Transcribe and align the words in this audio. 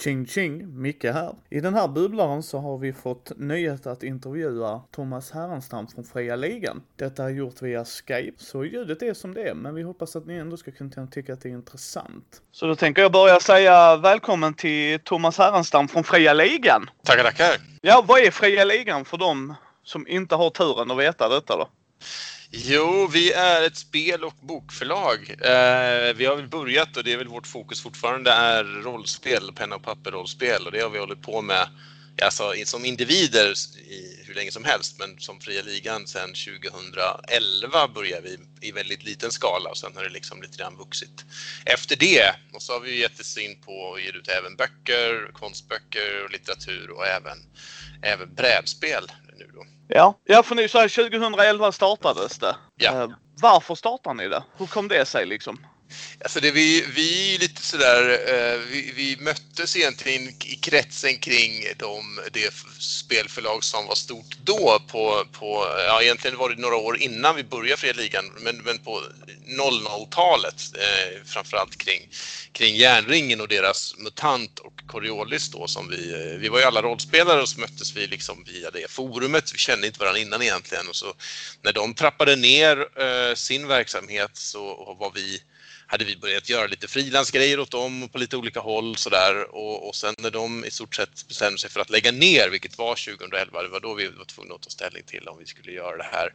Ching 0.00 0.26
ching, 0.26 0.82
Micke 0.82 1.04
här. 1.04 1.34
I 1.50 1.60
den 1.60 1.74
här 1.74 1.88
bubblaren 1.88 2.42
så 2.42 2.58
har 2.58 2.78
vi 2.78 2.92
fått 2.92 3.32
nöjet 3.36 3.86
att 3.86 4.02
intervjua 4.02 4.82
Thomas 4.90 5.30
Härenstam 5.30 5.86
från 5.88 6.04
Fria 6.04 6.36
Ligan. 6.36 6.82
Detta 6.96 7.24
är 7.24 7.28
gjort 7.28 7.62
via 7.62 7.84
Skype, 7.84 8.44
så 8.44 8.64
ljudet 8.64 9.02
är 9.02 9.14
som 9.14 9.34
det 9.34 9.48
är, 9.48 9.54
men 9.54 9.74
vi 9.74 9.82
hoppas 9.82 10.16
att 10.16 10.26
ni 10.26 10.34
ändå 10.34 10.56
ska 10.56 10.70
kunna 10.70 11.06
tycka 11.06 11.32
att 11.32 11.40
det 11.40 11.48
är 11.48 11.52
intressant. 11.52 12.42
Så 12.52 12.66
då 12.66 12.74
tänker 12.74 13.02
jag 13.02 13.12
börja 13.12 13.40
säga 13.40 13.96
välkommen 13.96 14.54
till 14.54 15.00
Thomas 15.00 15.38
Härenstam 15.38 15.88
från 15.88 16.04
Fria 16.04 16.32
Ligan. 16.32 16.90
Tackar, 17.04 17.22
tackar. 17.22 17.56
Ja, 17.80 18.04
vad 18.08 18.20
är 18.20 18.30
Fria 18.30 18.64
Ligan 18.64 19.04
för 19.04 19.16
dem 19.16 19.54
som 19.82 20.08
inte 20.08 20.34
har 20.34 20.50
turen 20.50 20.90
att 20.90 20.98
veta 20.98 21.28
detta 21.28 21.56
då? 21.56 21.68
Jo, 22.50 23.06
vi 23.12 23.32
är 23.32 23.66
ett 23.66 23.76
spel 23.76 24.24
och 24.24 24.34
bokförlag. 24.40 25.30
Eh, 25.30 26.14
vi 26.14 26.26
har 26.26 26.36
väl 26.36 26.48
börjat 26.48 26.96
och 26.96 27.04
det 27.04 27.12
är 27.12 27.16
väl 27.16 27.28
vårt 27.28 27.46
fokus 27.46 27.82
fortfarande 27.82 28.30
är 28.30 28.64
rollspel, 28.64 29.52
penna 29.54 29.76
och 29.76 29.82
papper-rollspel 29.82 30.66
och 30.66 30.72
det 30.72 30.80
har 30.80 30.90
vi 30.90 30.98
hållit 30.98 31.22
på 31.22 31.42
med 31.42 31.68
alltså, 32.22 32.52
som 32.64 32.84
individer 32.84 33.52
i 33.78 34.24
hur 34.26 34.34
länge 34.34 34.50
som 34.50 34.64
helst 34.64 34.96
men 34.98 35.18
som 35.18 35.40
Fria 35.40 35.62
Ligan 35.62 36.06
sedan 36.06 36.28
2011 36.28 37.88
började 37.94 38.28
vi 38.28 38.68
i 38.68 38.72
väldigt 38.72 39.04
liten 39.04 39.30
skala 39.30 39.70
och 39.70 39.78
sen 39.78 39.92
har 39.96 40.02
det 40.02 40.10
liksom 40.10 40.42
lite 40.42 40.58
grann 40.58 40.76
vuxit 40.76 41.24
efter 41.64 41.96
det. 41.96 42.34
Och 42.52 42.62
så 42.62 42.72
har 42.72 42.80
vi 42.80 43.00
gett 43.00 43.20
oss 43.20 43.38
in 43.38 43.60
på 43.60 43.72
och 43.72 44.00
ger 44.00 44.16
ut 44.16 44.28
även 44.28 44.56
böcker, 44.56 45.30
konstböcker 45.32 46.24
och 46.24 46.30
litteratur 46.30 46.90
och 46.90 47.06
även, 47.06 47.38
även 48.02 48.34
brädspel 48.34 49.12
nu 49.38 49.50
då. 49.54 49.66
Ja, 49.88 50.14
ja 50.24 50.42
för 50.42 50.54
så 50.68 50.78
här 50.78 51.10
2011 51.10 51.72
startades 51.72 52.38
det. 52.38 52.56
Ja. 52.76 53.02
Eh, 53.02 53.08
varför 53.40 53.74
startade 53.74 54.16
ni 54.16 54.28
det? 54.28 54.42
Hur 54.56 54.66
kom 54.66 54.88
det 54.88 55.04
sig 55.04 55.26
liksom? 55.26 55.66
Alltså 56.20 56.40
det, 56.40 56.50
vi, 56.50 56.84
vi 56.94 57.34
är 57.34 57.38
lite 57.38 57.62
sådär, 57.62 58.10
eh, 58.10 58.60
vi, 58.70 58.92
vi 58.96 59.16
möttes 59.20 59.76
egentligen 59.76 60.28
i 60.28 60.58
kretsen 60.62 61.18
kring 61.18 61.64
de, 61.76 62.20
det 62.32 62.54
spelförlag 62.78 63.64
som 63.64 63.86
var 63.86 63.94
stort 63.94 64.36
då 64.44 64.82
på, 64.88 65.24
på, 65.32 65.66
ja 65.86 66.02
egentligen 66.02 66.36
var 66.36 66.50
det 66.50 66.60
några 66.60 66.76
år 66.76 66.96
innan 66.96 67.36
vi 67.36 67.44
började 67.44 67.80
Fria 67.80 67.92
Ligan, 67.92 68.24
men, 68.40 68.56
men 68.56 68.78
på 68.78 69.02
00-talet 69.48 70.62
eh, 70.74 71.24
framförallt 71.24 71.78
kring, 71.78 72.08
kring 72.52 72.76
Järnringen 72.76 73.40
och 73.40 73.48
deras 73.48 73.94
MUTANT 73.98 74.58
och 74.58 74.82
Coriolis 74.86 75.50
då 75.50 75.66
som 75.66 75.88
vi, 75.88 76.12
eh, 76.12 76.38
vi 76.38 76.48
var 76.48 76.58
ju 76.58 76.64
alla 76.64 76.82
rollspelare 76.82 77.42
och 77.42 77.48
så 77.48 77.60
möttes 77.60 77.96
vi 77.96 78.06
liksom 78.06 78.44
via 78.44 78.70
det 78.70 78.90
forumet, 78.90 79.54
vi 79.54 79.58
kände 79.58 79.86
inte 79.86 80.00
varandra 80.00 80.20
innan 80.20 80.42
egentligen 80.42 80.88
och 80.88 80.96
så 80.96 81.14
när 81.62 81.72
de 81.72 81.94
trappade 81.94 82.36
ner 82.36 83.02
eh, 83.02 83.34
sin 83.34 83.68
verksamhet 83.68 84.30
så 84.32 84.96
var 84.98 85.12
vi 85.14 85.42
hade 85.90 86.04
vi 86.04 86.16
börjat 86.16 86.48
göra 86.48 86.66
lite 86.66 86.88
frilansgrejer 86.88 87.60
åt 87.60 87.70
dem 87.70 88.08
på 88.12 88.18
lite 88.18 88.36
olika 88.36 88.60
håll 88.60 88.96
sådär. 88.96 89.54
Och, 89.54 89.88
och 89.88 89.94
sen 89.94 90.14
när 90.18 90.30
de 90.30 90.64
i 90.64 90.70
stort 90.70 90.94
sett 90.94 91.28
bestämde 91.28 91.58
sig 91.58 91.70
för 91.70 91.80
att 91.80 91.90
lägga 91.90 92.12
ner, 92.12 92.48
vilket 92.48 92.78
var 92.78 92.94
2011, 92.94 93.62
det 93.62 93.68
var 93.68 93.80
då 93.80 93.94
vi 93.94 94.08
var 94.08 94.24
tvungna 94.24 94.54
att 94.54 94.62
ta 94.62 94.70
ställning 94.70 95.02
till 95.06 95.28
om 95.28 95.38
vi 95.38 95.46
skulle 95.46 95.72
göra 95.72 95.96
det 95.96 96.08
här 96.12 96.34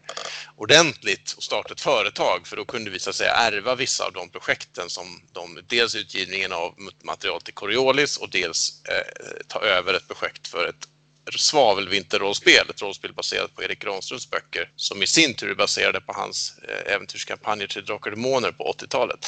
ordentligt 0.55 1.33
och 1.37 1.43
starta 1.43 1.73
ett 1.73 1.81
företag. 1.81 2.47
För 2.47 2.57
då 2.57 2.65
kunde 2.65 2.91
vi 2.91 2.99
så 2.99 3.09
att 3.09 3.15
säga 3.15 3.33
ärva 3.33 3.75
vissa 3.75 4.05
av 4.05 4.13
de 4.13 4.29
projekten 4.29 4.89
som 4.89 5.21
de, 5.31 5.59
dels 5.67 5.95
utgivningen 5.95 6.51
av 6.51 6.75
material 7.03 7.41
till 7.41 7.53
Coriolis 7.53 8.17
och 8.17 8.29
dels 8.29 8.81
eh, 8.89 9.45
ta 9.47 9.59
över 9.59 9.93
ett 9.93 10.07
projekt 10.07 10.47
för 10.47 10.67
ett 10.67 10.87
svavelvinterrollspel, 11.31 12.69
ett 12.69 12.81
rollspel 12.81 13.13
baserat 13.13 13.55
på 13.55 13.63
Erik 13.63 13.79
Granströms 13.79 14.29
böcker 14.29 14.69
som 14.75 15.03
i 15.03 15.07
sin 15.07 15.33
tur 15.33 15.51
är 15.51 15.55
baserade 15.55 16.01
på 16.01 16.13
hans 16.13 16.57
eh, 16.67 16.93
äventyrskampanjer 16.93 17.67
till 17.67 17.85
Drakar 17.85 18.11
och 18.11 18.17
Demoner 18.17 18.51
på 18.51 18.75
80-talet. 18.79 19.27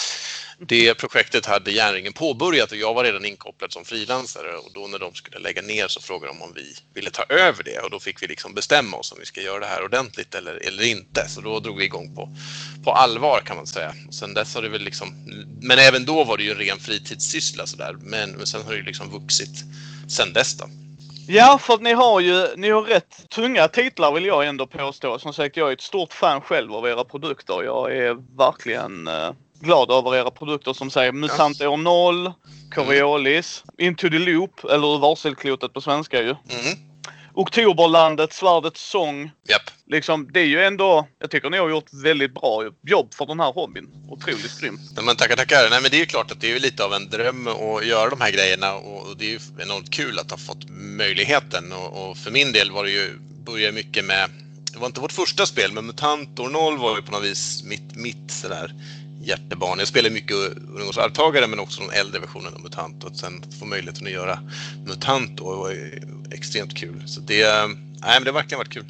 Det 0.59 0.93
projektet 0.93 1.45
hade 1.45 1.71
Järnringen 1.71 2.13
påbörjat 2.13 2.71
och 2.71 2.77
jag 2.77 2.93
var 2.93 3.03
redan 3.03 3.25
inkopplad 3.25 3.73
som 3.73 3.85
frilansare 3.85 4.57
och 4.57 4.71
då 4.73 4.87
när 4.87 4.99
de 4.99 5.13
skulle 5.13 5.39
lägga 5.39 5.61
ner 5.61 5.87
så 5.87 6.01
frågade 6.01 6.33
de 6.33 6.41
om 6.41 6.53
vi 6.55 6.75
ville 6.93 7.09
ta 7.09 7.23
över 7.23 7.63
det 7.63 7.79
och 7.79 7.89
då 7.89 7.99
fick 7.99 8.23
vi 8.23 8.27
liksom 8.27 8.53
bestämma 8.53 8.97
oss 8.97 9.11
om 9.11 9.17
vi 9.19 9.25
ska 9.25 9.41
göra 9.41 9.59
det 9.59 9.65
här 9.65 9.83
ordentligt 9.83 10.35
eller, 10.35 10.67
eller 10.67 10.83
inte. 10.83 11.29
Så 11.29 11.41
då 11.41 11.59
drog 11.59 11.77
vi 11.77 11.85
igång 11.85 12.15
på, 12.15 12.29
på 12.83 12.91
allvar 12.91 13.41
kan 13.45 13.57
man 13.57 13.67
säga. 13.67 13.93
Och 14.07 14.13
sen 14.13 14.33
dess 14.33 14.55
har 14.55 14.61
det 14.61 14.69
väl 14.69 14.81
liksom, 14.81 15.13
men 15.61 15.79
även 15.79 16.05
då 16.05 16.23
var 16.23 16.37
det 16.37 16.43
ju 16.43 16.51
en 16.51 16.57
ren 16.57 16.79
fritidssyssla 16.79 17.67
sådär. 17.67 17.95
Men, 18.01 18.31
men 18.31 18.47
sen 18.47 18.63
har 18.63 18.71
det 18.71 18.77
ju 18.77 18.83
liksom 18.83 19.11
vuxit 19.11 19.63
sen 20.07 20.33
dess 20.33 20.57
då. 20.57 20.69
Ja, 21.27 21.57
för 21.61 21.73
att 21.73 21.81
ni 21.81 21.93
har 21.93 22.19
ju 22.19 22.47
ni 22.55 22.69
har 22.69 22.81
rätt 22.81 23.29
tunga 23.29 23.67
titlar 23.67 24.11
vill 24.11 24.25
jag 24.25 24.47
ändå 24.47 24.67
påstå. 24.67 25.19
Som 25.19 25.33
sagt, 25.33 25.57
jag 25.57 25.69
är 25.69 25.73
ett 25.73 25.81
stort 25.81 26.13
fan 26.13 26.41
själv 26.41 26.73
av 26.73 26.87
era 26.87 27.03
produkter. 27.03 27.63
Jag 27.63 27.97
är 27.97 28.37
verkligen 28.37 29.07
uh, 29.07 29.31
glad 29.59 29.91
över 29.91 30.15
era 30.15 30.31
produkter 30.31 30.73
som 30.73 30.89
säger 30.89 31.11
MUTANT 31.11 31.61
år 31.61 31.77
0, 31.77 32.33
Coriolis, 32.75 33.63
mm. 33.65 33.87
Into 33.87 34.09
the 34.09 34.19
Loop, 34.19 34.63
eller 34.63 34.99
Varselklotet 34.99 35.73
på 35.73 35.81
svenska 35.81 36.21
ju. 36.21 36.29
Mm. 36.29 36.94
Oktoberlandet, 37.35 38.33
Svärdets 38.33 38.89
sång. 38.89 39.23
Yep. 39.23 39.61
Liksom, 39.87 40.29
det 40.33 40.39
är 40.39 40.45
ju 40.45 40.63
ändå, 40.63 41.07
jag 41.19 41.31
tycker 41.31 41.49
ni 41.49 41.57
har 41.57 41.69
gjort 41.69 41.93
väldigt 42.03 42.33
bra 42.33 42.63
jobb 42.87 43.13
för 43.13 43.25
den 43.25 43.39
här 43.39 43.53
hobbyn. 43.53 43.87
Otroligt 44.09 44.59
grymt. 44.59 44.79
Men 45.05 45.15
tackar, 45.15 45.35
tackar. 45.35 45.69
Nej 45.69 45.81
men 45.81 45.91
det 45.91 45.97
är 45.97 45.99
ju 45.99 46.05
klart 46.05 46.31
att 46.31 46.41
det 46.41 46.51
är 46.51 46.59
lite 46.59 46.85
av 46.85 46.93
en 46.93 47.09
dröm 47.09 47.47
att 47.47 47.85
göra 47.85 48.09
de 48.09 48.21
här 48.21 48.31
grejerna 48.31 48.73
och 48.73 49.17
det 49.17 49.25
är 49.25 49.29
ju 49.29 49.39
enormt 49.59 49.91
kul 49.91 50.19
att 50.19 50.31
ha 50.31 50.37
fått 50.37 50.69
möjligheten 50.69 51.73
och, 51.73 52.09
och 52.09 52.17
för 52.17 52.31
min 52.31 52.51
del 52.51 52.71
var 52.71 52.83
det 52.83 52.91
ju, 52.91 53.17
började 53.45 53.71
mycket 53.71 54.05
med 54.05 54.29
det 54.75 54.79
var 54.79 54.87
inte 54.87 55.01
vårt 55.01 55.11
första 55.11 55.45
spel, 55.45 55.71
men 55.71 55.85
MUTANT 55.85 56.39
år 56.39 56.49
0 56.49 56.77
var 56.77 56.95
ju 56.95 57.01
på 57.01 57.11
något 57.11 57.23
vis 57.23 57.63
mitt, 57.63 57.95
mitt 57.95 58.31
sådär 58.31 58.71
hjärtebarn. 59.27 59.79
Jag 59.79 59.87
spelar 59.87 60.09
mycket 60.09 60.35
ungdomsarvtagare 60.35 61.47
men 61.47 61.59
också 61.59 61.81
de 61.81 61.99
äldre 61.99 62.19
versionerna 62.19 62.55
av 62.55 62.61
MUTANT 62.61 63.03
och 63.03 63.15
sen 63.15 63.43
få 63.59 63.65
möjligheten 63.65 64.07
att 64.07 64.13
göra 64.13 64.39
MUTANT 64.87 65.37
då 65.37 65.55
var 65.55 65.73
extremt 66.33 66.77
kul. 66.77 67.07
Så 67.07 67.21
det, 67.21 67.67
nej, 67.67 67.77
men 68.01 68.23
det 68.23 68.29
har 68.29 68.33
verkligen 68.33 68.57
varit 68.57 68.73
kul. 68.73 68.85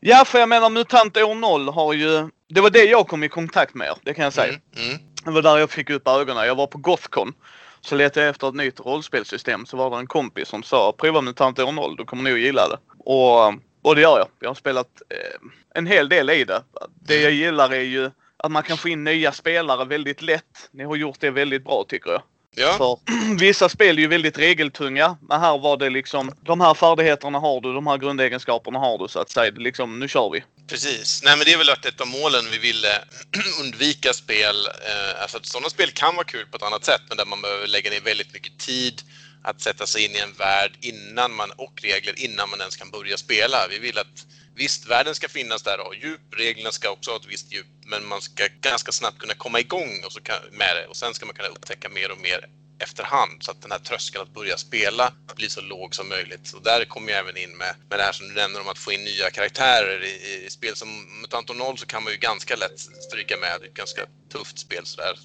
Ja, 0.00 0.24
för 0.24 0.38
jag 0.38 0.48
menar 0.48 0.70
MUTANT 0.70 1.16
år 1.16 1.34
0 1.34 1.68
har 1.68 1.92
ju... 1.92 2.28
Det 2.48 2.60
var 2.60 2.70
det 2.70 2.84
jag 2.84 3.08
kom 3.08 3.24
i 3.24 3.28
kontakt 3.28 3.74
med, 3.74 3.94
det 4.02 4.14
kan 4.14 4.24
jag 4.24 4.32
säga. 4.32 4.52
Mm, 4.52 4.88
mm. 4.88 4.98
Det 5.24 5.30
var 5.30 5.42
där 5.42 5.58
jag 5.58 5.70
fick 5.70 5.90
upp 5.90 6.08
ögonen. 6.08 6.46
Jag 6.46 6.54
var 6.54 6.66
på 6.66 6.78
Gothcon. 6.78 7.32
Så 7.80 7.94
letade 7.96 8.20
jag 8.20 8.30
efter 8.30 8.48
ett 8.48 8.54
nytt 8.54 8.80
rollspelssystem 8.80 9.66
så 9.66 9.76
var 9.76 9.90
det 9.90 9.96
en 9.96 10.06
kompis 10.06 10.48
som 10.48 10.62
sa 10.62 10.94
prova 10.98 11.20
MUTANT 11.20 11.58
år 11.58 11.72
0, 11.72 11.96
du 11.96 12.04
kommer 12.04 12.30
nog 12.30 12.38
gilla 12.38 12.68
det. 12.68 12.78
Och, 12.98 13.46
och 13.82 13.94
det 13.94 14.00
gör 14.00 14.18
jag. 14.18 14.28
Jag 14.40 14.50
har 14.50 14.54
spelat 14.54 15.02
eh, 15.10 15.48
en 15.74 15.86
hel 15.86 16.08
del 16.08 16.30
i 16.30 16.44
det. 16.44 16.62
Det 17.00 17.20
jag 17.20 17.32
gillar 17.32 17.70
är 17.70 17.80
ju 17.80 18.10
att 18.42 18.52
man 18.52 18.62
kan 18.62 18.78
få 18.78 18.88
in 18.88 19.04
nya 19.04 19.32
spelare 19.32 19.84
väldigt 19.84 20.22
lätt. 20.22 20.70
Ni 20.70 20.84
har 20.84 20.96
gjort 20.96 21.20
det 21.20 21.30
väldigt 21.30 21.64
bra 21.64 21.84
tycker 21.88 22.10
jag. 22.10 22.22
Ja. 22.54 22.76
För 22.78 22.98
vissa 23.38 23.68
spel 23.68 23.98
är 23.98 24.02
ju 24.02 24.08
väldigt 24.08 24.38
regeltunga. 24.38 25.16
Men 25.28 25.40
här 25.40 25.58
var 25.58 25.76
det 25.76 25.90
liksom, 25.90 26.32
de 26.42 26.60
här 26.60 26.74
färdigheterna 26.74 27.38
har 27.38 27.60
du, 27.60 27.74
de 27.74 27.86
här 27.86 27.98
grundegenskaperna 27.98 28.78
har 28.78 28.98
du 28.98 29.08
så 29.08 29.18
att 29.18 29.30
säga. 29.30 29.52
Liksom, 29.56 29.98
nu 29.98 30.08
kör 30.08 30.30
vi. 30.30 30.44
Precis. 30.68 31.22
Nej 31.24 31.36
men 31.36 31.44
det 31.44 31.52
är 31.52 31.58
väl 31.58 31.68
ett 31.68 32.00
av 32.00 32.06
målen 32.06 32.44
vi 32.52 32.58
ville 32.58 32.88
undvika 33.64 34.12
spel. 34.12 34.56
Eh, 34.66 35.22
alltså 35.22 35.36
att 35.36 35.46
sådana 35.46 35.70
spel 35.70 35.90
kan 35.90 36.14
vara 36.14 36.24
kul 36.24 36.46
på 36.46 36.56
ett 36.56 36.62
annat 36.62 36.84
sätt 36.84 37.02
men 37.08 37.16
där 37.16 37.26
man 37.26 37.42
behöver 37.42 37.66
lägga 37.66 37.90
ner 37.90 38.00
väldigt 38.00 38.32
mycket 38.32 38.58
tid 38.58 39.02
att 39.44 39.60
sätta 39.60 39.86
sig 39.86 40.04
in 40.04 40.10
i 40.10 40.18
en 40.18 40.32
värld 40.32 40.72
innan 40.80 41.34
man, 41.34 41.50
och 41.50 41.82
regler 41.82 42.14
innan 42.16 42.50
man 42.50 42.60
ens 42.60 42.76
kan 42.76 42.90
börja 42.90 43.16
spela. 43.16 43.58
Vi 43.70 43.78
vill 43.78 43.98
att 43.98 44.26
Visst, 44.54 44.86
världen 44.86 45.14
ska 45.14 45.28
finnas 45.28 45.62
där 45.62 45.80
och 45.86 45.94
djup, 45.94 46.20
reglerna 46.36 46.72
ska 46.72 46.90
också 46.90 47.10
ha 47.10 47.18
ett 47.18 47.26
visst 47.26 47.52
djup, 47.52 47.66
men 47.86 48.06
man 48.06 48.20
ska 48.20 48.48
ganska 48.60 48.92
snabbt 48.92 49.18
kunna 49.18 49.34
komma 49.34 49.60
igång 49.60 50.02
och 50.06 50.12
så 50.12 50.20
kan, 50.20 50.36
med 50.50 50.76
det 50.76 50.86
och 50.86 50.96
sen 50.96 51.14
ska 51.14 51.26
man 51.26 51.34
kunna 51.34 51.48
upptäcka 51.48 51.88
mer 51.88 52.10
och 52.10 52.20
mer 52.20 52.48
efterhand 52.82 53.42
så 53.42 53.50
att 53.50 53.62
den 53.62 53.72
här 53.72 53.78
tröskeln 53.78 54.22
att 54.22 54.34
börja 54.34 54.56
spela 54.56 55.12
blir 55.36 55.48
så 55.48 55.60
låg 55.60 55.94
som 55.94 56.08
möjligt. 56.08 56.52
Och 56.52 56.62
där 56.62 56.84
kommer 56.84 57.12
jag 57.12 57.20
även 57.20 57.36
in 57.36 57.56
med, 57.56 57.74
med 57.88 57.98
det 57.98 58.02
här 58.02 58.12
som 58.12 58.28
du 58.28 58.34
nämner 58.34 58.60
om 58.60 58.68
att 58.68 58.78
få 58.78 58.92
in 58.92 59.04
nya 59.04 59.30
karaktärer. 59.30 60.04
I, 60.04 60.44
i 60.46 60.50
spel 60.50 60.76
som 60.76 61.20
Mutant 61.20 61.56
0 61.56 61.78
så 61.78 61.86
kan 61.86 62.04
man 62.04 62.12
ju 62.12 62.18
ganska 62.18 62.56
lätt 62.56 62.80
stryka 62.80 63.36
med. 63.36 63.60
Det 63.60 63.66
är 63.66 63.68
ett 63.68 63.74
ganska 63.74 64.06
tufft 64.32 64.58
spel 64.58 64.86
sådär. 64.86 65.18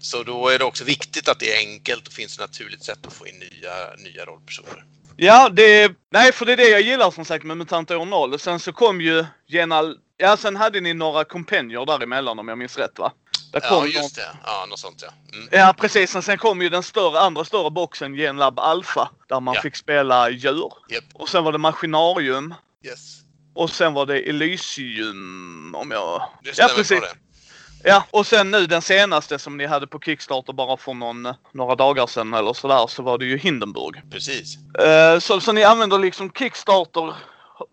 Så 0.00 0.22
då 0.22 0.48
är 0.48 0.58
det 0.58 0.64
också 0.64 0.84
viktigt 0.84 1.28
att 1.28 1.38
det 1.38 1.54
är 1.54 1.58
enkelt 1.58 2.06
och 2.06 2.12
finns 2.12 2.32
ett 2.34 2.40
naturligt 2.40 2.84
sätt 2.84 3.06
att 3.06 3.12
få 3.12 3.26
in 3.26 3.38
nya, 3.38 3.94
nya 3.98 4.24
rollpersoner. 4.24 4.84
Ja, 5.16 5.48
det... 5.48 5.92
Nej, 6.10 6.32
för 6.32 6.46
det 6.46 6.52
är 6.52 6.56
det 6.56 6.68
jag 6.68 6.80
gillar 6.80 7.10
som 7.10 7.24
sagt 7.24 7.44
med 7.44 7.56
MUTANT 7.56 7.90
år 7.90 8.04
0. 8.04 8.38
Sen 8.38 8.60
så 8.60 8.72
kom 8.72 9.00
ju 9.00 9.24
Genal... 9.46 9.98
Ja, 10.16 10.36
sen 10.36 10.56
hade 10.56 10.80
ni 10.80 10.94
några 10.94 11.24
kompenjer 11.24 11.86
däremellan 11.86 12.38
om 12.38 12.48
jag 12.48 12.58
minns 12.58 12.78
rätt 12.78 12.98
va? 12.98 13.12
Där 13.52 13.60
kom 13.60 13.90
ja, 13.90 14.02
just 14.02 14.16
det. 14.16 14.36
Ja, 14.44 14.66
något 14.68 14.78
sånt 14.78 15.02
ja. 15.02 15.36
Mm. 15.38 15.48
Ja, 15.50 15.74
precis. 15.78 16.10
Sen, 16.10 16.22
sen 16.22 16.38
kom 16.38 16.62
ju 16.62 16.68
den 16.68 16.82
större, 16.82 17.20
andra 17.20 17.44
större 17.44 17.70
boxen, 17.70 18.14
Genlab 18.14 18.58
Alpha, 18.58 19.10
där 19.28 19.40
man 19.40 19.54
ja. 19.54 19.60
fick 19.60 19.76
spela 19.76 20.30
djur. 20.30 20.72
Yep. 20.90 21.04
Och 21.14 21.28
sen 21.28 21.44
var 21.44 21.52
det 21.52 21.58
Maskinarium. 21.58 22.54
Yes. 22.84 23.16
Och 23.54 23.70
sen 23.70 23.94
var 23.94 24.06
det 24.06 24.18
Elysium, 24.18 25.74
om 25.74 25.90
jag... 25.90 26.28
Det 26.42 26.58
ja, 26.58 26.68
precis. 26.76 27.00
Det. 27.00 27.25
Ja, 27.88 28.04
och 28.10 28.26
sen 28.26 28.50
nu 28.50 28.66
den 28.66 28.82
senaste 28.82 29.38
som 29.38 29.56
ni 29.56 29.66
hade 29.66 29.86
på 29.86 30.00
Kickstarter 30.00 30.52
bara 30.52 30.76
för 30.76 30.94
någon, 30.94 31.28
några 31.52 31.74
dagar 31.74 32.06
sedan 32.06 32.34
eller 32.34 32.52
sådär, 32.52 32.86
så 32.86 33.02
var 33.02 33.18
det 33.18 33.24
ju 33.24 33.38
Hindenburg. 33.38 34.02
Precis. 34.10 34.56
Uh, 34.56 35.18
så, 35.18 35.40
så 35.40 35.52
ni 35.52 35.64
använder 35.64 35.98
liksom 35.98 36.30
Kickstarter 36.30 37.14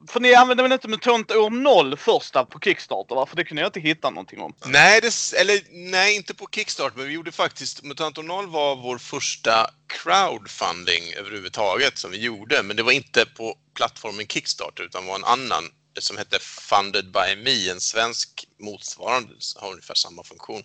för 0.10 0.20
ni 0.20 0.34
använde 0.34 0.64
väl 0.64 0.72
inte 0.72 0.88
Mutant 0.88 1.32
år 1.32 1.50
0 1.50 1.98
första 1.98 2.46
på 2.46 2.60
Kickstarter 2.60 3.16
va? 3.16 3.26
För 3.26 3.36
det 3.36 3.44
kunde 3.44 3.62
jag 3.62 3.68
inte 3.68 3.80
hitta 3.80 4.10
någonting 4.10 4.42
om. 4.42 4.54
Nej, 4.66 5.02
det, 5.02 5.40
eller 5.40 5.60
nej, 5.72 6.16
inte 6.16 6.34
på 6.34 6.48
Kickstarter, 6.52 6.98
men 6.98 7.08
vi 7.08 7.14
gjorde 7.14 7.32
faktiskt 7.32 7.84
Mutant 7.84 8.18
år 8.18 8.24
0 8.24 8.48
var 8.48 8.76
vår 8.76 8.98
första 8.98 9.70
crowdfunding 9.88 11.14
överhuvudtaget 11.20 11.98
som 11.98 12.12
vi 12.12 12.18
gjorde, 12.18 12.64
men 12.64 12.76
det 12.76 12.84
var 12.84 12.92
inte 12.92 13.26
på 13.26 13.56
plattformen 13.76 14.28
Kickstarter 14.28 14.84
utan 14.84 15.06
var 15.06 15.16
en 15.16 15.24
annan 15.24 15.64
som 16.02 16.18
hette 16.18 16.40
Funded 16.40 17.12
by 17.12 17.36
Me, 17.36 17.70
en 17.70 17.82
svensk 17.82 18.48
motsvarande, 18.60 19.34
har 19.56 19.72
ungefär 19.72 19.96
samma 19.96 20.24
funktion. 20.24 20.64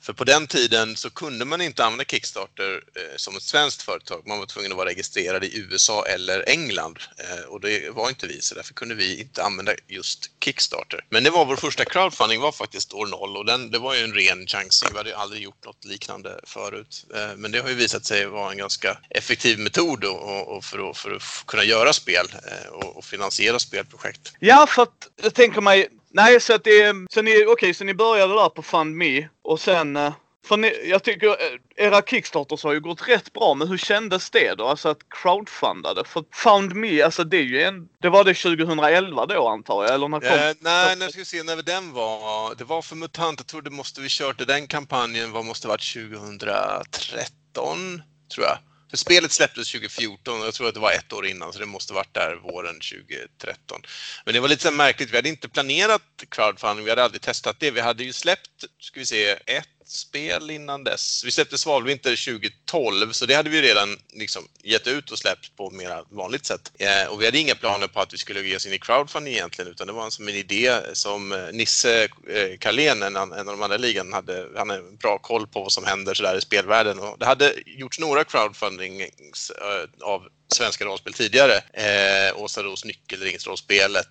För 0.00 0.12
på 0.12 0.24
den 0.24 0.46
tiden 0.46 0.96
så 0.96 1.10
kunde 1.10 1.44
man 1.44 1.60
inte 1.60 1.84
använda 1.84 2.04
Kickstarter 2.04 2.82
eh, 2.94 3.16
som 3.16 3.36
ett 3.36 3.42
svenskt 3.42 3.82
företag. 3.82 4.22
Man 4.26 4.38
var 4.38 4.46
tvungen 4.46 4.72
att 4.72 4.76
vara 4.76 4.88
registrerad 4.88 5.44
i 5.44 5.58
USA 5.58 6.06
eller 6.06 6.48
England 6.48 6.98
eh, 7.18 7.44
och 7.44 7.60
det 7.60 7.90
var 7.90 8.08
inte 8.08 8.26
vi, 8.26 8.40
så 8.40 8.54
därför 8.54 8.74
kunde 8.74 8.94
vi 8.94 9.20
inte 9.20 9.42
använda 9.42 9.72
just 9.88 10.30
Kickstarter. 10.44 11.04
Men 11.08 11.24
det 11.24 11.30
var 11.30 11.44
vår 11.44 11.56
första 11.56 11.84
crowdfunding 11.84 12.40
var 12.40 12.52
faktiskt 12.52 12.92
år 12.92 13.06
noll 13.06 13.36
och 13.36 13.46
den, 13.46 13.70
det 13.70 13.78
var 13.78 13.94
ju 13.94 14.04
en 14.04 14.14
ren 14.14 14.46
chansning. 14.46 14.92
Vi 14.92 14.98
hade 14.98 15.16
aldrig 15.16 15.42
gjort 15.42 15.64
något 15.64 15.84
liknande 15.84 16.40
förut. 16.44 17.06
Eh, 17.14 17.36
men 17.36 17.52
det 17.52 17.58
har 17.58 17.68
ju 17.68 17.74
visat 17.74 18.04
sig 18.04 18.26
vara 18.26 18.50
en 18.50 18.58
ganska 18.58 18.98
effektiv 19.10 19.58
metod 19.58 20.04
och, 20.04 20.56
och 20.56 20.64
för, 20.64 20.90
att, 20.90 20.98
för, 20.98 21.10
att, 21.10 21.22
kunna 21.46 21.64
göra 21.64 21.92
spel 21.92 22.26
eh, 22.32 22.68
och, 22.68 22.96
och 22.96 23.04
finansiera 23.04 23.58
spelprojekt. 23.58 24.32
Ja, 24.40 24.53
Ja 24.54 24.66
för 24.66 24.82
att 24.82 25.08
jag 25.22 25.34
tänker 25.34 25.60
mig 25.60 25.88
Nej, 26.16 26.40
så 26.40 26.54
att 26.54 26.64
det 26.64 26.94
så 27.10 27.22
ni, 27.22 27.30
okej, 27.30 27.46
okay, 27.46 27.74
så 27.74 27.84
ni 27.84 27.94
började 27.94 28.34
där 28.34 28.48
på 28.48 28.62
FundMe 28.62 29.28
och 29.42 29.60
sen 29.60 29.96
eh, 29.96 30.12
för 30.46 30.56
ni, 30.56 30.72
jag 30.84 31.02
tycker 31.02 31.28
eh, 31.28 31.86
era 31.86 32.02
Kickstarters 32.02 32.64
har 32.64 32.72
ju 32.72 32.80
gått 32.80 33.08
rätt 33.08 33.32
bra, 33.32 33.54
men 33.54 33.68
hur 33.68 33.78
kändes 33.78 34.30
det 34.30 34.54
då? 34.54 34.66
Alltså 34.66 34.88
att 34.88 34.98
crowdfundade? 35.10 36.04
För 36.04 36.24
FoundMe, 36.32 37.04
alltså 37.04 37.24
det 37.24 37.36
är 37.36 37.42
ju 37.42 37.62
en... 37.62 37.88
Det 38.00 38.08
var 38.08 38.24
det 38.24 38.34
2011 38.34 39.26
då 39.26 39.48
antar 39.48 39.84
jag, 39.84 39.94
eller 39.94 40.08
när 40.08 40.20
kom... 40.20 40.28
Eh, 40.28 40.54
nej, 40.60 40.96
nu 40.96 41.08
ska 41.08 41.18
vi 41.18 41.24
se 41.24 41.42
när 41.42 41.62
den 41.62 41.92
var. 41.92 42.54
Det 42.54 42.64
var 42.64 42.82
för 42.82 42.96
MUTANT, 42.96 43.40
jag 43.40 43.46
tror 43.46 43.62
det 43.62 43.70
måste 43.70 44.00
vi 44.00 44.08
kört 44.10 44.46
den 44.46 44.66
kampanjen, 44.66 45.32
vad 45.32 45.44
måste 45.44 45.66
det 45.66 45.70
varit 45.70 45.94
2013, 45.94 48.02
tror 48.34 48.46
jag. 48.46 48.58
För 48.94 48.98
spelet 48.98 49.32
släpptes 49.32 49.72
2014 49.72 50.40
och 50.40 50.46
jag 50.46 50.54
tror 50.54 50.68
att 50.68 50.74
det 50.74 50.80
var 50.80 50.92
ett 50.92 51.12
år 51.12 51.26
innan 51.26 51.52
så 51.52 51.58
det 51.58 51.66
måste 51.66 51.92
varit 51.92 52.14
där 52.14 52.36
våren 52.42 52.74
2013. 52.74 53.82
Men 54.24 54.34
det 54.34 54.40
var 54.40 54.48
lite 54.48 54.62
så 54.62 54.70
märkligt, 54.70 55.10
vi 55.10 55.16
hade 55.16 55.28
inte 55.28 55.48
planerat 55.48 56.02
crowdfunding, 56.28 56.84
vi 56.84 56.90
hade 56.90 57.04
aldrig 57.04 57.22
testat 57.22 57.56
det. 57.60 57.70
Vi 57.70 57.80
hade 57.80 58.04
ju 58.04 58.12
släppt, 58.12 58.64
ska 58.78 59.00
vi 59.00 59.06
se, 59.06 59.30
ett 59.30 59.73
spel 59.86 60.50
innan 60.50 60.84
dess. 60.84 61.24
Vi 61.24 61.30
släppte 61.30 61.58
Svalvinter 61.58 62.32
2012 62.32 63.12
så 63.12 63.26
det 63.26 63.34
hade 63.34 63.50
vi 63.50 63.62
redan 63.62 63.96
liksom 64.12 64.48
gett 64.62 64.86
ut 64.86 65.10
och 65.10 65.18
släppt 65.18 65.56
på 65.56 65.70
mer 65.70 66.04
vanligt 66.10 66.46
sätt. 66.46 66.72
Eh, 66.78 67.12
och 67.12 67.20
vi 67.20 67.24
hade 67.24 67.38
inga 67.38 67.54
planer 67.54 67.86
på 67.86 68.00
att 68.00 68.14
vi 68.14 68.18
skulle 68.18 68.40
ge 68.40 68.56
oss 68.56 68.66
in 68.66 68.72
i 68.72 68.78
crowdfunding 68.78 69.34
egentligen 69.34 69.70
utan 69.70 69.86
det 69.86 69.92
var 69.92 70.10
som 70.10 70.28
en 70.28 70.34
idé 70.34 70.80
som 70.92 71.32
eh, 71.32 71.38
Nisse 71.52 72.02
eh, 72.04 72.58
Carlén, 72.58 73.02
en, 73.02 73.16
en 73.16 73.32
av 73.32 73.44
de 73.44 73.62
andra 73.62 73.76
ligan, 73.76 74.12
hade, 74.12 74.48
han 74.56 74.70
hade 74.70 74.82
bra 74.82 75.18
koll 75.18 75.46
på 75.46 75.60
vad 75.60 75.72
som 75.72 75.84
händer 75.84 76.14
sådär 76.14 76.36
i 76.36 76.40
spelvärlden 76.40 76.98
och 76.98 77.16
det 77.18 77.26
hade 77.26 77.54
gjorts 77.66 77.98
några 77.98 78.24
crowdfundings 78.24 79.50
eh, 79.50 80.08
av 80.08 80.28
svenska 80.52 80.84
rollspel 80.84 81.12
tidigare. 81.12 81.56
Eh, 81.72 82.42
Åsa 82.42 82.62
Ros 82.62 82.84
Nyckelringsrollspelet 82.84 84.08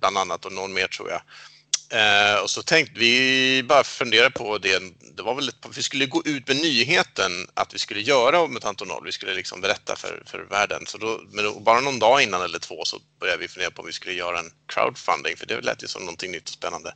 bland 0.00 0.18
annat 0.18 0.44
och 0.44 0.52
någon 0.52 0.72
mer 0.72 0.86
tror 0.86 1.10
jag. 1.10 1.22
Eh, 1.92 2.42
och 2.42 2.50
så 2.50 2.62
tänkte 2.62 3.00
vi 3.00 3.62
bara 3.62 3.84
fundera 3.84 4.30
på 4.30 4.58
det. 4.58 4.82
Det 5.16 5.22
var 5.22 5.34
väl 5.34 5.48
ett, 5.48 5.56
vi 5.76 5.82
skulle 5.82 6.06
gå 6.06 6.22
ut 6.24 6.48
med 6.48 6.56
nyheten 6.56 7.32
att 7.54 7.74
vi 7.74 7.78
skulle 7.78 8.00
göra 8.00 8.46
Mutant 8.46 8.86
Noll. 8.86 9.04
Vi 9.04 9.12
skulle 9.12 9.34
liksom 9.34 9.60
berätta 9.60 9.96
för, 9.96 10.22
för 10.26 10.38
världen. 10.38 10.86
Så 10.86 10.98
då, 10.98 11.20
men 11.30 11.44
då, 11.44 11.60
bara 11.60 11.80
någon 11.80 11.98
dag 11.98 12.22
innan 12.22 12.42
eller 12.42 12.58
två 12.58 12.84
så 12.84 12.98
började 13.20 13.38
vi 13.38 13.48
fundera 13.48 13.70
på 13.70 13.82
om 13.82 13.86
vi 13.86 13.92
skulle 13.92 14.14
göra 14.14 14.38
en 14.38 14.50
crowdfunding 14.66 15.36
för 15.36 15.46
det 15.46 15.60
lät 15.60 15.82
ju 15.82 15.86
som 15.86 16.02
någonting 16.02 16.30
nytt 16.30 16.48
och 16.48 16.54
spännande. 16.54 16.94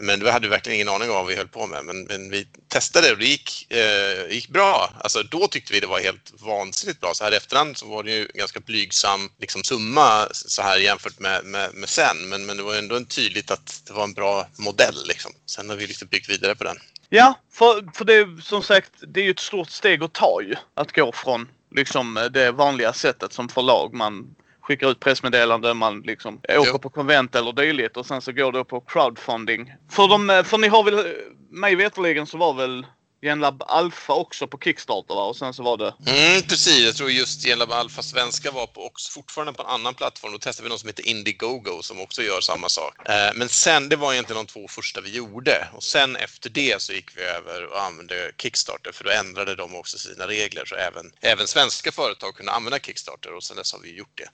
Men 0.00 0.24
vi 0.24 0.30
hade 0.30 0.48
verkligen 0.48 0.74
ingen 0.74 0.88
aning 0.88 1.10
om 1.10 1.16
vad 1.16 1.26
vi 1.26 1.36
höll 1.36 1.48
på 1.48 1.66
med. 1.66 1.84
Men, 1.84 2.04
men 2.04 2.30
vi 2.30 2.48
testade 2.68 3.12
och 3.12 3.18
det 3.18 3.26
gick, 3.26 3.72
eh, 3.72 4.32
gick 4.34 4.48
bra. 4.48 4.90
Alltså, 5.00 5.22
då 5.22 5.48
tyckte 5.48 5.72
vi 5.72 5.80
det 5.80 5.86
var 5.86 6.00
helt 6.00 6.32
vansinnigt 6.40 7.00
bra. 7.00 7.14
Så 7.14 7.24
här 7.24 7.32
i 7.32 7.36
efterhand 7.36 7.76
så 7.76 7.86
var 7.86 8.02
det 8.02 8.10
ju 8.10 8.20
en 8.20 8.38
ganska 8.38 8.60
blygsam 8.60 9.30
liksom, 9.38 9.64
summa 9.64 10.28
så 10.32 10.62
här 10.62 10.78
jämfört 10.78 11.18
med, 11.18 11.44
med, 11.44 11.74
med 11.74 11.88
sen. 11.88 12.28
Men, 12.28 12.46
men 12.46 12.56
det 12.56 12.62
var 12.62 12.74
ändå 12.74 12.96
en 12.96 13.06
tydligt 13.06 13.50
att 13.50 13.82
det 13.86 13.92
var 13.92 14.04
en 14.04 14.12
bra 14.12 14.46
modell. 14.58 15.06
Liksom. 15.08 15.32
Sen 15.46 15.68
har 15.68 15.76
vi 15.76 15.86
liksom 15.86 16.08
byggt 16.08 16.28
vidare 16.30 16.54
på 16.54 16.64
den. 16.64 16.76
Ja, 17.08 17.34
för, 17.52 17.88
för 17.94 18.04
det 18.04 18.42
som 18.42 18.62
sagt, 18.62 18.92
det 19.00 19.20
är 19.20 19.24
ju 19.24 19.30
ett 19.30 19.38
stort 19.38 19.70
steg 19.70 20.02
att 20.02 20.12
ta 20.12 20.42
ju. 20.42 20.54
Att 20.74 20.92
gå 20.92 21.12
från 21.12 21.48
liksom 21.76 22.28
det 22.32 22.50
vanliga 22.50 22.92
sättet 22.92 23.32
som 23.32 23.48
förlag 23.48 23.94
man 23.94 24.34
skickar 24.66 24.90
ut 24.90 25.00
pressmeddelanden, 25.00 25.76
man 25.76 26.00
liksom 26.00 26.34
åker 26.36 26.70
jo. 26.72 26.78
på 26.78 26.90
konvent 26.90 27.34
eller 27.34 27.52
dylikt 27.52 27.96
och 27.96 28.06
sen 28.06 28.20
så 28.20 28.32
går 28.32 28.52
det 28.52 28.64
på 28.64 28.80
crowdfunding. 28.80 29.74
För, 29.90 30.08
de, 30.08 30.44
för 30.44 30.58
ni 30.58 30.68
har 30.68 30.84
väl, 30.84 31.06
mig 31.50 31.76
veterligen 31.76 32.26
så 32.26 32.38
var 32.38 32.54
väl 32.54 32.86
Genlab 33.22 33.62
Alpha 33.66 34.14
också 34.14 34.46
på 34.46 34.58
Kickstarter 34.58 35.14
va? 35.14 35.24
Och 35.24 35.36
sen 35.36 35.54
så 35.54 35.62
var 35.62 35.76
det... 35.76 35.94
Mm, 36.06 36.42
precis, 36.42 36.84
jag 36.84 36.96
tror 36.96 37.10
just 37.10 37.42
Genlab 37.42 37.72
Alpha 37.72 38.02
svenska 38.02 38.50
var 38.50 38.66
på, 38.66 38.86
också 38.86 39.12
fortfarande 39.12 39.52
på 39.52 39.62
en 39.62 39.68
annan 39.68 39.94
plattform. 39.94 40.32
Då 40.32 40.38
testade 40.38 40.68
vi 40.68 40.70
något 40.70 40.80
som 40.80 40.88
heter 40.88 41.08
Indiegogo 41.08 41.82
som 41.82 42.00
också 42.00 42.22
gör 42.22 42.40
samma 42.40 42.68
sak. 42.68 43.08
Eh, 43.08 43.30
men 43.34 43.48
sen, 43.48 43.88
det 43.88 43.96
var 43.96 44.12
egentligen 44.12 44.46
de 44.46 44.52
två 44.52 44.68
första 44.68 45.00
vi 45.00 45.10
gjorde. 45.10 45.68
Och 45.72 45.82
sen 45.82 46.16
efter 46.16 46.50
det 46.50 46.82
så 46.82 46.92
gick 46.92 47.16
vi 47.16 47.22
över 47.22 47.66
och 47.66 47.82
använde 47.82 48.32
Kickstarter 48.38 48.92
för 48.92 49.04
då 49.04 49.10
ändrade 49.10 49.54
de 49.54 49.74
också 49.74 49.98
sina 49.98 50.26
regler 50.26 50.64
så 50.64 50.74
även, 50.74 51.12
även 51.20 51.46
svenska 51.46 51.92
företag 51.92 52.34
kunde 52.34 52.52
använda 52.52 52.78
Kickstarter 52.78 53.34
och 53.34 53.44
sen 53.44 53.56
dess 53.56 53.72
har 53.72 53.80
vi 53.80 53.96
gjort 53.96 54.18
det. 54.18 54.28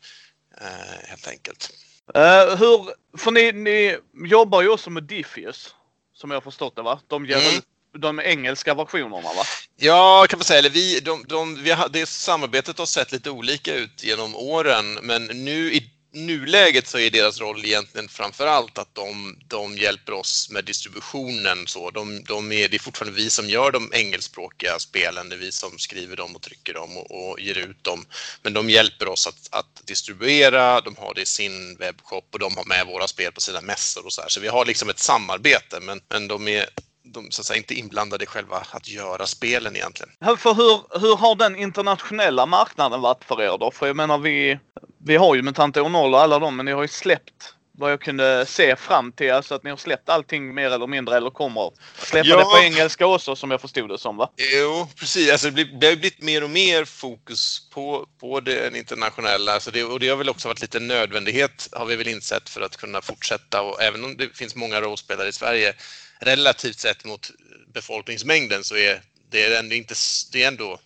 Eh, 0.61 1.08
helt 1.08 1.29
enkelt. 1.29 1.70
Uh, 2.17 2.56
hur, 2.56 2.94
för 3.19 3.31
ni, 3.31 3.52
ni 3.52 3.99
jobbar 4.29 4.62
ju 4.62 4.69
också 4.69 4.90
med 4.90 5.02
Diffus 5.02 5.75
som 6.14 6.31
jag 6.31 6.37
har 6.37 6.40
förstått 6.40 6.76
det 6.76 6.82
va? 6.82 7.00
De 7.06 7.26
ger 7.26 7.37
mm 7.37 7.62
de 7.98 8.20
engelska 8.20 8.74
versionerna 8.74 9.28
va? 9.34 9.44
Ja, 9.76 10.26
kan 10.28 10.38
man 10.38 10.44
säga. 10.44 10.58
Eller 10.58 10.70
vi, 10.70 11.00
de, 11.00 11.24
de, 11.28 11.62
vi 11.62 11.70
har, 11.70 11.88
det 11.88 12.06
samarbetet 12.06 12.78
har 12.78 12.86
sett 12.86 13.12
lite 13.12 13.30
olika 13.30 13.74
ut 13.74 14.04
genom 14.04 14.36
åren, 14.36 14.98
men 15.02 15.24
nu 15.24 15.72
i 15.72 15.92
nuläget 16.14 16.86
så 16.86 16.98
är 16.98 17.10
deras 17.10 17.40
roll 17.40 17.64
egentligen 17.64 18.08
framför 18.08 18.46
allt 18.46 18.78
att 18.78 18.94
de, 18.94 19.38
de 19.48 19.78
hjälper 19.78 20.12
oss 20.12 20.50
med 20.50 20.64
distributionen. 20.64 21.66
Så 21.66 21.90
de, 21.90 22.24
de 22.24 22.52
är, 22.52 22.68
det 22.68 22.76
är 22.76 22.78
fortfarande 22.78 23.16
vi 23.16 23.30
som 23.30 23.48
gör 23.48 23.70
de 23.70 23.90
engelskspråkiga 23.94 24.78
spelen, 24.78 25.28
det 25.28 25.34
är 25.34 25.38
vi 25.38 25.52
som 25.52 25.78
skriver 25.78 26.16
dem 26.16 26.36
och 26.36 26.42
trycker 26.42 26.74
dem 26.74 26.96
och, 26.96 27.10
och 27.10 27.40
ger 27.40 27.58
ut 27.58 27.84
dem. 27.84 28.04
Men 28.42 28.52
de 28.52 28.70
hjälper 28.70 29.08
oss 29.08 29.26
att, 29.26 29.48
att, 29.50 29.86
distribuera, 29.86 30.81
de 30.81 30.96
har 30.96 31.14
det 31.14 31.22
i 31.22 31.26
sin 31.26 31.76
webbshop 31.76 32.28
och 32.32 32.38
de 32.38 32.56
har 32.56 32.64
med 32.64 32.86
våra 32.86 33.08
spel 33.08 33.32
på 33.32 33.40
sina 33.40 33.60
mässor 33.60 34.06
och 34.06 34.12
så 34.12 34.22
här. 34.22 34.28
Så 34.28 34.40
vi 34.40 34.48
har 34.48 34.64
liksom 34.64 34.88
ett 34.88 34.98
samarbete, 34.98 35.81
men, 35.81 36.00
men 36.08 36.28
de 36.28 36.48
är 36.48 36.67
de 37.04 37.30
så 37.30 37.42
att 37.42 37.46
säga, 37.46 37.56
inte 37.56 37.74
inblandade 37.74 38.24
i 38.24 38.26
själva 38.26 38.62
att 38.70 38.88
göra 38.88 39.26
spelen 39.26 39.76
egentligen. 39.76 40.12
För 40.38 40.54
hur, 40.54 41.00
hur 41.00 41.16
har 41.16 41.34
den 41.34 41.56
internationella 41.56 42.46
marknaden 42.46 43.00
varit 43.00 43.24
för 43.24 43.42
er 43.42 43.58
då? 43.58 43.70
För 43.70 43.86
jag 43.86 43.96
menar 43.96 44.18
vi, 44.18 44.58
vi 44.98 45.16
har 45.16 45.34
ju 45.34 45.42
Mutant 45.42 45.76
År 45.76 45.88
0 45.88 46.14
och 46.14 46.20
alla 46.20 46.38
dem 46.38 46.56
men 46.56 46.66
ni 46.66 46.72
har 46.72 46.82
ju 46.82 46.88
släppt 46.88 47.54
vad 47.78 47.92
jag 47.92 48.00
kunde 48.00 48.46
se 48.46 48.76
fram 48.76 49.12
till, 49.12 49.32
alltså 49.32 49.54
att 49.54 49.64
ni 49.64 49.70
har 49.70 49.76
släppt 49.76 50.08
allting 50.08 50.54
mer 50.54 50.70
eller 50.70 50.86
mindre 50.86 51.16
eller 51.16 51.30
kommer 51.30 51.70
släppa 51.98 52.28
ja. 52.28 52.36
det 52.36 52.44
på 52.44 52.58
engelska 52.58 53.06
också 53.06 53.36
som 53.36 53.50
jag 53.50 53.60
förstod 53.60 53.88
det 53.88 53.98
som 53.98 54.16
va? 54.16 54.30
Jo, 54.36 54.88
precis. 54.96 55.32
Alltså, 55.32 55.46
det, 55.46 55.52
blir, 55.52 55.64
det 55.64 55.86
har 55.86 55.96
blivit 55.96 56.22
mer 56.22 56.44
och 56.44 56.50
mer 56.50 56.84
fokus 56.84 57.70
på, 57.70 58.06
på 58.20 58.40
det 58.40 58.76
internationella 58.76 59.52
alltså 59.52 59.70
det, 59.70 59.84
och 59.84 60.00
det 60.00 60.08
har 60.08 60.16
väl 60.16 60.28
också 60.28 60.48
varit 60.48 60.60
lite 60.60 60.80
nödvändighet 60.80 61.68
har 61.72 61.86
vi 61.86 61.96
väl 61.96 62.08
insett 62.08 62.48
för 62.48 62.60
att 62.60 62.76
kunna 62.76 63.02
fortsätta 63.02 63.62
och 63.62 63.82
även 63.82 64.04
om 64.04 64.16
det 64.16 64.36
finns 64.36 64.54
många 64.54 64.80
rollspelare 64.80 65.28
i 65.28 65.32
Sverige 65.32 65.74
relativt 66.22 66.79
sett 66.79 67.05
mot 67.05 67.31
befolkningsmängden 67.74 68.64
så 68.64 68.76
är 68.76 69.02
det 69.31 69.56
ändå 69.56 69.74
inte, 69.74 69.94
det 70.32 70.43
är 70.43 70.48
ändå 70.48 70.81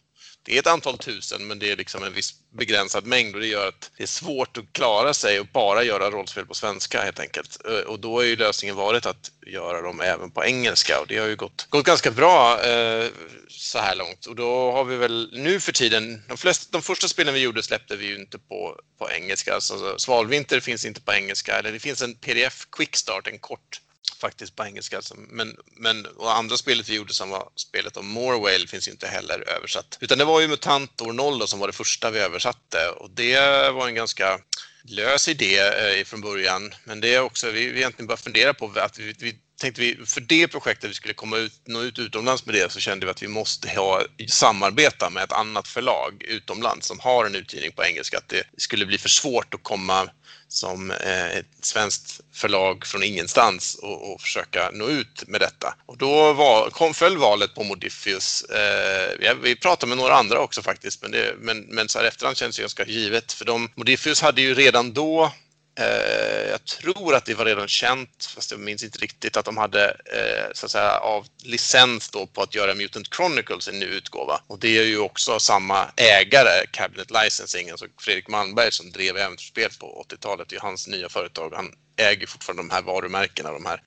det 0.46 0.54
är 0.54 0.58
ett 0.58 0.66
antal 0.66 0.98
tusen 0.98 1.46
men 1.46 1.58
det 1.58 1.70
är 1.70 1.76
liksom 1.76 2.04
en 2.04 2.12
viss 2.12 2.34
begränsad 2.58 3.06
mängd 3.06 3.34
och 3.34 3.40
det 3.40 3.46
gör 3.46 3.68
att 3.68 3.90
det 3.96 4.02
är 4.02 4.06
svårt 4.06 4.56
att 4.56 4.72
klara 4.72 5.14
sig 5.14 5.40
och 5.40 5.46
bara 5.46 5.82
göra 5.82 6.10
rollspel 6.10 6.46
på 6.46 6.54
svenska 6.54 7.02
helt 7.02 7.20
enkelt. 7.20 7.58
Eh, 7.68 7.78
och 7.78 8.00
då 8.00 8.16
har 8.16 8.22
ju 8.22 8.36
lösningen 8.36 8.76
varit 8.76 9.06
att 9.06 9.30
göra 9.46 9.80
dem 9.82 10.00
även 10.00 10.30
på 10.30 10.44
engelska 10.44 11.00
och 11.00 11.06
det 11.06 11.18
har 11.18 11.26
ju 11.26 11.36
gått, 11.36 11.66
gått 11.70 11.86
ganska 11.86 12.10
bra 12.10 12.64
eh, 12.64 13.06
så 13.48 13.78
här 13.78 13.94
långt. 13.94 14.26
Och 14.26 14.36
då 14.36 14.72
har 14.72 14.84
vi 14.84 14.96
väl 14.96 15.30
nu 15.32 15.60
för 15.60 15.72
tiden, 15.72 16.22
de, 16.28 16.36
flesta, 16.36 16.68
de 16.72 16.82
första 16.82 17.08
spelen 17.08 17.34
vi 17.34 17.40
gjorde 17.40 17.62
släppte 17.62 17.96
vi 17.96 18.06
ju 18.06 18.16
inte 18.16 18.38
på, 18.38 18.80
på 18.98 19.10
engelska. 19.10 19.54
Alltså, 19.54 19.98
Svalvinter 19.98 20.60
finns 20.60 20.84
inte 20.84 21.00
på 21.00 21.12
engelska, 21.12 21.58
eller 21.58 21.72
det 21.72 21.78
finns 21.78 22.02
en 22.02 22.14
pdf 22.14 22.66
quickstart, 22.70 23.26
en 23.26 23.38
kort 23.38 23.80
faktiskt 24.16 24.56
på 24.56 24.64
engelska. 24.64 25.00
Men, 25.16 25.56
men 25.76 26.06
och 26.06 26.36
andra 26.36 26.56
spelet 26.56 26.88
vi 26.88 26.94
gjorde 26.94 27.14
som 27.14 27.30
var 27.30 27.48
spelet 27.56 27.96
om 27.96 28.06
Morwale 28.06 28.66
finns 28.66 28.88
inte 28.88 29.06
heller 29.06 29.48
översatt. 29.56 29.98
Utan 30.00 30.18
det 30.18 30.24
var 30.24 30.40
ju 30.40 30.48
MUTANT 30.48 31.00
år 31.00 31.12
0 31.12 31.48
som 31.48 31.58
var 31.58 31.66
det 31.66 31.72
första 31.72 32.10
vi 32.10 32.18
översatte 32.18 32.88
och 32.88 33.10
det 33.10 33.70
var 33.70 33.88
en 33.88 33.94
ganska 33.94 34.38
lös 34.82 35.28
idé 35.28 35.58
eh, 35.58 36.04
från 36.04 36.20
början. 36.20 36.74
Men 36.84 37.00
det 37.00 37.14
är 37.14 37.20
också, 37.20 37.50
vi, 37.50 37.70
vi 37.70 37.78
egentligen 37.78 38.06
bara 38.06 38.16
fundera 38.16 38.54
på 38.54 38.72
att 38.76 38.98
vi, 38.98 39.14
vi 39.18 39.38
tänkte 39.60 39.80
vi, 39.80 39.98
för 40.06 40.20
det 40.20 40.48
projektet 40.48 40.90
vi 40.90 40.94
skulle 40.94 41.14
komma 41.14 41.36
ut, 41.36 41.60
nå 41.64 41.82
ut 41.82 41.98
utomlands 41.98 42.46
med 42.46 42.54
det 42.54 42.72
så 42.72 42.80
kände 42.80 43.06
vi 43.06 43.10
att 43.10 43.22
vi 43.22 43.28
måste 43.28 43.68
ha, 43.68 44.02
samarbeta 44.28 45.10
med 45.10 45.24
ett 45.24 45.32
annat 45.32 45.68
förlag 45.68 46.24
utomlands 46.28 46.86
som 46.86 47.00
har 47.00 47.24
en 47.24 47.34
utgivning 47.34 47.72
på 47.72 47.84
engelska. 47.84 48.18
Att 48.18 48.28
det 48.28 48.42
skulle 48.56 48.86
bli 48.86 48.98
för 48.98 49.08
svårt 49.08 49.54
att 49.54 49.62
komma 49.62 50.08
som 50.48 50.90
eh, 50.90 51.36
ett 51.36 51.46
svenskt 51.60 52.20
förlag 52.32 52.86
från 52.86 53.02
ingenstans 53.02 53.74
och, 53.74 54.12
och, 54.12 54.20
försöka 54.20 54.70
nå 54.72 54.88
ut 54.88 55.24
med 55.26 55.40
detta. 55.40 55.74
Och 55.86 55.98
då 55.98 56.32
var, 56.32 56.70
kom, 56.70 56.94
föll 56.94 57.18
valet 57.18 57.54
på 57.54 57.64
Modifius. 57.64 58.42
Eh, 58.42 59.34
vi 59.42 59.56
pratade 59.56 59.88
med 59.88 59.98
några 59.98 60.14
andra 60.14 60.38
också 60.40 60.62
faktiskt, 60.62 61.02
men, 61.02 61.10
det, 61.10 61.34
men, 61.38 61.60
men 61.60 61.88
så 61.88 61.98
här 61.98 62.06
efterhand 62.06 62.36
känns 62.36 62.56
det 62.56 62.62
ganska 62.62 62.84
givet. 62.84 63.32
För 63.32 63.44
de, 63.44 63.70
Modifius 63.74 64.22
hade 64.22 64.40
ju 64.40 64.54
redan 64.54 64.92
då 64.92 65.32
Eh, 65.78 66.50
jag 66.50 66.64
tror 66.64 67.14
att 67.14 67.24
det 67.24 67.34
var 67.34 67.44
redan 67.44 67.68
känt, 67.68 68.24
fast 68.34 68.50
jag 68.50 68.60
minns 68.60 68.82
inte 68.82 68.98
riktigt, 68.98 69.36
att 69.36 69.44
de 69.44 69.56
hade 69.56 69.88
eh, 69.88 70.52
så 70.52 70.66
att 70.66 70.72
säga, 70.72 70.98
av 70.98 71.26
licens 71.42 72.10
då 72.10 72.26
på 72.26 72.42
att 72.42 72.54
göra 72.54 72.74
Mutant 72.74 73.14
Chronicles 73.14 73.68
en 73.68 73.78
ny 73.78 73.86
utgåva. 73.86 74.40
Och 74.46 74.58
det 74.58 74.78
är 74.78 74.84
ju 74.84 74.98
också 74.98 75.38
samma 75.38 75.86
ägare, 75.96 76.66
Cabinet 76.70 77.10
Licensing, 77.10 77.70
alltså 77.70 77.86
Fredrik 78.00 78.28
Malmberg 78.28 78.72
som 78.72 78.92
drev 78.92 79.16
äventyrsspel 79.16 79.70
på 79.80 80.06
80-talet. 80.08 80.48
Det 80.48 80.56
är 80.56 80.60
hans 80.60 80.86
nya 80.88 81.08
företag. 81.08 81.52
Han 81.54 81.72
äger 81.96 82.26
fortfarande 82.26 82.62
de 82.62 82.70
här 82.70 82.82
varumärkena, 82.82 83.52
de 83.52 83.66
här 83.66 83.82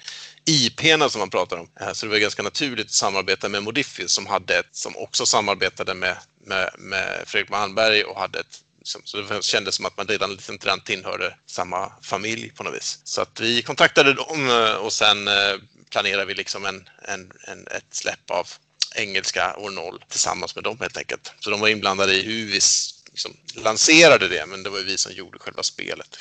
IP-erna 0.46 1.10
som 1.10 1.20
man 1.20 1.30
pratar 1.30 1.58
om. 1.58 1.70
Eh, 1.82 1.94
så 1.94 2.06
det 2.06 2.12
var 2.12 2.20
ganska 2.20 2.44
naturligt 2.44 2.86
att 2.86 2.92
samarbeta 2.92 3.50
med 3.50 3.64
Modifius 3.64 4.12
som, 4.12 4.28
hade 4.28 4.60
ett, 4.60 4.70
som 4.72 4.98
också 4.98 5.26
samarbetade 5.26 5.94
med, 5.94 6.18
med, 6.46 6.70
med 6.78 7.24
Fredrik 7.26 7.50
Malmberg 7.50 8.04
och 8.04 8.20
hade 8.20 8.40
ett 8.40 8.64
Liksom. 8.90 9.02
Så 9.06 9.34
det 9.34 9.44
kändes 9.44 9.76
som 9.76 9.86
att 9.86 9.98
man 9.98 10.08
redan 10.08 10.32
liksom 10.32 10.58
tillhörde 10.86 11.36
samma 11.46 11.92
familj 12.02 12.50
på 12.50 12.64
något 12.64 12.76
vis. 12.76 13.00
Så 13.04 13.22
att 13.22 13.40
vi 13.40 13.62
kontaktade 13.62 14.14
dem 14.14 14.50
eh, 14.50 14.74
och 14.74 14.94
sen 14.94 15.28
eh, 15.28 15.56
planerade 15.90 16.26
vi 16.26 16.34
liksom 16.34 16.66
en, 16.66 16.90
en, 17.02 17.32
en, 17.48 17.68
ett 17.68 17.86
släpp 17.92 18.32
av 18.32 18.48
engelska 18.96 19.56
år 19.58 19.70
0 19.70 20.04
tillsammans 20.10 20.56
med 20.56 20.64
dem 20.64 20.78
helt 20.80 20.98
enkelt. 20.98 21.34
Så 21.40 21.50
de 21.50 21.60
var 21.60 21.68
inblandade 21.68 22.14
i 22.14 22.22
hur 22.22 22.46
vi 22.46 22.60
liksom 23.12 23.38
lanserade 23.56 24.28
det, 24.28 24.46
men 24.46 24.64
det 24.64 24.70
var 24.70 24.80
vi 24.80 24.98
som 24.98 25.14
gjorde 25.14 25.40
själva 25.40 25.64
spelet. 25.64 26.18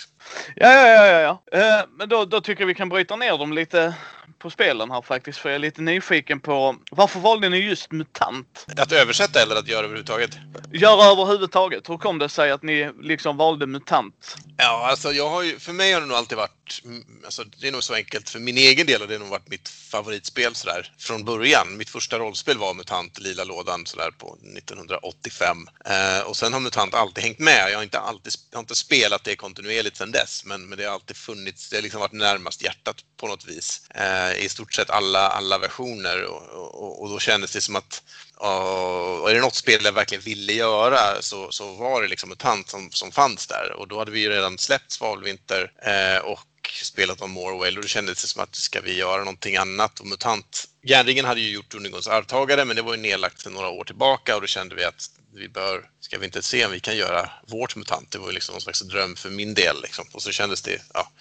Ja, 0.56 0.72
ja, 0.72 0.86
ja, 0.86 1.06
ja. 1.06 1.42
ja. 1.52 1.58
Eh, 1.58 1.84
men 1.98 2.08
då, 2.08 2.24
då 2.24 2.40
tycker 2.40 2.62
jag 2.62 2.66
vi 2.66 2.74
kan 2.74 2.88
bryta 2.88 3.16
ner 3.16 3.38
dem 3.38 3.52
lite 3.52 3.94
på 4.38 4.50
spelen 4.50 4.90
här 4.90 5.02
faktiskt. 5.02 5.38
För 5.38 5.48
jag 5.48 5.54
är 5.54 5.58
lite 5.58 5.82
nyfiken 5.82 6.40
på 6.40 6.76
varför 6.90 7.20
valde 7.20 7.48
ni 7.48 7.58
just 7.58 7.92
MUTANT? 7.92 8.66
Att 8.76 8.92
översätta 8.92 9.42
eller 9.42 9.56
att 9.56 9.68
göra 9.68 9.84
överhuvudtaget? 9.84 10.30
Göra 10.72 11.04
överhuvudtaget. 11.04 11.88
Hur 11.88 11.96
kom 11.96 12.18
det 12.18 12.28
sig 12.28 12.50
att 12.50 12.62
ni 12.62 12.90
liksom 13.00 13.36
valde 13.36 13.66
MUTANT? 13.66 14.36
Ja, 14.56 14.86
alltså 14.90 15.12
jag 15.12 15.30
har 15.30 15.42
ju, 15.42 15.58
för 15.58 15.72
mig 15.72 15.92
har 15.92 16.00
det 16.00 16.06
nog 16.06 16.16
alltid 16.16 16.38
varit, 16.38 16.80
mm, 16.84 17.04
alltså 17.24 17.44
det 17.44 17.68
är 17.68 17.72
nog 17.72 17.84
så 17.84 17.94
enkelt 17.94 18.28
för 18.28 18.38
min 18.38 18.56
egen 18.56 18.86
del 18.86 19.02
och 19.02 19.08
det 19.08 19.14
har 19.14 19.20
nog 19.20 19.28
varit 19.28 19.48
mitt 19.48 19.68
favoritspel 19.68 20.54
sådär 20.54 20.92
från 20.98 21.24
början. 21.24 21.76
Mitt 21.76 21.90
första 21.90 22.18
rollspel 22.18 22.58
var 22.58 22.74
MUTANT, 22.74 23.18
Lila 23.18 23.44
lådan 23.44 23.86
sådär 23.86 24.10
på 24.18 24.38
1985. 24.56 25.56
Eh, 25.84 26.26
och 26.26 26.36
sen 26.36 26.52
har 26.52 26.60
MUTANT 26.60 26.94
alltid 26.94 27.17
hängt 27.20 27.38
med. 27.38 27.70
Jag 27.70 27.78
har 27.78 27.82
inte 27.82 27.98
alltid, 27.98 28.32
jag 28.50 28.56
har 28.56 28.62
inte 28.62 28.74
spelat 28.74 29.24
det 29.24 29.36
kontinuerligt 29.36 29.96
sedan 29.96 30.12
dess, 30.12 30.44
men, 30.44 30.68
men 30.68 30.78
det 30.78 30.84
har 30.84 30.92
alltid 30.92 31.16
funnits, 31.16 31.70
det 31.70 31.76
har 31.76 31.82
liksom 31.82 32.00
varit 32.00 32.12
närmast 32.12 32.62
hjärtat 32.62 32.96
på 33.16 33.26
något 33.26 33.46
vis. 33.46 33.82
Eh, 33.94 34.32
I 34.32 34.48
stort 34.48 34.74
sett 34.74 34.90
alla, 34.90 35.28
alla 35.28 35.58
versioner 35.58 36.24
och, 36.24 36.42
och, 36.74 37.02
och 37.02 37.08
då 37.08 37.18
kändes 37.18 37.52
det 37.52 37.60
som 37.60 37.76
att 37.76 38.02
och 38.40 39.30
är 39.30 39.34
det 39.34 39.40
något 39.40 39.54
spel 39.54 39.84
jag 39.84 39.92
verkligen 39.92 40.22
ville 40.22 40.52
göra 40.52 41.22
så, 41.22 41.52
så 41.52 41.72
var 41.74 42.02
det 42.02 42.08
liksom 42.08 42.28
MUTANT 42.28 42.70
som, 42.70 42.90
som 42.90 43.12
fanns 43.12 43.46
där 43.46 43.72
och 43.72 43.88
då 43.88 43.98
hade 43.98 44.10
vi 44.10 44.20
ju 44.20 44.30
redan 44.30 44.58
släppt 44.58 44.92
Svalvinter 44.92 45.72
eh, 45.82 46.18
och 46.18 46.40
spelat 46.72 47.20
om 47.20 47.30
Morwell 47.30 47.76
och 47.76 47.82
då 47.82 47.88
kändes 47.88 48.22
det 48.22 48.28
som 48.28 48.42
att 48.42 48.54
ska 48.54 48.80
vi 48.80 48.96
göra 48.96 49.18
någonting 49.18 49.56
annat 49.56 50.00
och 50.00 50.06
MUTANT 50.06 50.68
Järnringen 50.82 51.24
hade 51.24 51.40
ju 51.40 51.50
gjort 51.50 51.74
Undergångens 51.74 52.08
arvtagare 52.08 52.64
men 52.64 52.76
det 52.76 52.82
var 52.82 52.94
ju 52.94 53.00
nedlagt 53.00 53.42
för 53.42 53.50
några 53.50 53.68
år 53.68 53.84
tillbaka 53.84 54.34
och 54.34 54.40
då 54.40 54.46
kände 54.46 54.74
vi 54.74 54.84
att 54.84 55.10
vi 55.34 55.48
bör, 55.48 55.90
ska 56.00 56.18
vi 56.18 56.24
inte 56.24 56.42
se 56.42 56.66
om 56.66 56.72
vi 56.72 56.80
kan 56.80 56.96
göra 56.96 57.30
vårt 57.46 57.76
MUTANT? 57.76 58.10
Det 58.10 58.18
var 58.18 58.26
ju 58.26 58.32
liksom 58.32 58.52
någon 58.52 58.60
slags 58.60 58.80
dröm 58.80 59.16
för 59.16 59.30
min 59.30 59.54
del 59.54 59.82
liksom. 59.82 60.06
och 60.12 60.22
så 60.22 60.30
kändes 60.30 60.62
det, 60.62 60.82
ja 60.94 61.12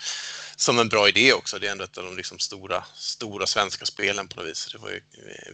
som 0.57 0.79
en 0.79 0.89
bra 0.89 1.07
idé 1.07 1.33
också. 1.33 1.59
Det 1.59 1.67
är 1.67 1.71
ändå 1.71 1.83
ett 1.83 1.97
av 1.97 2.03
de 2.03 2.17
liksom 2.17 2.39
stora, 2.39 2.83
stora 2.95 3.45
svenska 3.45 3.85
spelen 3.85 4.27
på 4.27 4.39
något 4.39 4.49
vis. 4.49 4.69
Det 4.71 4.77
var 4.77 4.89
ju, 4.89 5.01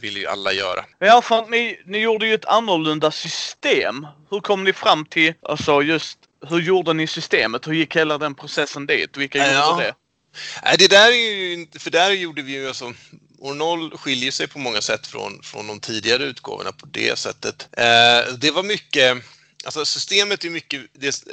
ville 0.01 0.19
ju 0.19 0.27
alla 0.27 0.53
göra. 0.53 0.85
Ja, 1.00 1.21
för 1.21 1.45
ni, 1.45 1.81
ni 1.85 1.97
gjorde 1.97 2.27
ju 2.27 2.33
ett 2.33 2.45
annorlunda 2.45 3.12
system. 3.12 4.07
Hur 4.29 4.39
kom 4.39 4.63
ni 4.63 4.73
fram 4.73 5.05
till, 5.05 5.33
alltså 5.41 5.81
just 5.81 6.17
hur 6.50 6.62
gjorde 6.62 6.93
ni 6.93 7.07
systemet? 7.07 7.67
Hur 7.67 7.73
gick 7.73 7.95
hela 7.95 8.17
den 8.17 8.35
processen 8.35 8.85
dit? 8.85 9.17
Vilka 9.17 9.38
ja. 9.38 9.71
gjorde 9.71 9.83
det? 9.83 9.95
Nej, 10.63 10.75
det 10.79 10.88
där 10.88 11.07
är 11.07 11.15
ju 11.15 11.67
för 11.79 11.91
där 11.91 12.12
gjorde 12.12 12.41
vi 12.41 12.51
ju 12.51 12.67
alltså 12.67 12.93
År 13.43 13.53
0 13.53 13.97
skiljer 13.97 14.31
sig 14.31 14.47
på 14.47 14.59
många 14.59 14.81
sätt 14.81 15.07
från, 15.07 15.39
från 15.43 15.67
de 15.67 15.79
tidigare 15.79 16.23
utgåvorna 16.23 16.71
på 16.71 16.85
det 16.85 17.19
sättet. 17.19 17.67
Eh, 17.71 18.33
det 18.38 18.51
var 18.51 18.63
mycket 18.63 19.17
Alltså 19.65 19.86
systemet 19.86 20.46
är 20.46 20.50
mycket, 20.50 20.82
det 20.93 21.24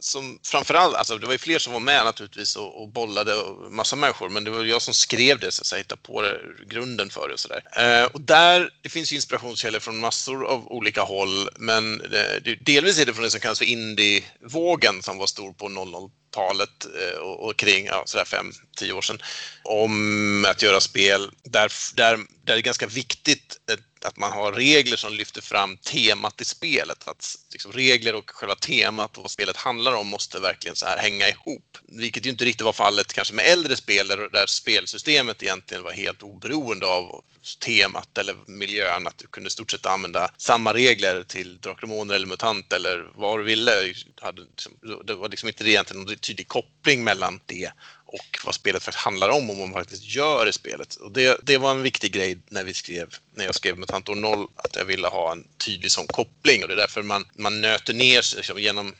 som 0.00 0.38
framförallt, 0.42 0.96
alltså 0.96 1.18
det 1.18 1.26
var 1.26 1.32
ju 1.32 1.38
fler 1.38 1.58
som 1.58 1.72
var 1.72 1.80
med 1.80 2.04
naturligtvis 2.04 2.56
och, 2.56 2.82
och 2.82 2.88
bollade 2.88 3.34
och 3.34 3.72
massa 3.72 3.96
människor, 3.96 4.28
men 4.28 4.44
det 4.44 4.50
var 4.50 4.64
jag 4.64 4.82
som 4.82 4.94
skrev 4.94 5.38
det, 5.38 5.52
så 5.52 5.60
att 5.60 5.66
säga, 5.66 5.78
hittade 5.78 6.00
på 6.02 6.22
det, 6.22 6.40
grunden 6.68 7.10
för 7.10 7.28
det 7.28 7.34
och 7.34 7.40
sådär. 7.40 7.62
Eh, 7.76 8.04
och 8.04 8.20
där, 8.20 8.70
det 8.82 8.88
finns 8.88 9.12
ju 9.12 9.16
inspirationskällor 9.16 9.80
från 9.80 10.00
massor 10.00 10.46
av 10.46 10.72
olika 10.72 11.02
håll, 11.02 11.48
men 11.56 12.00
eh, 12.00 12.42
det, 12.44 12.54
delvis 12.60 12.98
är 12.98 13.06
det 13.06 13.14
från 13.14 13.24
det 13.24 13.30
som 13.30 13.40
kallas 13.40 13.58
för 13.58 13.66
Indievågen 13.66 15.02
som 15.02 15.18
var 15.18 15.26
stor 15.26 15.52
på 15.52 15.68
00-talet 15.68 16.12
eh, 16.36 17.18
och, 17.18 17.48
och, 17.48 17.56
kring 17.56 17.86
ja, 17.86 18.02
sådär 18.06 18.24
fem, 18.24 18.52
tio 18.76 18.92
år 18.92 19.02
sedan, 19.02 19.18
om 19.64 20.44
att 20.48 20.62
göra 20.62 20.80
spel 20.80 21.30
där, 21.44 21.72
där, 21.94 22.16
där 22.16 22.26
det 22.44 22.52
är 22.52 22.60
ganska 22.60 22.86
viktigt 22.86 23.56
eh, 23.70 23.76
att 24.04 24.16
man 24.16 24.32
har 24.32 24.52
regler 24.52 24.96
som 24.96 25.12
lyfter 25.12 25.40
fram 25.40 25.76
temat 25.76 26.40
i 26.40 26.44
spelet. 26.44 27.08
Att 27.08 27.36
liksom, 27.52 27.72
regler 27.72 28.14
och 28.14 28.30
själva 28.30 28.54
temat 28.54 29.16
och 29.16 29.22
vad 29.22 29.30
spelet 29.30 29.56
handlar 29.56 29.94
om 29.94 30.06
måste 30.06 30.40
verkligen 30.40 30.76
så 30.76 30.86
här 30.86 30.98
hänga 30.98 31.28
ihop. 31.28 31.78
Vilket 31.88 32.26
ju 32.26 32.30
inte 32.30 32.44
riktigt 32.44 32.64
var 32.64 32.72
fallet 32.72 33.12
kanske 33.12 33.34
med 33.34 33.46
äldre 33.46 33.76
spel 33.76 34.08
där 34.08 34.46
spelsystemet 34.46 35.42
egentligen 35.42 35.82
var 35.82 35.92
helt 35.92 36.22
oberoende 36.22 36.86
av 36.86 37.24
temat 37.58 38.18
eller 38.18 38.36
miljön. 38.46 39.06
Att 39.06 39.18
du 39.18 39.26
kunde 39.26 39.48
i 39.48 39.50
stort 39.50 39.70
sett 39.70 39.86
använda 39.86 40.30
samma 40.36 40.74
regler 40.74 41.22
till 41.22 41.60
Drakromoner 41.60 42.14
eller 42.14 42.26
MUTANT 42.26 42.72
eller 42.72 43.10
vad 43.14 43.38
du 43.38 43.44
ville. 43.44 43.82
Liksom, 43.82 44.72
det 45.04 45.14
var 45.14 45.28
liksom 45.28 45.48
inte 45.48 45.70
egentligen 45.70 46.02
någon 46.02 46.10
tydlig 46.20 46.48
koppling 46.48 47.04
mellan 47.04 47.40
det 47.46 47.72
och 48.12 48.38
vad 48.44 48.54
spelet 48.54 48.82
faktiskt 48.82 49.04
handlar 49.04 49.28
om 49.28 49.50
och 49.50 49.56
vad 49.56 49.68
man 49.68 49.82
faktiskt 49.82 50.04
gör 50.04 50.48
i 50.48 50.52
spelet. 50.52 50.94
Och 50.94 51.12
det, 51.12 51.40
det 51.42 51.58
var 51.58 51.70
en 51.70 51.82
viktig 51.82 52.12
grej 52.12 52.38
när 52.48 52.64
vi 52.64 52.74
skrev, 52.74 53.14
när 53.34 53.44
jag 53.44 53.54
skrev 53.54 53.78
Mutantor 53.78 54.14
0, 54.14 54.46
att 54.56 54.76
jag 54.76 54.84
ville 54.84 55.08
ha 55.08 55.32
en 55.32 55.44
tydlig 55.66 55.90
sån 55.90 56.06
koppling 56.06 56.62
och 56.62 56.68
det 56.68 56.74
är 56.74 56.76
därför 56.76 57.02
man, 57.02 57.24
man 57.34 57.60
nöter 57.60 57.94
ner 57.94 58.22
sig 58.22 58.36
liksom, 58.36 58.58
genom 58.58 58.94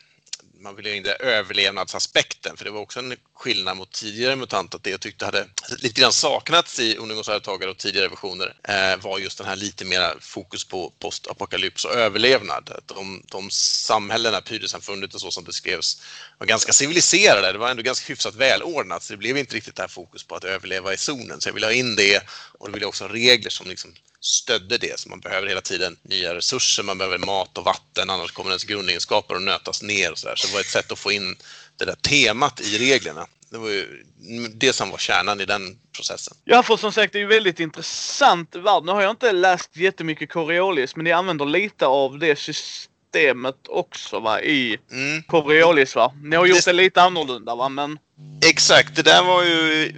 man 0.61 0.77
ville 0.77 0.97
in 0.97 1.03
den 1.03 1.17
överlevnadsaspekten, 1.21 2.57
för 2.57 2.65
det 2.65 2.71
var 2.71 2.81
också 2.81 2.99
en 2.99 3.17
skillnad 3.35 3.77
mot 3.77 3.93
tidigare 3.93 4.37
MUTANT, 4.37 4.75
att 4.75 4.83
det 4.83 4.91
jag 4.91 5.01
tyckte 5.01 5.25
hade 5.25 5.47
lite 5.79 6.01
grann 6.01 6.13
saknats 6.13 6.81
i 6.81 6.97
Undergångsarvtagare 6.97 7.71
och 7.71 7.79
tidigare 7.79 8.09
versioner 8.09 8.55
eh, 8.69 9.03
var 9.03 9.19
just 9.19 9.39
den 9.39 9.47
här 9.47 9.57
lite 9.57 9.85
mera 9.85 10.15
fokus 10.21 10.65
på 10.65 10.93
postapokalyps 10.99 11.85
och 11.85 11.95
överlevnad. 11.95 12.71
De, 12.87 13.23
de 13.31 13.51
samhällena, 13.51 14.41
Pyresamfundet 14.41 15.15
och 15.15 15.21
så 15.21 15.31
som 15.31 15.45
beskrevs, 15.45 16.03
var 16.39 16.47
ganska 16.47 16.73
civiliserade. 16.73 17.53
Det 17.53 17.59
var 17.59 17.71
ändå 17.71 17.83
ganska 17.83 18.09
hyfsat 18.09 18.35
välordnat, 18.35 19.03
så 19.03 19.13
det 19.13 19.17
blev 19.17 19.37
inte 19.37 19.57
riktigt 19.57 19.77
det 19.77 19.83
här 19.83 19.89
fokus 19.89 20.25
på 20.25 20.35
att 20.35 20.45
överleva 20.45 20.93
i 20.93 20.97
zonen. 20.97 21.41
Så 21.41 21.49
jag 21.49 21.55
ville 21.55 21.67
ha 21.67 21.73
in 21.73 21.97
det 21.97 22.23
och 22.61 22.69
då 22.69 22.73
vill 22.73 22.83
jag 22.83 22.89
också 22.89 23.05
ha 23.05 23.15
regler 23.15 23.51
som 23.51 23.69
liksom 23.69 23.95
stödde 24.21 24.79
det. 24.79 25.01
Så 25.01 25.09
man 25.09 25.21
behöver 25.21 25.49
hela 25.49 25.61
tiden 25.61 25.97
nya 26.03 26.35
resurser, 26.35 26.83
man 26.83 26.99
behöver 26.99 27.19
mat 27.19 27.59
och 27.59 27.65
vatten, 27.65 28.11
annars 28.11 28.33
kommer 28.33 28.51
ens 28.51 28.65
grundegenskaper 28.65 29.35
att 29.35 29.43
nötas 29.43 29.83
ner. 29.83 30.13
Och 30.13 30.19
så, 30.19 30.29
där. 30.29 30.37
så 30.37 30.47
det 30.47 30.53
var 30.53 30.61
ett 30.61 30.67
sätt 30.67 30.93
att 30.93 30.99
få 30.99 31.13
in 31.13 31.37
det 31.77 31.85
där 31.85 31.95
temat 31.95 32.61
i 32.61 32.79
reglerna. 32.79 33.27
Det 33.51 33.59
var 33.59 33.69
ju 33.69 34.05
det 34.55 34.73
som 34.73 34.91
var 34.91 34.99
kärnan 34.99 35.41
i 35.41 35.45
den 35.45 35.79
processen. 35.93 36.37
Ja, 36.45 36.63
för 36.63 36.77
som 36.77 36.93
sagt 36.93 37.13
det 37.13 37.19
är 37.19 37.21
ju 37.21 37.27
väldigt 37.27 37.61
intressant 37.61 38.57
värld. 38.57 38.85
Nu 38.85 38.93
har 38.93 39.03
jag 39.03 39.11
inte 39.11 39.33
läst 39.33 39.77
jättemycket 39.77 40.31
Coriolis, 40.31 40.97
men 40.97 41.05
ni 41.05 41.13
använder 41.13 41.47
lite 41.47 41.87
av 41.87 42.19
det 42.19 42.37
systemet 42.37 42.90
också 43.69 44.21
va, 44.21 44.41
i 44.41 44.79
mm. 44.93 45.23
Coriolis 45.23 45.97
va? 45.97 46.13
Ni 46.23 46.37
har 46.37 46.47
gjort 46.47 46.65
det, 46.65 46.71
det 46.71 46.77
lite 46.77 47.03
annorlunda 47.03 47.55
va, 47.55 47.69
men... 47.69 47.99
Exakt, 48.47 48.97
det 48.97 49.03
där 49.03 49.23
var 49.23 49.43
ju... 49.43 49.93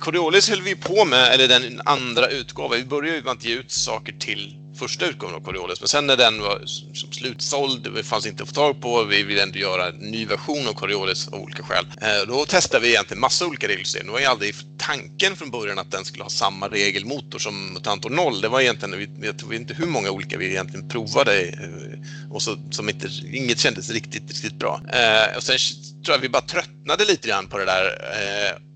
Coriolis 0.00 0.50
höll 0.50 0.62
vi 0.62 0.76
på 0.76 1.04
med, 1.04 1.34
eller 1.34 1.48
den 1.48 1.80
andra 1.84 2.28
utgåvan. 2.28 2.78
Vi 2.78 2.84
började 2.84 3.16
ju 3.16 3.22
med 3.22 3.32
att 3.32 3.44
ge 3.44 3.54
ut 3.54 3.72
saker 3.72 4.12
till 4.12 4.63
första 4.74 5.06
utgåvan 5.06 5.34
av 5.34 5.40
Coriolis, 5.40 5.80
men 5.80 5.88
sen 5.88 6.06
när 6.06 6.16
den 6.16 6.40
var 6.40 6.62
som 6.94 7.12
slutsåld, 7.12 7.94
det 7.94 8.04
fanns 8.04 8.26
inte 8.26 8.42
att 8.42 8.48
få 8.48 8.54
tag 8.54 8.80
på, 8.80 9.04
vi 9.04 9.22
ville 9.22 9.42
ändå 9.42 9.58
göra 9.58 9.88
en 9.88 9.94
ny 9.94 10.26
version 10.26 10.68
av 10.68 10.72
Coriolis 10.72 11.28
av 11.28 11.34
olika 11.34 11.62
skäl. 11.62 11.86
Eh, 12.00 12.28
då 12.28 12.44
testade 12.46 12.82
vi 12.82 12.90
egentligen 12.90 13.20
massa 13.20 13.46
olika 13.46 13.68
regelsystem. 13.68 14.06
Det 14.06 14.12
var 14.12 14.20
ju 14.20 14.26
aldrig 14.26 14.54
tanken 14.78 15.36
från 15.36 15.50
början 15.50 15.78
att 15.78 15.90
den 15.90 16.04
skulle 16.04 16.22
ha 16.22 16.30
samma 16.30 16.68
regelmotor 16.68 17.38
som 17.38 17.72
Mutantor 17.72 18.10
0. 18.10 18.40
Det 18.40 18.48
var 18.48 18.60
egentligen, 18.60 19.16
jag 19.22 19.28
vet 19.28 19.60
inte 19.60 19.74
hur 19.74 19.86
många 19.86 20.10
olika 20.10 20.38
vi 20.38 20.46
egentligen 20.46 20.88
provade 20.88 21.42
eh, 21.42 22.32
och 22.32 22.42
så, 22.42 22.56
som 22.70 22.88
inte, 22.88 23.08
inget 23.32 23.58
kändes 23.58 23.90
riktigt, 23.90 24.30
riktigt 24.30 24.58
bra. 24.58 24.80
Eh, 24.92 25.36
och 25.36 25.42
sen 25.42 25.58
tror 26.04 26.16
jag 26.16 26.18
vi 26.18 26.28
bara 26.28 26.42
tröttnade 26.42 27.04
lite 27.04 27.28
grann 27.28 27.46
på 27.46 27.58
det 27.58 27.64
där 27.64 27.84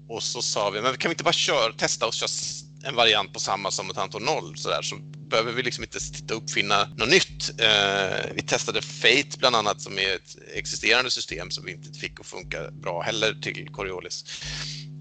Och 0.09 0.23
så 0.23 0.43
sa 0.43 0.71
vi, 0.71 0.81
men 0.83 0.97
kan 0.97 1.09
vi 1.09 1.13
inte 1.13 1.25
bara 1.25 1.33
köra, 1.33 1.73
testa 1.73 2.07
och 2.07 2.15
köra 2.15 2.29
en 2.85 2.95
variant 2.95 3.33
på 3.33 3.41
samma 3.41 3.71
som 3.71 3.87
Mutantor 3.87 4.21
0 4.21 4.57
sådär, 4.57 4.83
så 4.83 4.97
behöver 5.31 5.53
vi 5.53 5.63
liksom 5.63 5.85
inte 5.85 6.01
sitta 6.01 6.37
och 6.37 6.43
uppfinna 6.43 6.89
något 6.97 7.09
nytt. 7.09 7.61
Eh, 7.61 8.33
vi 8.35 8.43
testade 8.43 8.83
Fate 8.83 9.39
bland 9.39 9.57
annat 9.57 9.81
som 9.81 9.99
är 9.99 10.15
ett 10.15 10.37
existerande 10.55 11.11
system 11.11 11.51
som 11.51 11.65
vi 11.65 11.73
inte 11.73 11.99
fick 11.99 12.21
att 12.21 12.27
funka 12.27 12.71
bra 12.71 13.01
heller 13.03 13.35
till 13.43 13.69
Coriolis. 13.73 14.25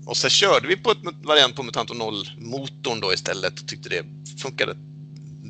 Och 0.05 0.17
så 0.17 0.29
körde 0.29 0.67
vi 0.67 0.77
på 0.77 0.91
ett 0.91 0.97
variant 1.23 1.55
på 1.55 1.63
MUTANTO-0-motorn 1.63 3.01
då 3.01 3.13
istället 3.13 3.59
och 3.59 3.67
tyckte 3.67 3.89
det 3.89 4.05
funkade 4.41 4.75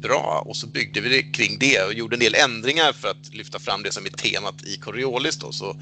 bra 0.01 0.43
och 0.45 0.55
så 0.55 0.67
byggde 0.67 1.01
vi 1.01 1.09
det 1.09 1.21
kring 1.21 1.59
det 1.59 1.83
och 1.83 1.93
gjorde 1.93 2.15
en 2.15 2.19
del 2.19 2.35
ändringar 2.35 2.93
för 2.93 3.07
att 3.07 3.33
lyfta 3.33 3.59
fram 3.59 3.83
det 3.83 3.91
som 3.91 4.05
är 4.05 4.09
temat 4.09 4.63
i 4.63 4.77
Coriolis 4.77 5.37
då. 5.37 5.51
Så 5.51 5.81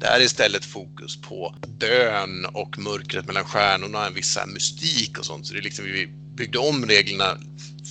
det 0.00 0.06
är 0.06 0.20
istället 0.20 0.64
fokus 0.64 1.20
på 1.20 1.54
dön 1.66 2.46
och 2.46 2.78
mörkret 2.78 3.26
mellan 3.26 3.44
stjärnorna, 3.44 4.06
en 4.06 4.14
viss 4.14 4.38
mystik 4.46 5.18
och 5.18 5.26
sånt. 5.26 5.46
Så 5.46 5.52
det 5.52 5.60
är 5.60 5.62
liksom, 5.62 5.84
vi 5.84 6.06
byggde 6.36 6.58
om 6.58 6.86
reglerna 6.86 7.38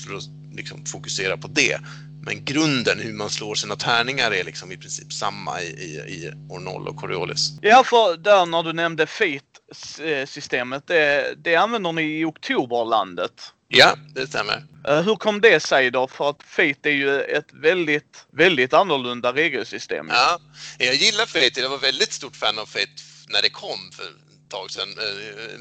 för 0.05 0.15
att 0.15 0.34
liksom 0.55 0.85
fokusera 0.85 1.37
på 1.37 1.47
det. 1.47 1.79
Men 2.25 2.45
grunden, 2.45 2.99
hur 2.99 3.13
man 3.13 3.29
slår 3.29 3.55
sina 3.55 3.75
tärningar, 3.75 4.31
är 4.31 4.43
liksom 4.43 4.71
i 4.71 4.77
princip 4.77 5.13
samma 5.13 5.61
i, 5.61 5.65
i, 5.65 5.95
i 5.95 6.31
Ornol 6.49 6.87
och 6.87 6.97
Coriolis. 6.97 7.51
Ja, 7.61 7.83
för 7.83 8.17
där 8.17 8.45
när 8.45 8.63
du 8.63 8.73
nämnde 8.73 9.07
FEAT-systemet, 9.07 10.87
det, 10.87 11.35
det 11.43 11.55
använder 11.55 11.91
ni 11.91 12.19
i 12.19 12.25
Oktoberlandet. 12.25 13.51
Ja, 13.67 13.95
det 14.15 14.27
stämmer. 14.27 14.63
Uh, 14.89 15.01
hur 15.01 15.15
kom 15.15 15.41
det 15.41 15.59
sig 15.59 15.91
då? 15.91 16.07
För 16.07 16.29
att 16.29 16.43
Fate 16.43 16.89
är 16.89 16.93
ju 16.93 17.21
ett 17.21 17.53
väldigt, 17.53 18.25
väldigt 18.31 18.73
annorlunda 18.73 19.33
regelsystem. 19.33 20.07
Ja, 20.09 20.39
jag 20.77 20.95
gillar 20.95 21.25
Fate. 21.25 21.61
Jag 21.61 21.69
var 21.69 21.77
väldigt 21.77 22.13
stort 22.13 22.35
fan 22.35 22.59
av 22.59 22.65
Fate 22.65 23.01
när 23.27 23.41
det 23.41 23.49
kom 23.49 23.79
för 23.91 24.05
tag 24.49 24.71
sedan. 24.71 24.89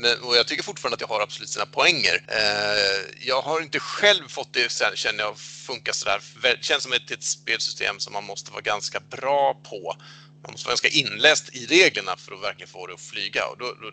Eh, 0.04 0.26
och 0.26 0.36
jag 0.36 0.46
tycker 0.46 0.62
fortfarande 0.62 0.94
att 0.94 1.00
jag 1.00 1.08
har 1.08 1.20
absolut 1.20 1.48
sina 1.48 1.66
poänger. 1.66 2.24
Eh, 2.28 3.26
jag 3.26 3.42
har 3.42 3.60
inte 3.60 3.78
själv 3.80 4.28
fått 4.28 4.52
det, 4.52 4.72
sen, 4.72 4.96
känner 4.96 5.24
jag, 5.24 5.38
funka 5.38 5.92
sådär. 5.92 6.20
Det 6.42 6.64
känns 6.64 6.82
som 6.82 6.92
ett, 6.92 7.10
ett 7.10 7.22
spelsystem 7.22 8.00
som 8.00 8.12
man 8.12 8.24
måste 8.24 8.50
vara 8.50 8.62
ganska 8.62 9.00
bra 9.00 9.54
på 9.54 9.96
man 10.44 10.52
måste 10.52 10.66
vara 10.66 10.72
ganska 10.72 10.88
inläst 10.88 11.54
i 11.54 11.66
reglerna 11.66 12.16
för 12.16 12.34
att 12.34 12.42
verkligen 12.42 12.68
få 12.68 12.86
det 12.86 12.94
att 12.94 13.00
flyga. 13.00 13.46
Och 13.46 13.58
då, 13.58 13.64
då, 13.80 13.90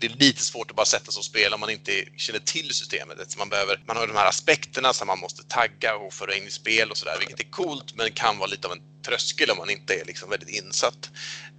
det 0.00 0.06
är 0.06 0.10
lite 0.10 0.42
svårt 0.42 0.70
att 0.70 0.76
bara 0.76 0.86
sätta 0.86 1.12
sig 1.12 1.20
och 1.20 1.24
spela 1.24 1.54
om 1.54 1.60
man 1.60 1.70
inte 1.70 2.04
känner 2.16 2.40
till 2.40 2.74
systemet. 2.74 3.36
Man, 3.38 3.48
behöver, 3.48 3.80
man 3.86 3.96
har 3.96 4.06
de 4.06 4.16
här 4.16 4.28
aspekterna 4.28 4.92
som 4.92 5.06
man 5.06 5.18
måste 5.18 5.42
tagga 5.42 5.96
och 5.96 6.12
föra 6.12 6.34
in 6.34 6.46
i 6.46 6.50
spel 6.50 6.90
och 6.90 6.96
sådär, 6.96 7.16
vilket 7.18 7.40
är 7.40 7.50
coolt 7.50 7.94
men 7.96 8.12
kan 8.12 8.38
vara 8.38 8.50
lite 8.50 8.66
av 8.66 8.72
en 8.72 8.82
tröskel 9.08 9.50
om 9.50 9.58
man 9.58 9.70
inte 9.70 9.94
är 9.94 10.04
liksom 10.04 10.30
väldigt 10.30 10.48
insatt. 10.48 11.10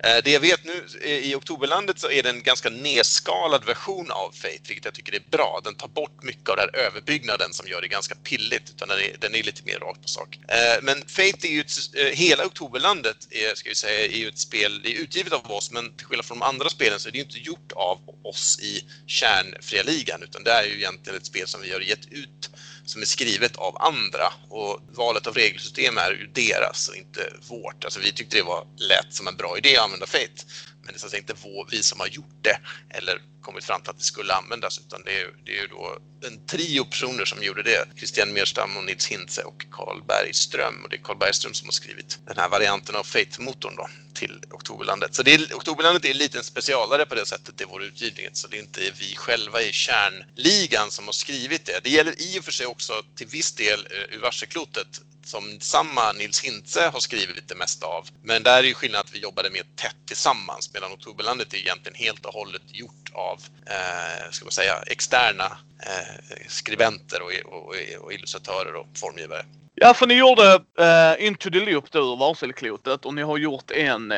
Eh, 0.03 0.17
det 0.23 0.31
jag 0.31 0.39
vet 0.39 0.65
nu 0.65 0.85
i 1.05 1.35
Oktoberlandet 1.35 1.99
så 1.99 2.09
är 2.09 2.23
det 2.23 2.29
en 2.29 2.43
ganska 2.43 2.69
nedskalad 2.69 3.65
version 3.65 4.11
av 4.11 4.31
Fate, 4.31 4.67
vilket 4.67 4.85
jag 4.85 4.93
tycker 4.93 5.15
är 5.15 5.23
bra. 5.31 5.61
Den 5.63 5.75
tar 5.75 5.87
bort 5.87 6.23
mycket 6.23 6.49
av 6.49 6.55
den 6.55 6.69
här 6.73 6.85
överbyggnaden 6.85 7.53
som 7.53 7.67
gör 7.67 7.81
det 7.81 7.87
ganska 7.87 8.15
pilligt, 8.15 8.69
utan 8.69 8.87
den 8.87 8.99
är, 8.99 9.15
den 9.19 9.35
är 9.35 9.43
lite 9.43 9.63
mer 9.65 9.79
rakt 9.79 10.01
på 10.01 10.07
sak. 10.07 10.39
Eh, 10.47 10.81
men 10.81 11.01
Fate 11.07 11.47
är 11.47 11.51
ju 11.51 11.61
ett, 11.61 11.95
eh, 11.95 12.05
hela 12.05 12.45
Oktoberlandet 12.45 13.17
är, 13.31 13.55
ska 13.55 13.69
vi 13.69 13.75
säga, 13.75 14.07
är 14.19 14.23
ju 14.23 14.29
ett 14.29 14.39
spel, 14.39 14.81
det 14.83 14.95
är 14.95 15.01
utgivet 15.01 15.33
av 15.33 15.51
oss, 15.51 15.71
men 15.71 15.93
till 15.97 16.05
skillnad 16.05 16.25
från 16.25 16.39
de 16.39 16.45
andra 16.45 16.69
spelen 16.69 16.99
så 16.99 17.07
är 17.07 17.11
det 17.11 17.17
ju 17.17 17.23
inte 17.23 17.39
gjort 17.39 17.71
av 17.71 17.99
oss 18.23 18.59
i 18.59 18.83
kärnfria 19.07 19.83
ligan, 19.83 20.23
utan 20.23 20.43
det 20.43 20.51
är 20.51 20.63
ju 20.63 20.75
egentligen 20.75 21.17
ett 21.17 21.25
spel 21.25 21.47
som 21.47 21.61
vi 21.61 21.71
har 21.71 21.79
gett 21.79 22.11
ut 22.11 22.49
som 22.89 23.01
är 23.01 23.05
skrivet 23.05 23.55
av 23.55 23.81
andra 23.81 24.33
och 24.49 24.81
valet 24.91 25.27
av 25.27 25.33
regelsystem 25.33 25.97
är 25.97 26.11
ju 26.11 26.27
deras 26.27 26.87
och 26.87 26.95
inte 26.95 27.33
vårt. 27.49 27.85
Alltså 27.85 27.99
vi 27.99 28.11
tyckte 28.11 28.37
det 28.37 28.43
var 28.43 28.67
lätt 28.77 29.13
som 29.13 29.27
en 29.27 29.35
bra 29.35 29.57
idé 29.57 29.77
att 29.77 29.83
använda 29.83 30.05
Fate. 30.05 30.43
Men 30.83 30.93
det 30.93 31.05
är 31.05 31.09
så 31.09 31.17
inte 31.17 31.33
vi 31.71 31.83
som 31.83 31.99
har 31.99 32.07
gjort 32.07 32.39
det 32.41 32.59
eller 32.89 33.21
kommit 33.41 33.63
fram 33.63 33.81
till 33.81 33.89
att 33.89 33.97
det 33.97 34.03
skulle 34.03 34.33
användas 34.33 34.79
utan 34.79 35.01
det 35.05 35.21
är, 35.21 35.27
det 35.45 35.57
är 35.57 35.61
ju 35.61 35.67
då 35.67 35.97
en 36.27 36.45
trio 36.45 36.85
personer 36.85 37.25
som 37.25 37.43
gjorde 37.43 37.63
det. 37.63 37.87
Christian 37.97 38.33
Merstam 38.33 38.77
och 38.77 38.83
Nils 38.83 39.07
Hintze 39.07 39.43
och 39.43 39.65
Carl 39.71 40.03
Bergström. 40.07 40.83
Och 40.83 40.89
det 40.89 40.95
är 40.95 41.01
Carl 41.01 41.17
Bergström 41.17 41.53
som 41.53 41.67
har 41.67 41.71
skrivit 41.71 42.19
den 42.27 42.37
här 42.37 42.49
varianten 42.49 42.95
av 42.95 43.03
Fate-motorn 43.03 43.75
då 43.75 43.89
till 44.13 44.43
Oktoberlandet. 44.51 45.15
Så 45.15 45.23
det 45.23 45.33
är, 45.33 45.55
Oktoberlandet 45.55 46.05
är 46.05 46.13
lite 46.13 46.23
liten 46.23 46.43
specialare 46.43 47.05
på 47.05 47.15
det 47.15 47.25
sättet 47.25 47.61
i 47.61 47.65
vår 47.69 47.83
utgivning. 47.83 48.25
Så 48.33 48.47
det 48.47 48.57
är 48.57 48.61
inte 48.61 48.81
vi 48.99 49.15
själva 49.15 49.61
i 49.61 49.71
kärnligan 49.71 50.91
som 50.91 51.05
har 51.05 51.13
skrivit 51.13 51.65
det. 51.65 51.79
Det 51.83 51.89
gäller 51.89 52.21
i 52.21 52.39
och 52.39 52.45
för 52.45 52.51
sig 52.51 52.65
också 52.65 52.78
också 52.79 52.93
till 53.15 53.27
viss 53.27 53.55
del 53.55 53.79
eh, 53.79 54.15
ur 54.15 54.21
varseklotet 54.21 54.87
som 55.23 55.59
samma 55.59 56.11
Nils 56.11 56.41
Hintze 56.41 56.89
har 56.93 56.99
skrivit 56.99 57.47
det 57.47 57.55
mesta 57.55 57.85
av. 57.85 58.07
Men 58.23 58.43
där 58.43 58.57
är 58.57 58.63
ju 58.63 58.73
skillnaden 58.73 59.05
att 59.05 59.15
vi 59.15 59.19
jobbade 59.19 59.49
mer 59.49 59.63
tätt 59.75 59.95
tillsammans 60.05 60.73
medan 60.73 60.91
Oktoberlandet 60.91 61.53
är 61.53 61.57
egentligen 61.57 61.95
helt 61.95 62.25
och 62.25 62.33
hållet 62.33 62.61
gjort 62.67 63.11
av, 63.13 63.39
eh, 63.65 64.31
ska 64.31 64.45
man 64.45 64.51
säga, 64.51 64.73
externa 64.87 65.57
eh, 65.85 66.35
skribenter 66.47 67.21
och, 67.21 67.53
och, 67.53 67.75
och, 68.01 68.13
illustratörer 68.13 68.75
och 68.75 68.87
formgivare. 68.95 69.45
Ja, 69.75 69.93
för 69.93 70.07
ni 70.07 70.13
gjorde 70.13 70.55
uh, 70.79 71.25
Into 71.25 71.49
the 71.49 71.59
Loop 71.59 71.91
då 71.91 71.99
ur 71.99 72.17
varselklotet 72.17 73.05
och 73.05 73.13
ni 73.13 73.21
har 73.21 73.37
gjort 73.37 73.71
en 73.71 74.11
uh, 74.11 74.17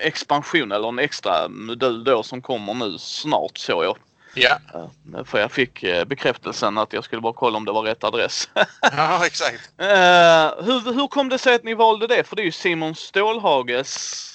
expansion 0.00 0.72
eller 0.72 0.88
en 0.88 0.98
extra 0.98 1.48
modul 1.48 2.04
då 2.04 2.22
som 2.22 2.42
kommer 2.42 2.74
nu 2.74 2.98
snart 2.98 3.58
såg 3.58 3.84
jag. 3.84 3.96
Ja. 4.34 4.58
För 5.24 5.38
jag 5.38 5.52
fick 5.52 5.84
bekräftelsen 6.06 6.78
att 6.78 6.92
jag 6.92 7.04
skulle 7.04 7.22
bara 7.22 7.32
kolla 7.32 7.56
om 7.56 7.64
det 7.64 7.72
var 7.72 7.82
rätt 7.82 8.04
adress. 8.04 8.48
ja, 8.80 9.26
exakt. 9.26 9.70
hur, 10.58 10.92
hur 10.92 11.08
kom 11.08 11.28
det 11.28 11.38
sig 11.38 11.54
att 11.54 11.64
ni 11.64 11.74
valde 11.74 12.06
det? 12.06 12.24
För 12.24 12.36
det 12.36 12.42
är 12.42 12.44
ju 12.44 12.52
Simon 12.52 12.94
Stålhages 12.94 14.31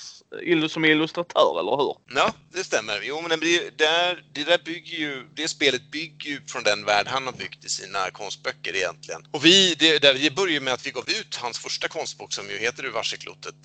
som 0.70 0.86
illustratör, 0.86 1.60
eller 1.60 1.78
hur? 1.78 1.96
Ja, 2.16 2.34
det 2.54 2.64
stämmer. 2.64 3.02
Jo, 3.04 3.22
men 3.22 3.40
det, 3.40 3.78
där, 3.78 4.24
det 4.34 4.44
där 4.44 4.60
bygger 4.66 4.98
ju, 4.98 5.28
det 5.34 5.48
spelet 5.48 5.92
bygger 5.92 6.30
ju 6.30 6.42
från 6.48 6.64
den 6.64 6.86
värld 6.86 7.08
han 7.08 7.26
har 7.26 7.34
byggt 7.34 7.66
i 7.66 7.70
sina 7.70 8.12
konstböcker 8.12 8.76
egentligen. 8.76 9.22
Och 9.32 9.46
vi, 9.46 9.76
det, 9.76 10.00
där, 10.00 10.14
vi 10.14 10.32
började 10.32 10.66
med 10.66 10.74
att 10.74 10.86
vi 10.86 10.92
gav 10.92 11.10
ut 11.10 11.36
hans 11.36 11.60
första 11.60 11.88
konstbok 11.88 12.34
som 12.34 12.50
ju 12.50 12.58
heter 12.58 12.86
Ur 12.86 12.92
varseklotet 12.92 13.56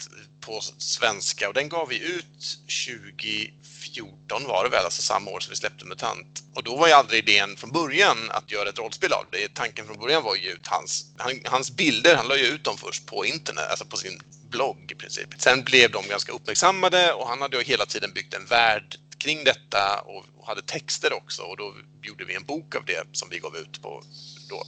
på 0.40 0.61
svenska 0.79 1.48
och 1.48 1.55
den 1.55 1.68
gav 1.68 1.88
vi 1.88 2.16
ut 2.16 2.59
2014 2.88 4.44
var 4.46 4.64
det 4.64 4.70
väl, 4.70 4.85
alltså 4.85 5.03
samma 5.03 5.31
år 5.31 5.40
som 5.40 5.51
vi 5.51 5.57
släppte 5.57 5.85
MUTANT. 5.85 6.42
Och 6.55 6.62
då 6.62 6.77
var 6.77 6.87
ju 6.87 6.92
aldrig 6.92 7.29
idén 7.29 7.57
från 7.57 7.70
början 7.70 8.18
att 8.31 8.51
göra 8.51 8.68
ett 8.68 8.79
rollspel 8.79 9.12
av 9.12 9.27
det. 9.31 9.55
Tanken 9.55 9.87
från 9.87 9.98
början 9.98 10.22
var 10.22 10.37
ju 10.37 10.51
ut 10.51 10.66
hans, 10.66 11.07
han, 11.18 11.40
hans 11.44 11.70
bilder, 11.70 12.16
han 12.16 12.29
la 12.29 12.37
ju 12.37 12.44
ut 12.44 12.64
dem 12.64 12.77
först 12.77 13.07
på 13.07 13.27
internet, 13.27 13.64
alltså 13.70 13.85
på 13.85 13.96
sin 13.96 14.20
blogg 14.53 14.93
i 14.93 14.95
princip. 14.95 15.29
Sen 15.38 15.65
blev 15.65 15.91
de 15.91 16.09
ganska 16.09 16.33
uppmärksammade 16.33 17.12
och 17.12 17.29
han 17.29 17.41
hade 17.41 17.57
ju 17.57 17.62
hela 17.62 17.87
tiden 17.87 18.12
byggt 18.12 18.35
en 18.35 18.47
värld 18.47 18.97
kring 19.19 19.45
detta 19.45 20.01
och, 20.01 20.25
hade 20.47 20.62
texter 20.62 21.12
också 21.12 21.43
och 21.43 21.57
då 21.57 21.75
gjorde 22.03 22.25
vi 22.25 22.35
en 22.35 22.45
bok 22.45 22.75
av 22.75 22.85
det 22.85 23.07
som 23.12 23.29
vi 23.29 23.38
gav 23.38 23.57
ut 23.57 23.83
på 23.83 24.03
då, 24.49 24.67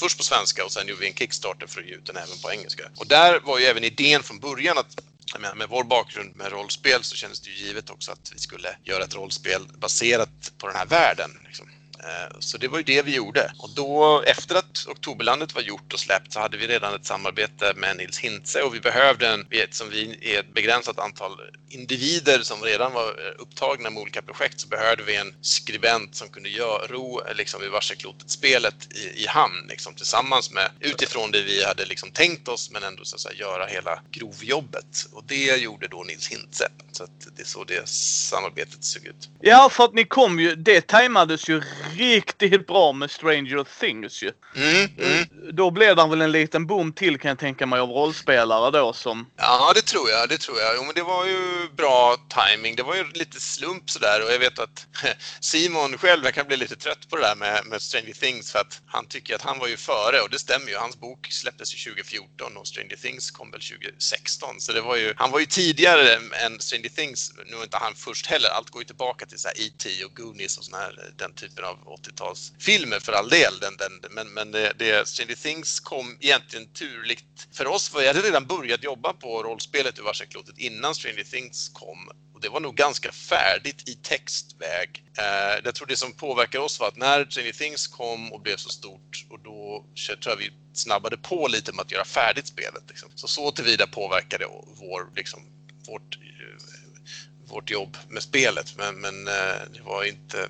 först 0.00 0.18
på 0.18 0.24
svenska 0.24 0.64
och 0.64 0.72
sen 0.72 0.88
gjorde 0.88 1.00
vi 1.00 1.08
en 1.08 1.14
Kickstarter 1.14 1.66
för 1.66 1.80
att 1.80 1.86
ge 1.86 1.94
ut 1.94 2.06
den 2.06 2.16
även 2.16 2.38
på 2.42 2.52
engelska. 2.52 2.82
Och 2.96 3.06
där 3.06 3.40
var 3.40 3.58
ju 3.58 3.64
även 3.64 3.84
idén 3.84 4.22
från 4.22 4.38
början 4.38 4.78
att 4.78 4.98
Menar, 5.38 5.54
med 5.54 5.68
vår 5.68 5.84
bakgrund 5.84 6.36
med 6.36 6.52
rollspel 6.52 7.04
så 7.04 7.16
kändes 7.16 7.40
det 7.40 7.50
ju 7.50 7.66
givet 7.66 7.90
också 7.90 8.12
att 8.12 8.32
vi 8.34 8.38
skulle 8.38 8.76
göra 8.84 9.04
ett 9.04 9.14
rollspel 9.14 9.68
baserat 9.78 10.52
på 10.58 10.66
den 10.66 10.76
här 10.76 10.86
världen. 10.86 11.30
Liksom. 11.46 11.66
Eh, 12.00 12.36
så 12.38 12.58
det 12.58 12.68
var 12.68 12.78
ju 12.78 12.84
det 12.84 13.02
vi 13.02 13.14
gjorde. 13.14 13.52
Och 13.58 13.70
då, 13.70 14.22
efter 14.26 14.54
att 14.54 14.86
Oktoberlandet 14.88 15.54
var 15.54 15.62
gjort 15.62 15.92
och 15.92 16.00
släppt 16.00 16.32
så 16.32 16.40
hade 16.40 16.56
vi 16.56 16.66
redan 16.66 16.94
ett 16.94 17.06
samarbete 17.06 17.72
med 17.76 17.96
Nils 17.96 18.18
Hintze 18.18 18.62
och 18.62 18.74
vi 18.74 18.80
behövde 18.80 19.28
en, 19.28 19.46
som 19.70 19.90
vi 19.90 20.18
är 20.34 20.40
ett 20.40 20.54
begränsat 20.54 20.98
antal 20.98 21.40
individer 21.68 22.38
som 22.38 22.62
redan 22.62 22.92
var 22.92 23.08
eh, 23.08 23.32
upptagna 23.38 23.90
med 23.90 24.02
olika 24.02 24.22
projekt 24.22 24.60
så 24.60 24.68
behövde 24.68 25.02
vi 25.02 25.16
en 25.16 25.34
skribent 25.40 26.14
som 26.14 26.28
kunde 26.28 26.48
göra, 26.48 26.86
ro 26.86 27.20
eh, 27.20 27.34
liksom, 27.34 27.62
i 27.62 27.68
varseklotet-spelet 27.68 28.74
i, 28.94 29.22
i 29.22 29.26
hamn 29.26 29.66
liksom, 29.68 29.94
tillsammans 29.94 30.50
med, 30.50 30.70
utifrån 30.80 31.30
det 31.30 31.42
vi 31.42 31.64
hade 31.64 31.84
liksom, 31.84 32.10
tänkt 32.10 32.48
oss 32.48 32.70
men 32.70 32.82
ändå 32.82 33.04
så 33.04 33.16
att 33.16 33.20
säga, 33.20 33.34
göra 33.34 33.66
hela 33.66 34.00
grovjobbet. 34.10 35.06
Och 35.12 35.24
det 35.26 35.56
gjorde 35.56 35.88
då 35.88 36.02
Nils 36.02 36.28
Hintze. 36.28 36.68
Så 36.92 37.04
att 37.04 37.36
det 37.36 37.42
är 37.42 37.46
så 37.46 37.64
det 37.64 37.88
samarbetet 37.88 38.84
såg 38.84 39.06
ut. 39.06 39.28
Ja, 39.40 39.68
för 39.72 39.84
att 39.84 39.94
ni 39.94 40.04
kom 40.04 40.40
ju, 40.40 40.54
det 40.54 40.86
tajmades 40.86 41.48
ju 41.48 41.62
riktigt 41.96 42.66
bra 42.66 42.92
med 42.92 43.10
Stranger 43.10 43.64
Things 43.80 44.22
ju. 44.22 44.32
Mm, 44.56 44.90
mm. 44.98 45.28
Då 45.52 45.70
blev 45.70 45.96
det 45.96 46.06
väl 46.06 46.20
en 46.20 46.32
liten 46.32 46.66
boom 46.66 46.92
till 46.92 47.18
kan 47.18 47.28
jag 47.28 47.38
tänka 47.38 47.66
mig 47.66 47.80
av 47.80 47.90
rollspelare 47.90 48.70
då 48.70 48.92
som... 48.92 49.26
Ja, 49.36 49.72
det 49.74 49.82
tror 49.82 50.10
jag. 50.10 50.28
Det 50.28 50.38
tror 50.38 50.60
jag. 50.60 50.76
Jo, 50.76 50.84
men 50.84 50.94
det 50.94 51.02
var 51.02 51.26
ju 51.26 51.68
bra 51.76 52.16
timing. 52.28 52.76
Det 52.76 52.82
var 52.82 52.94
ju 52.94 53.04
lite 53.12 53.40
slump 53.40 53.90
sådär 53.90 54.24
och 54.24 54.32
jag 54.32 54.38
vet 54.38 54.58
att 54.58 54.86
Simon 55.40 55.98
själv 55.98 56.24
kan 56.24 56.46
bli 56.46 56.56
lite 56.56 56.76
trött 56.76 57.08
på 57.10 57.16
det 57.16 57.22
där 57.22 57.36
med, 57.36 57.66
med 57.66 57.82
Stranger 57.82 58.12
Things 58.12 58.52
för 58.52 58.58
att 58.58 58.80
han 58.86 59.06
tycker 59.06 59.34
att 59.34 59.42
han 59.42 59.58
var 59.58 59.68
ju 59.68 59.76
före 59.76 60.20
och 60.20 60.30
det 60.30 60.38
stämmer 60.38 60.68
ju. 60.68 60.76
Hans 60.76 61.00
bok 61.00 61.26
släpptes 61.30 61.74
ju 61.74 61.92
2014 61.92 62.56
och 62.56 62.68
Stranger 62.68 62.96
Things 62.96 63.30
kom 63.30 63.50
väl 63.50 63.60
2016 63.60 64.60
så 64.60 64.72
det 64.72 64.80
var 64.80 64.96
ju, 64.96 65.14
han 65.16 65.30
var 65.30 65.40
ju 65.40 65.46
tidigare 65.46 66.14
än 66.14 66.60
Stranger 66.60 66.88
Things. 66.88 67.32
Nu 67.46 67.56
är 67.56 67.62
inte 67.62 67.76
han 67.76 67.94
först 67.94 68.26
heller. 68.26 68.48
Allt 68.48 68.70
går 68.70 68.82
ju 68.82 68.86
tillbaka 68.86 69.26
till 69.26 69.38
så 69.38 69.48
E.T. 69.48 70.04
och 70.04 70.16
Goonies 70.16 70.58
och 70.58 70.64
sån 70.64 70.74
här, 70.74 71.12
den 71.16 71.34
typen 71.34 71.64
av 71.64 71.77
av 71.86 71.98
80-talsfilmer 71.98 73.00
för 73.00 73.12
all 73.12 73.28
del. 73.28 73.58
Den, 73.60 73.76
den, 73.76 73.92
men 74.10 74.28
men 74.28 74.50
det, 74.50 74.72
det, 74.78 75.08
Stranger 75.08 75.34
Things 75.34 75.80
kom 75.80 76.16
egentligen 76.20 76.72
turligt 76.72 77.48
för 77.52 77.66
oss. 77.66 77.88
För 77.88 78.00
jag 78.00 78.14
hade 78.14 78.26
redan 78.28 78.46
börjat 78.46 78.84
jobba 78.84 79.12
på 79.12 79.42
rollspelet 79.42 79.98
i 79.98 80.02
varseklotet 80.02 80.58
innan 80.58 80.94
Stranger 80.94 81.24
Things 81.24 81.68
kom. 81.68 82.10
och 82.34 82.40
det 82.40 82.48
var 82.48 82.60
nog 82.60 82.74
ganska 82.74 83.12
färdigt 83.12 83.88
i 83.88 83.94
textväg. 83.94 85.04
Eh, 85.18 85.60
jag 85.64 85.74
tror 85.74 85.86
det 85.86 85.96
som 85.96 86.12
påverkade 86.12 86.64
oss 86.64 86.80
var 86.80 86.88
att 86.88 86.96
när 86.96 87.24
Stranger 87.24 87.52
Things 87.52 87.86
kom 87.86 88.32
och 88.32 88.40
blev 88.40 88.56
så 88.56 88.68
stort 88.68 89.26
och 89.30 89.40
då 89.40 89.84
tror 90.06 90.32
jag 90.32 90.36
vi 90.36 90.50
snabbade 90.72 91.16
på 91.16 91.48
lite 91.48 91.72
med 91.72 91.82
att 91.82 91.92
göra 91.92 92.04
färdigt 92.04 92.46
spelet. 92.46 92.82
Liksom. 92.88 93.10
Så 93.14 93.28
så 93.28 93.50
tillvida 93.50 93.86
påverkade 93.86 94.46
vår, 94.80 95.16
liksom, 95.16 95.40
vårt, 95.86 96.16
eh, 96.16 97.50
vårt 97.50 97.70
jobb 97.70 97.96
med 98.08 98.22
spelet. 98.22 98.74
Men, 98.76 99.00
men 99.00 99.28
eh, 99.28 99.62
det 99.74 99.82
var 99.84 100.04
inte... 100.04 100.48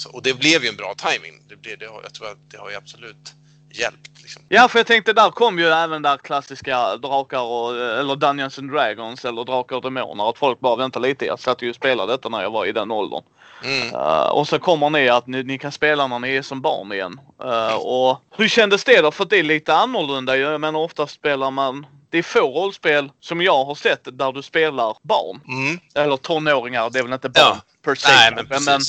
Så, 0.00 0.10
och 0.10 0.22
det 0.22 0.34
blev 0.34 0.62
ju 0.62 0.68
en 0.68 0.76
bra 0.76 0.94
timing. 0.94 1.42
Det 1.48 1.56
blev, 1.56 1.78
det, 1.78 1.84
jag 1.84 2.14
tror 2.14 2.26
att 2.26 2.50
det 2.50 2.56
har 2.56 2.70
ju 2.70 2.76
absolut 2.76 3.34
hjälpt. 3.70 4.10
Liksom. 4.22 4.42
Ja, 4.48 4.68
för 4.68 4.78
jag 4.78 4.86
tänkte 4.86 5.12
där 5.12 5.30
kom 5.30 5.58
ju 5.58 5.66
även 5.66 6.02
där 6.02 6.16
klassiska 6.16 6.96
drakar 6.96 7.40
och, 7.40 7.76
eller 7.76 8.16
Dungeons 8.16 8.58
and 8.58 8.70
Dragons 8.70 9.24
eller 9.24 9.44
Drakar 9.44 9.76
och 9.76 9.82
Demoner. 9.82 10.30
Att 10.30 10.38
folk 10.38 10.60
bara 10.60 10.76
vänta 10.76 10.98
lite. 10.98 11.26
Jag 11.26 11.40
satt 11.40 11.62
ju 11.62 11.70
och 11.70 11.76
spelade 11.76 12.12
detta 12.12 12.28
när 12.28 12.42
jag 12.42 12.50
var 12.50 12.66
i 12.66 12.72
den 12.72 12.90
åldern. 12.90 13.22
Mm. 13.64 13.94
Uh, 13.94 14.28
och 14.28 14.48
så 14.48 14.58
kommer 14.58 14.90
ni 14.90 15.08
att 15.08 15.26
ni, 15.26 15.42
ni, 15.42 15.58
kan 15.58 15.72
spela 15.72 16.06
när 16.06 16.18
ni 16.18 16.36
är 16.36 16.42
som 16.42 16.60
barn 16.60 16.92
igen. 16.92 17.20
Uh, 17.44 17.74
och 17.74 18.18
hur 18.36 18.48
kändes 18.48 18.84
det 18.84 19.00
då? 19.00 19.10
För 19.10 19.24
det 19.24 19.38
är 19.38 19.42
lite 19.42 19.74
annorlunda 19.74 20.36
Jag 20.36 20.60
menar 20.60 20.80
ofta 20.80 21.06
spelar 21.06 21.50
man 21.50 21.86
det 22.10 22.18
är 22.18 22.22
få 22.22 22.40
rollspel 22.40 23.10
som 23.20 23.42
jag 23.42 23.64
har 23.64 23.74
sett 23.74 24.08
där 24.12 24.32
du 24.32 24.42
spelar 24.42 24.96
barn. 25.02 25.40
Mm. 25.48 25.80
Eller 25.94 26.16
tonåringar, 26.16 26.90
det 26.90 26.98
är 26.98 27.02
väl 27.02 27.12
inte 27.12 27.28
barn 27.28 27.44
ja. 27.44 27.60
per 27.84 27.94
se. 27.94 28.08
Nej, 28.08 28.44
men, 28.48 28.64
men, 28.64 28.80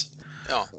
Ja. 0.49 0.69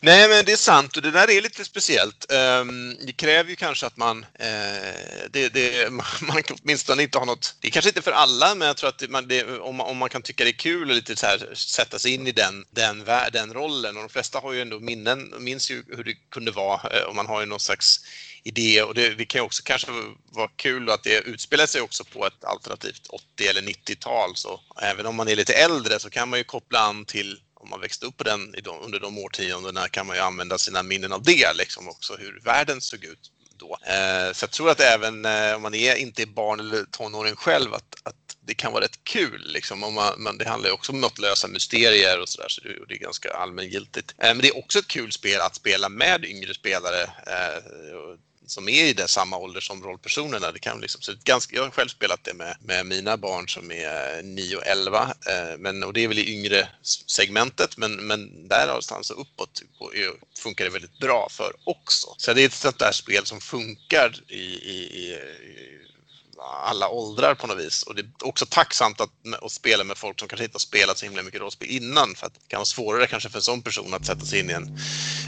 Nej, 0.00 0.28
men 0.28 0.44
det 0.44 0.52
är 0.52 0.56
sant 0.56 0.96
och 0.96 1.02
det 1.02 1.10
där 1.10 1.30
är 1.30 1.42
lite 1.42 1.64
speciellt. 1.64 2.32
Ehm, 2.32 2.96
det 3.06 3.12
kräver 3.12 3.50
ju 3.50 3.56
kanske 3.56 3.86
att 3.86 3.96
man, 3.96 4.26
eh, 4.34 5.26
det, 5.30 5.48
det, 5.48 5.90
man 6.20 6.42
åtminstone 6.62 7.02
inte 7.02 7.18
har 7.18 7.26
något, 7.26 7.56
det 7.60 7.68
är 7.68 7.72
kanske 7.72 7.88
inte 7.88 8.02
för 8.02 8.12
alla, 8.12 8.54
men 8.54 8.68
jag 8.68 8.76
tror 8.76 8.88
att 8.88 8.98
det, 8.98 9.08
man, 9.08 9.28
det, 9.28 9.58
om, 9.58 9.76
man, 9.76 9.86
om 9.86 9.96
man 9.96 10.08
kan 10.08 10.22
tycka 10.22 10.44
det 10.44 10.50
är 10.50 10.58
kul 10.58 10.90
och 10.90 10.96
lite 10.96 11.16
så 11.16 11.26
här, 11.26 11.54
sätta 11.54 11.98
sig 11.98 12.14
in 12.14 12.26
i 12.26 12.32
den, 12.32 12.64
den, 12.70 13.04
den 13.32 13.54
rollen 13.54 13.96
och 13.96 14.02
de 14.02 14.08
flesta 14.08 14.38
har 14.38 14.52
ju 14.52 14.62
ändå 14.62 14.80
minnen, 14.80 15.34
minns 15.38 15.70
ju 15.70 15.84
hur 15.96 16.04
det 16.04 16.14
kunde 16.30 16.50
vara 16.50 16.80
eh, 16.90 17.02
och 17.02 17.14
man 17.14 17.26
har 17.26 17.40
ju 17.40 17.46
någon 17.46 17.60
slags 17.60 18.00
idé 18.44 18.82
och 18.82 18.94
det, 18.94 19.14
det, 19.14 19.24
kan 19.24 19.38
ju 19.38 19.44
också 19.44 19.62
kanske 19.62 19.90
vara 20.30 20.48
kul 20.56 20.90
att 20.90 21.02
det 21.02 21.18
utspelar 21.18 21.66
sig 21.66 21.80
också 21.80 22.04
på 22.04 22.26
ett 22.26 22.44
alternativt 22.44 23.06
80 23.06 23.46
eller 23.46 23.62
90-tal 23.62 24.36
så 24.36 24.60
även 24.82 25.06
om 25.06 25.16
man 25.16 25.28
är 25.28 25.36
lite 25.36 25.54
äldre 25.54 25.98
så 25.98 26.10
kan 26.10 26.28
man 26.28 26.38
ju 26.38 26.44
koppla 26.44 26.78
an 26.78 27.04
till 27.04 27.40
om 27.66 27.70
man 27.70 27.80
växte 27.80 28.06
upp 28.06 28.16
på 28.16 28.24
den 28.24 28.54
under 28.84 29.00
de 29.00 29.18
årtiondena 29.18 29.88
kan 29.88 30.06
man 30.06 30.16
ju 30.16 30.22
använda 30.22 30.58
sina 30.58 30.82
minnen 30.82 31.12
av 31.12 31.22
det, 31.22 31.52
liksom 31.54 31.88
också 31.88 32.16
hur 32.16 32.40
världen 32.44 32.80
såg 32.80 33.04
ut 33.04 33.30
då. 33.58 33.78
Eh, 33.86 34.32
så 34.32 34.44
jag 34.44 34.50
tror 34.50 34.70
att 34.70 34.80
även 34.80 35.24
eh, 35.24 35.54
om 35.56 35.62
man 35.62 35.74
är, 35.74 35.96
inte 35.96 36.22
är 36.22 36.26
barn 36.26 36.60
eller 36.60 36.84
tonåring 36.84 37.36
själv, 37.36 37.74
att, 37.74 37.94
att 38.02 38.36
det 38.40 38.54
kan 38.54 38.72
vara 38.72 38.84
rätt 38.84 39.04
kul. 39.04 39.42
Liksom, 39.46 39.84
om 39.84 39.94
man, 39.94 40.14
men 40.18 40.38
det 40.38 40.48
handlar 40.48 40.68
ju 40.68 40.74
också 40.74 40.92
om 40.92 41.04
att 41.04 41.18
lösa 41.18 41.48
mysterier 41.48 42.20
och 42.20 42.28
sådär, 42.28 42.48
så 42.48 42.60
det, 42.88 42.94
är 42.94 42.98
ganska 42.98 43.30
allmängiltigt. 43.32 44.14
Eh, 44.18 44.28
men 44.28 44.38
det 44.38 44.48
är 44.48 44.58
också 44.58 44.78
ett 44.78 44.88
kul 44.88 45.12
spel 45.12 45.40
att 45.40 45.56
spela 45.56 45.88
med 45.88 46.24
yngre 46.24 46.54
spelare 46.54 47.02
eh, 47.02 47.62
som 48.46 48.68
är 48.68 48.84
i 48.84 48.92
det 48.92 49.08
samma 49.08 49.36
ålder 49.36 49.60
som 49.60 49.82
rollpersonerna. 49.82 50.52
Det 50.52 50.58
kan 50.58 50.80
liksom, 50.80 51.00
så 51.00 51.12
ganska, 51.24 51.56
jag 51.56 51.62
har 51.62 51.70
själv 51.70 51.88
spelat 51.88 52.24
det 52.24 52.34
med, 52.34 52.56
med 52.60 52.86
mina 52.86 53.16
barn 53.16 53.48
som 53.48 53.70
är 53.70 54.18
eh, 54.18 54.24
9 54.24 54.56
och 54.56 54.66
11 54.66 55.02
eh, 55.02 55.58
men, 55.58 55.82
och 55.82 55.92
det 55.92 56.04
är 56.04 56.08
väl 56.08 56.18
i 56.18 56.32
yngre 56.32 56.68
segmentet 57.06 57.76
men, 57.76 57.92
men 57.92 58.48
där 58.48 58.66
någonstans 58.66 59.10
uppåt 59.10 59.62
funkar 60.38 60.64
det 60.64 60.70
väldigt 60.70 60.98
bra 60.98 61.28
för 61.30 61.52
också. 61.64 62.14
Så 62.16 62.32
det 62.32 62.42
är 62.42 62.46
ett 62.46 62.52
sånt 62.52 62.78
där 62.78 62.92
spel 62.92 63.26
som 63.26 63.40
funkar 63.40 64.20
i, 64.28 64.44
i, 64.44 64.76
i 64.76 65.18
alla 66.40 66.88
åldrar 66.88 67.34
på 67.34 67.46
något 67.46 67.58
vis. 67.58 67.82
Och 67.82 67.94
det 67.94 68.00
är 68.00 68.08
också 68.24 68.46
tacksamt 68.46 69.00
att, 69.00 69.10
att 69.42 69.52
spela 69.52 69.84
med 69.84 69.96
folk 69.96 70.18
som 70.18 70.28
kanske 70.28 70.44
inte 70.44 70.54
har 70.54 70.60
spelat 70.60 70.98
så 70.98 71.06
himla 71.06 71.22
mycket 71.22 71.40
rollspel 71.40 71.68
innan. 71.68 72.14
För 72.14 72.26
att 72.26 72.34
det 72.34 72.48
kan 72.48 72.58
vara 72.58 72.64
svårare 72.64 73.06
kanske 73.06 73.28
för 73.28 73.38
en 73.38 73.42
sån 73.42 73.62
person 73.62 73.94
att 73.94 74.06
sätta 74.06 74.24
sig 74.24 74.40
in 74.40 74.50
i 74.50 74.52
en 74.52 74.78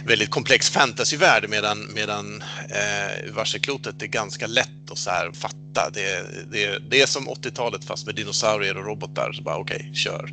väldigt 0.07 0.31
komplex 0.31 0.71
fantasyvärld 0.71 1.49
medan, 1.49 1.93
medan 1.95 2.43
eh, 2.71 3.33
Varseklotet 3.33 4.03
är 4.03 4.07
ganska 4.07 4.47
lätt 4.47 4.91
att 4.91 4.99
så 4.99 5.11
här 5.11 5.33
fatta. 5.33 5.91
Det, 5.91 6.27
det, 6.53 6.79
det 6.79 7.03
är 7.03 7.07
som 7.07 7.29
80-talet 7.29 7.85
fast 7.85 8.07
med 8.07 8.15
dinosaurier 8.15 8.77
och 8.77 8.85
robotar. 8.85 9.33
Så 9.33 9.43
bara 9.43 9.57
okej, 9.57 9.77
okay, 9.77 9.95
kör. 9.95 10.31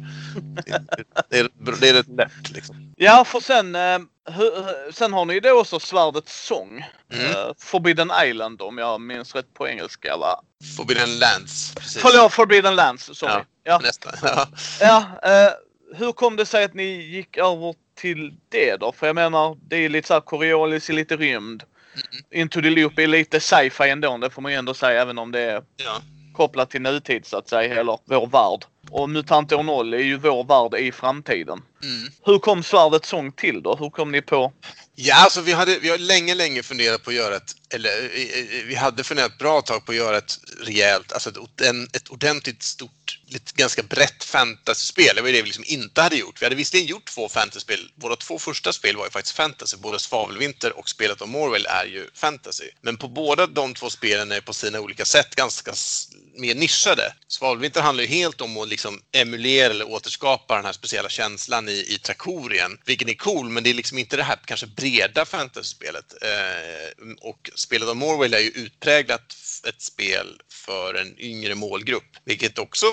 Det, 1.29 1.49
det, 1.59 1.79
det 1.79 1.89
är 1.89 1.93
rätt 1.93 2.07
lätt 2.07 2.51
liksom. 2.51 2.84
Ja, 2.95 3.25
för 3.25 3.39
sen 3.39 3.75
eh 3.75 3.99
sen 4.91 5.13
har 5.13 5.25
ni 5.25 5.39
då 5.39 5.59
också 5.59 5.79
Svärdets 5.79 6.45
sång. 6.45 6.85
Mm. 7.13 7.25
Uh, 7.25 7.51
Forbidden 7.57 8.11
Island 8.25 8.61
om 8.61 8.77
jag 8.77 9.01
minns 9.01 9.35
rätt 9.35 9.53
på 9.53 9.67
engelska 9.67 10.17
va? 10.17 10.41
Forbidden 10.77 11.19
Lands. 11.19 11.75
Precis. 11.75 12.01
Förlåt, 12.01 12.33
Forbidden 12.33 12.75
Lands. 12.75 13.09
Sorry. 13.13 13.43
Ja, 13.63 13.81
ja. 13.83 13.91
Ja. 14.79 15.07
ja 15.21 15.47
uh, 15.47 15.97
hur 15.97 16.11
kom 16.11 16.35
det 16.35 16.45
sig 16.45 16.63
att 16.63 16.73
ni 16.73 17.01
gick 17.01 17.37
över 17.37 17.75
till 17.95 18.33
det 18.49 18.75
då? 18.75 18.91
För 18.91 19.07
jag 19.07 19.15
menar, 19.15 19.57
det 19.61 19.75
är 19.75 19.89
lite 19.89 20.07
såhär 20.07 20.21
Coriolis 20.21 20.89
i 20.89 20.93
lite 20.93 21.17
rymd. 21.17 21.63
Mm. 21.93 22.43
Into 22.43 22.61
the 22.61 22.69
Loop 22.69 22.99
är 22.99 23.07
lite 23.07 23.39
sci-fi 23.39 23.89
ändå, 23.89 24.17
det 24.17 24.29
får 24.29 24.41
man 24.41 24.51
ju 24.51 24.57
ändå 24.57 24.73
säga 24.73 25.01
även 25.01 25.17
om 25.17 25.31
det 25.31 25.41
är 25.41 25.63
ja. 25.77 26.01
kopplat 26.33 26.69
till 26.69 26.81
nutid 26.81 27.25
så 27.25 27.37
att 27.37 27.49
säga, 27.49 27.79
eller 27.79 27.99
vår 28.05 28.27
värld. 28.27 28.65
Och 28.89 29.09
MUTANT 29.09 29.51
år 29.51 29.63
0 29.63 29.93
är 29.93 29.97
ju 29.97 30.17
vår 30.17 30.43
värld 30.43 30.81
i 30.81 30.91
framtiden. 30.91 31.61
Mm. 31.83 32.11
Hur 32.25 32.39
kom 32.39 32.63
Svärdets 32.63 33.09
sång 33.09 33.31
till 33.31 33.63
då? 33.63 33.75
Hur 33.75 33.89
kom 33.89 34.11
ni 34.11 34.21
på? 34.21 34.53
Ja, 34.97 35.15
alltså 35.15 35.41
vi, 35.41 35.53
hade, 35.53 35.79
vi 35.79 35.89
har 35.89 35.97
länge, 35.97 36.35
länge 36.35 36.63
funderat 36.63 37.03
på 37.03 37.09
att 37.09 37.15
göra 37.15 37.35
ett, 37.35 37.55
eller 37.69 38.09
vi 38.67 38.75
hade 38.75 39.03
funderat 39.03 39.31
ett 39.31 39.37
bra 39.37 39.61
tag 39.61 39.85
på 39.85 39.91
att 39.91 39.97
göra 39.97 40.17
ett 40.17 40.39
rejält, 40.61 41.11
alltså 41.11 41.29
ett, 41.29 41.95
ett 41.95 42.07
ordentligt 42.07 42.63
stort, 42.63 43.19
lite, 43.27 43.51
ganska 43.55 43.83
brett 43.83 44.23
fantasyspel. 44.23 45.15
Det 45.15 45.21
var 45.21 45.29
det 45.29 45.41
vi 45.41 45.47
liksom 45.47 45.63
inte 45.67 46.01
hade 46.01 46.15
gjort. 46.15 46.41
Vi 46.41 46.45
hade 46.45 46.55
visserligen 46.55 46.87
gjort 46.87 47.05
två 47.05 47.29
fantasyspel. 47.29 47.91
Våra 47.95 48.15
två 48.15 48.39
första 48.39 48.73
spel 48.73 48.97
var 48.97 49.05
ju 49.05 49.11
faktiskt 49.11 49.35
fantasy. 49.35 49.77
Både 49.77 49.99
Svavelvinter 49.99 50.79
och 50.79 50.89
spelet 50.89 51.21
om 51.21 51.29
Morwell 51.29 51.65
är 51.65 51.85
ju 51.85 52.09
fantasy. 52.13 52.69
Men 52.81 52.97
på 52.97 53.07
båda 53.07 53.47
de 53.47 53.73
två 53.73 53.89
spelen 53.89 54.31
är 54.31 54.41
på 54.41 54.53
sina 54.53 54.79
olika 54.79 55.05
sätt 55.05 55.35
ganska 55.35 55.73
mer 56.37 56.55
nischade. 56.55 57.13
Svavelvinter 57.27 57.81
handlar 57.81 58.03
ju 58.03 58.09
helt 58.09 58.41
om 58.41 58.57
att 58.57 58.67
liksom 58.67 59.01
emulera 59.11 59.71
eller 59.71 59.91
återskapa 59.91 60.55
den 60.55 60.65
här 60.65 60.73
speciella 60.73 61.09
känslan 61.09 61.64
i, 61.69 61.93
i 61.93 61.97
Trakorien, 61.97 62.77
vilken 62.85 63.09
är 63.09 63.13
cool, 63.13 63.49
men 63.49 63.63
det 63.63 63.69
är 63.69 63.73
liksom 63.73 63.97
inte 63.97 64.17
det 64.17 64.23
här 64.23 64.39
kanske 64.45 64.67
breda 64.67 65.25
fantasy-spelet. 65.25 66.13
Eh, 66.21 67.15
och 67.21 67.49
spelet 67.55 67.89
om 67.89 67.97
Morwell 67.97 68.33
är 68.33 68.39
ju 68.39 68.49
utpräglat 68.49 69.33
ett 69.67 69.81
spel 69.81 70.41
för 70.51 70.93
en 70.93 71.19
yngre 71.19 71.55
målgrupp, 71.55 72.17
vilket 72.25 72.59
också 72.59 72.85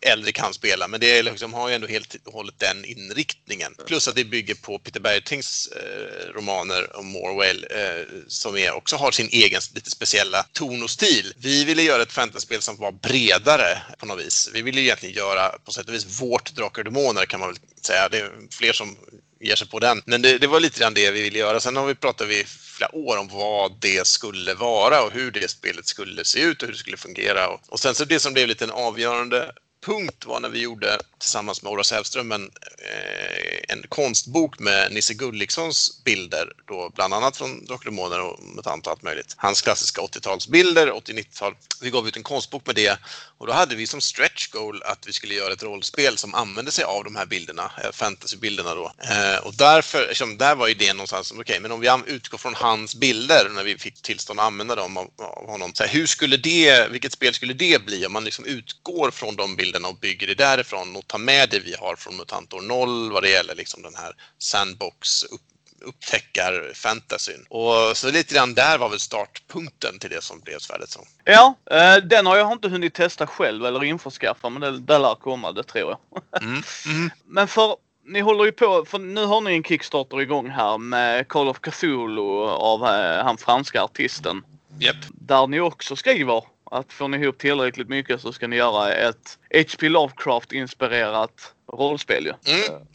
äldre 0.00 0.32
kan 0.32 0.54
spela, 0.54 0.88
men 0.88 1.00
det 1.00 1.22
liksom, 1.22 1.54
har 1.54 1.68
ju 1.68 1.74
ändå 1.74 1.86
helt 1.86 2.16
och 2.24 2.32
hållet 2.32 2.54
den 2.58 2.84
inriktningen. 2.84 3.74
Plus 3.86 4.08
att 4.08 4.14
det 4.14 4.24
bygger 4.24 4.54
på 4.54 4.78
Peter 4.78 5.00
Bergtings 5.00 5.68
eh, 5.68 6.32
romaner 6.34 6.96
om 6.96 7.06
Morwell 7.06 7.66
eh, 7.70 8.20
som 8.28 8.56
är, 8.56 8.72
också 8.72 8.96
har 8.96 9.10
sin 9.10 9.28
egen 9.28 9.60
lite 9.74 9.90
speciella 9.90 10.42
ton 10.52 10.82
och 10.82 10.90
stil. 10.90 11.34
Vi 11.36 11.64
ville 11.64 11.82
göra 11.82 12.02
ett 12.02 12.12
fantasyspel 12.12 12.62
som 12.62 12.76
var 12.76 12.92
bredare 12.92 13.82
på 13.98 14.06
något 14.06 14.26
vis. 14.26 14.50
Vi 14.54 14.62
ville 14.62 14.80
egentligen 14.80 15.14
göra 15.14 15.48
på 15.64 15.72
sätt 15.72 15.88
och 15.88 15.94
vis 15.94 16.20
vårt 16.20 16.54
Drakar 16.54 16.80
och 16.80 16.84
Demoner 16.84 17.26
kan 17.26 17.40
man 17.40 17.48
väl 17.48 17.58
säga. 17.82 18.08
Det 18.08 18.18
är 18.18 18.30
fler 18.50 18.72
som 18.72 18.96
ger 19.40 19.56
sig 19.56 19.68
på 19.68 19.78
den. 19.78 20.02
Men 20.06 20.22
det, 20.22 20.38
det 20.38 20.46
var 20.46 20.60
lite 20.60 20.80
grann 20.80 20.94
det 20.94 21.10
vi 21.10 21.22
ville 21.22 21.38
göra. 21.38 21.60
Sen 21.60 21.76
har 21.76 21.86
vi 21.86 21.94
pratat 21.94 22.28
i 22.30 22.44
flera 22.46 22.94
år 22.94 23.16
om 23.16 23.28
vad 23.28 23.80
det 23.80 24.06
skulle 24.06 24.54
vara 24.54 25.02
och 25.02 25.12
hur 25.12 25.30
det 25.30 25.50
spelet 25.50 25.86
skulle 25.86 26.24
se 26.24 26.40
ut 26.40 26.62
och 26.62 26.66
hur 26.66 26.72
det 26.72 26.78
skulle 26.78 26.96
fungera. 26.96 27.48
Och, 27.48 27.60
och 27.68 27.80
sen 27.80 27.94
så 27.94 28.04
det 28.04 28.20
som 28.20 28.32
blev 28.32 28.48
lite 28.48 28.64
en 28.64 28.70
avgörande 28.70 29.52
punkt 29.86 30.26
var 30.26 30.40
när 30.40 30.48
vi 30.48 30.60
gjorde 30.60 30.98
tillsammans 31.18 31.62
med 31.62 31.70
Horace 31.70 31.94
Hellström 31.94 32.32
en, 32.32 32.50
eh, 32.78 33.58
en 33.68 33.84
konstbok 33.88 34.58
med 34.58 34.92
Nisse 34.92 35.14
Gullikssons 35.14 36.04
bilder, 36.04 36.52
då 36.68 36.92
bland 36.94 37.14
annat 37.14 37.36
från 37.36 37.64
Drakar 37.64 38.20
och 38.20 38.42
MUTANT 38.42 38.86
och 38.86 38.92
allt 38.92 39.02
möjligt. 39.02 39.34
Hans 39.36 39.62
klassiska 39.62 40.00
80-talsbilder, 40.00 40.90
80-90-tal. 40.90 41.54
Vi 41.80 41.90
gav 41.90 42.08
ut 42.08 42.16
en 42.16 42.22
konstbok 42.22 42.66
med 42.66 42.74
det 42.74 42.98
och 43.38 43.46
då 43.46 43.52
hade 43.52 43.74
vi 43.74 43.86
som 43.86 44.00
stretch 44.00 44.48
goal 44.48 44.82
att 44.82 45.06
vi 45.06 45.12
skulle 45.12 45.34
göra 45.34 45.52
ett 45.52 45.62
rollspel 45.62 46.18
som 46.18 46.34
använde 46.34 46.70
sig 46.70 46.84
av 46.84 47.04
de 47.04 47.16
här 47.16 47.26
bilderna, 47.26 47.70
eh, 47.84 47.92
fantasybilderna 47.92 48.74
då. 48.74 48.92
Eh, 48.98 49.46
och 49.46 49.54
därför, 49.54 50.08
liksom, 50.08 50.38
där 50.38 50.54
var 50.54 50.68
idén 50.68 50.96
någonstans, 50.96 51.30
okej, 51.30 51.40
okay, 51.40 51.60
men 51.60 51.72
om 51.72 51.80
vi 51.80 51.90
utgår 52.06 52.38
från 52.38 52.54
hans 52.54 52.94
bilder 52.94 53.48
när 53.54 53.64
vi 53.64 53.78
fick 53.78 54.02
tillstånd 54.02 54.40
att 54.40 54.46
använda 54.46 54.74
dem 54.74 54.96
av, 54.96 55.10
av 55.18 55.46
honom, 55.46 55.74
så 55.74 55.84
här, 55.84 55.90
hur 55.90 56.06
skulle 56.06 56.36
det, 56.36 56.88
vilket 56.90 57.12
spel 57.12 57.34
skulle 57.34 57.54
det 57.54 57.84
bli 57.86 58.06
om 58.06 58.12
man 58.12 58.24
liksom 58.24 58.44
utgår 58.44 59.10
från 59.10 59.36
de 59.36 59.56
bilderna 59.56 59.88
och 59.88 59.96
bygger 59.96 60.26
det 60.26 60.34
därifrån 60.34 60.96
och 61.06 61.10
tar 61.10 61.18
med 61.18 61.48
det 61.50 61.58
vi 61.58 61.74
har 61.80 61.96
från 61.96 62.16
MUTANTOR 62.16 62.60
0 62.60 63.12
vad 63.12 63.22
det 63.22 63.30
gäller 63.30 63.54
liksom 63.54 63.82
den 63.82 63.94
här 63.94 64.12
sandbox 64.38 65.22
upp 65.22 65.40
upptäckar 65.80 66.72
fantasyn. 66.74 67.46
Och 67.48 67.96
så 67.96 68.10
lite 68.10 68.34
grann 68.34 68.54
där 68.54 68.78
var 68.78 68.88
väl 68.88 69.00
startpunkten 69.00 69.98
till 69.98 70.10
det 70.10 70.22
som 70.22 70.40
blev 70.40 70.58
Svärdets 70.58 70.92
sång. 70.92 71.06
Ja, 71.24 71.54
eh, 71.70 71.96
den 71.96 72.26
har 72.26 72.36
jag 72.36 72.52
inte 72.52 72.68
hunnit 72.68 72.94
testa 72.94 73.26
själv 73.26 73.66
eller 73.66 73.84
införskaffa 73.84 74.48
men 74.48 74.60
det, 74.60 74.78
det 74.78 74.98
lär 74.98 75.14
komma, 75.14 75.52
det 75.52 75.62
tror 75.62 75.90
jag. 75.90 76.22
Mm. 76.42 76.62
Mm. 76.86 77.10
Men 77.24 77.48
för 77.48 77.76
ni 78.04 78.20
håller 78.20 78.44
ju 78.44 78.52
på, 78.52 78.84
för 78.84 78.98
nu 78.98 79.24
har 79.24 79.40
ni 79.40 79.52
en 79.52 79.64
Kickstarter 79.64 80.20
igång 80.20 80.50
här 80.50 80.78
med 80.78 81.28
Call 81.28 81.48
of 81.48 81.60
Cthulhu 81.60 82.48
av 82.48 82.86
eh, 82.86 83.24
han 83.24 83.38
franska 83.38 83.82
artisten. 83.82 84.44
Yep. 84.80 84.96
Där 85.08 85.46
ni 85.46 85.60
också 85.60 85.96
skriver 85.96 86.44
att 86.70 86.92
får 86.92 87.08
ni 87.08 87.16
ihop 87.16 87.38
tillräckligt 87.38 87.88
mycket 87.88 88.20
så 88.20 88.32
ska 88.32 88.46
ni 88.46 88.56
göra 88.56 88.92
ett 88.92 89.38
H.P. 89.54 89.88
Lovecraft 89.88 90.52
inspirerat 90.52 91.52
rollspel 91.72 92.24
ju. 92.24 92.54
Mm. 92.54 92.86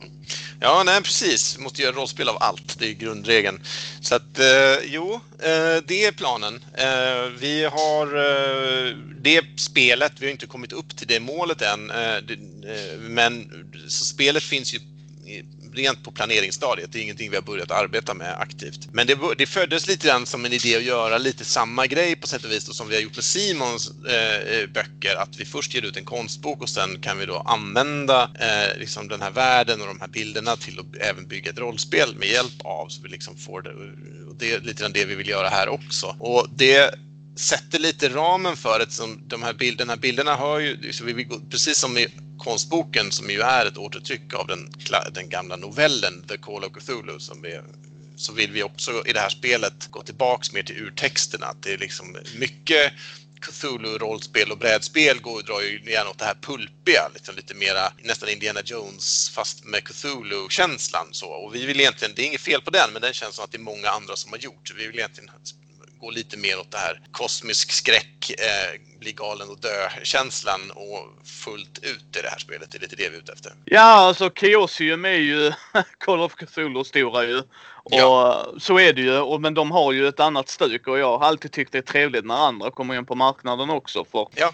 Ja, 0.61 0.83
nej 0.85 1.01
precis. 1.01 1.57
Måste 1.57 1.81
göra 1.81 1.95
rollspel 1.95 2.29
av 2.29 2.37
allt. 2.39 2.79
Det 2.79 2.87
är 2.87 2.93
grundregeln. 2.93 3.61
Så 4.01 4.15
att, 4.15 4.39
eh, 4.39 4.85
jo, 4.85 5.13
eh, 5.39 5.83
det 5.85 6.05
är 6.05 6.11
planen. 6.11 6.65
Eh, 6.77 7.31
vi 7.39 7.63
har 7.63 8.07
eh, 8.07 8.95
det 9.21 9.59
spelet, 9.59 10.11
vi 10.19 10.25
har 10.25 10.31
inte 10.31 10.47
kommit 10.47 10.73
upp 10.73 10.97
till 10.97 11.07
det 11.07 11.19
målet 11.19 11.61
än. 11.61 11.89
Eh, 11.91 12.17
det, 12.27 12.33
eh, 12.33 12.99
men 12.99 13.49
så 13.87 14.05
spelet 14.05 14.43
finns 14.43 14.73
ju 14.73 14.79
rent 15.73 16.03
på 16.03 16.11
planeringsstadiet. 16.11 16.91
Det 16.91 16.99
är 16.99 17.03
ingenting 17.03 17.29
vi 17.29 17.35
har 17.35 17.43
börjat 17.43 17.71
arbeta 17.71 18.13
med 18.13 18.35
aktivt. 18.39 18.87
Men 18.91 19.07
det, 19.07 19.17
det 19.37 19.45
föddes 19.45 19.87
lite 19.87 20.07
grann 20.07 20.25
som 20.25 20.45
en 20.45 20.53
idé 20.53 20.75
att 20.75 20.83
göra 20.83 21.17
lite 21.17 21.45
samma 21.45 21.87
grej 21.87 22.15
på 22.15 22.27
sätt 22.27 22.43
och 22.43 22.51
vis 22.51 22.75
som 22.75 22.89
vi 22.89 22.95
har 22.95 23.01
gjort 23.01 23.15
med 23.15 23.23
Simons 23.23 23.91
eh, 24.07 24.57
eh, 24.57 24.67
böcker. 24.67 25.15
Att 25.15 25.37
vi 25.37 25.45
först 25.45 25.73
ger 25.73 25.81
ut 25.81 25.97
en 25.97 26.05
konstbok 26.05 26.61
och 26.61 26.69
sen 26.69 27.01
kan 27.01 27.19
vi 27.19 27.25
då 27.25 27.37
använda 27.37 28.23
eh, 28.23 28.79
liksom 28.79 29.07
den 29.07 29.21
här 29.21 29.31
världen 29.31 29.81
och 29.81 29.87
de 29.87 29.99
här 29.99 30.07
bilderna 30.07 30.55
till 30.55 30.79
att 30.79 31.01
även 31.01 31.27
bygga 31.27 31.51
ett 31.51 31.59
rollspel 31.59 32.15
med 32.15 32.27
hjälp 32.27 32.61
av. 32.63 32.87
Så 32.87 33.01
vi 33.01 33.09
liksom 33.09 33.37
får 33.37 33.61
det, 33.61 33.69
och 34.29 34.35
det 34.35 34.51
är 34.51 34.59
lite 34.59 34.81
grann 34.81 34.93
det 34.93 35.05
vi 35.05 35.15
vill 35.15 35.29
göra 35.29 35.49
här 35.49 35.69
också. 35.69 36.15
Och 36.19 36.47
det 36.55 36.95
sätter 37.35 37.79
lite 37.79 38.09
ramen 38.09 38.57
för 38.57 38.79
det. 38.79 38.91
Som 38.91 39.21
de 39.27 39.43
här 39.43 39.53
bilderna, 39.53 39.97
bilderna 39.97 40.35
har 40.35 40.59
ju, 40.59 40.77
precis 41.49 41.77
som 41.77 41.97
i 41.97 42.07
konstboken 42.37 43.11
som 43.11 43.29
ju 43.29 43.41
är 43.41 43.65
ett 43.65 43.77
återtryck 43.77 44.33
av 44.33 44.47
den, 44.47 44.71
den 45.13 45.29
gamla 45.29 45.55
novellen 45.55 46.23
The 46.27 46.37
Call 46.37 46.63
of 46.63 46.73
Cthulhu 46.73 47.19
som 47.19 47.41
vi 47.41 47.59
så 48.15 48.33
vill 48.33 48.51
vi 48.51 48.63
också 48.63 49.03
i 49.07 49.13
det 49.13 49.19
här 49.19 49.29
spelet 49.29 49.87
gå 49.91 50.03
tillbaks 50.03 50.51
mer 50.51 50.63
till 50.63 50.77
urtexterna. 50.77 51.45
Att 51.45 51.63
det 51.63 51.73
är 51.73 51.77
liksom 51.77 52.17
mycket 52.35 52.93
Cthulhu-rollspel 53.41 54.51
och 54.51 54.57
brädspel 54.57 55.21
går, 55.21 55.41
drar 55.41 55.61
ju 55.61 55.91
gärna 55.91 56.09
åt 56.09 56.19
det 56.19 56.25
här 56.25 56.37
pulpiga, 56.41 57.09
liksom 57.13 57.35
lite 57.35 57.53
mera 57.53 57.93
nästan 58.03 58.29
Indiana 58.29 58.61
Jones 58.65 59.29
fast 59.29 59.65
med 59.65 59.83
Cthulhu-känslan. 59.83 61.07
Så. 61.11 61.27
Och 61.27 61.55
vi 61.55 61.65
vill 61.65 61.79
egentligen, 61.79 62.13
det 62.15 62.21
är 62.21 62.25
inget 62.25 62.41
fel 62.41 62.61
på 62.61 62.71
den, 62.71 62.93
men 62.93 63.01
den 63.01 63.13
känns 63.13 63.35
som 63.35 63.45
att 63.45 63.51
det 63.51 63.57
är 63.57 63.59
många 63.59 63.89
andra 63.89 64.15
som 64.15 64.31
har 64.31 64.39
gjort. 64.39 64.73
Vi 64.77 64.87
vill 64.87 64.99
egentligen 64.99 65.29
gå 66.01 66.11
lite 66.11 66.37
mer 66.37 66.59
åt 66.59 66.71
det 66.71 66.77
här 66.77 67.01
kosmisk 67.11 67.71
skräck, 67.71 68.29
eh, 68.29 68.99
bli 68.99 69.11
galen 69.11 69.49
och 69.49 69.59
dö-känslan 69.59 70.71
och 70.71 71.27
fullt 71.27 71.79
ut 71.81 72.17
i 72.17 72.21
det 72.21 72.29
här 72.29 72.39
spelet. 72.39 72.71
Det 72.71 72.77
är 72.77 72.81
lite 72.81 72.95
det 72.95 73.09
vi 73.09 73.15
är 73.15 73.19
ute 73.19 73.31
efter. 73.31 73.53
Ja, 73.65 73.81
alltså 73.81 74.29
Chaosium 74.35 75.05
är 75.05 75.09
ju 75.09 75.51
Call 75.97 76.21
of 76.21 76.35
Cthulhu 76.35 76.83
stora 76.83 77.23
ju. 77.23 77.37
Och 77.83 77.93
ja. 77.93 78.53
så 78.59 78.79
är 78.79 78.93
det 78.93 79.01
ju. 79.01 79.17
Och, 79.17 79.41
men 79.41 79.53
de 79.53 79.71
har 79.71 79.91
ju 79.91 80.07
ett 80.07 80.19
annat 80.19 80.49
stuk 80.49 80.87
och 80.87 80.99
jag 80.99 81.17
har 81.17 81.27
alltid 81.27 81.51
tyckt 81.51 81.71
det 81.71 81.77
är 81.77 81.81
trevligt 81.81 82.25
när 82.25 82.47
andra 82.47 82.71
kommer 82.71 82.95
in 82.95 83.05
på 83.05 83.15
marknaden 83.15 83.69
också. 83.69 84.05
För 84.11 84.27
ja. 84.35 84.53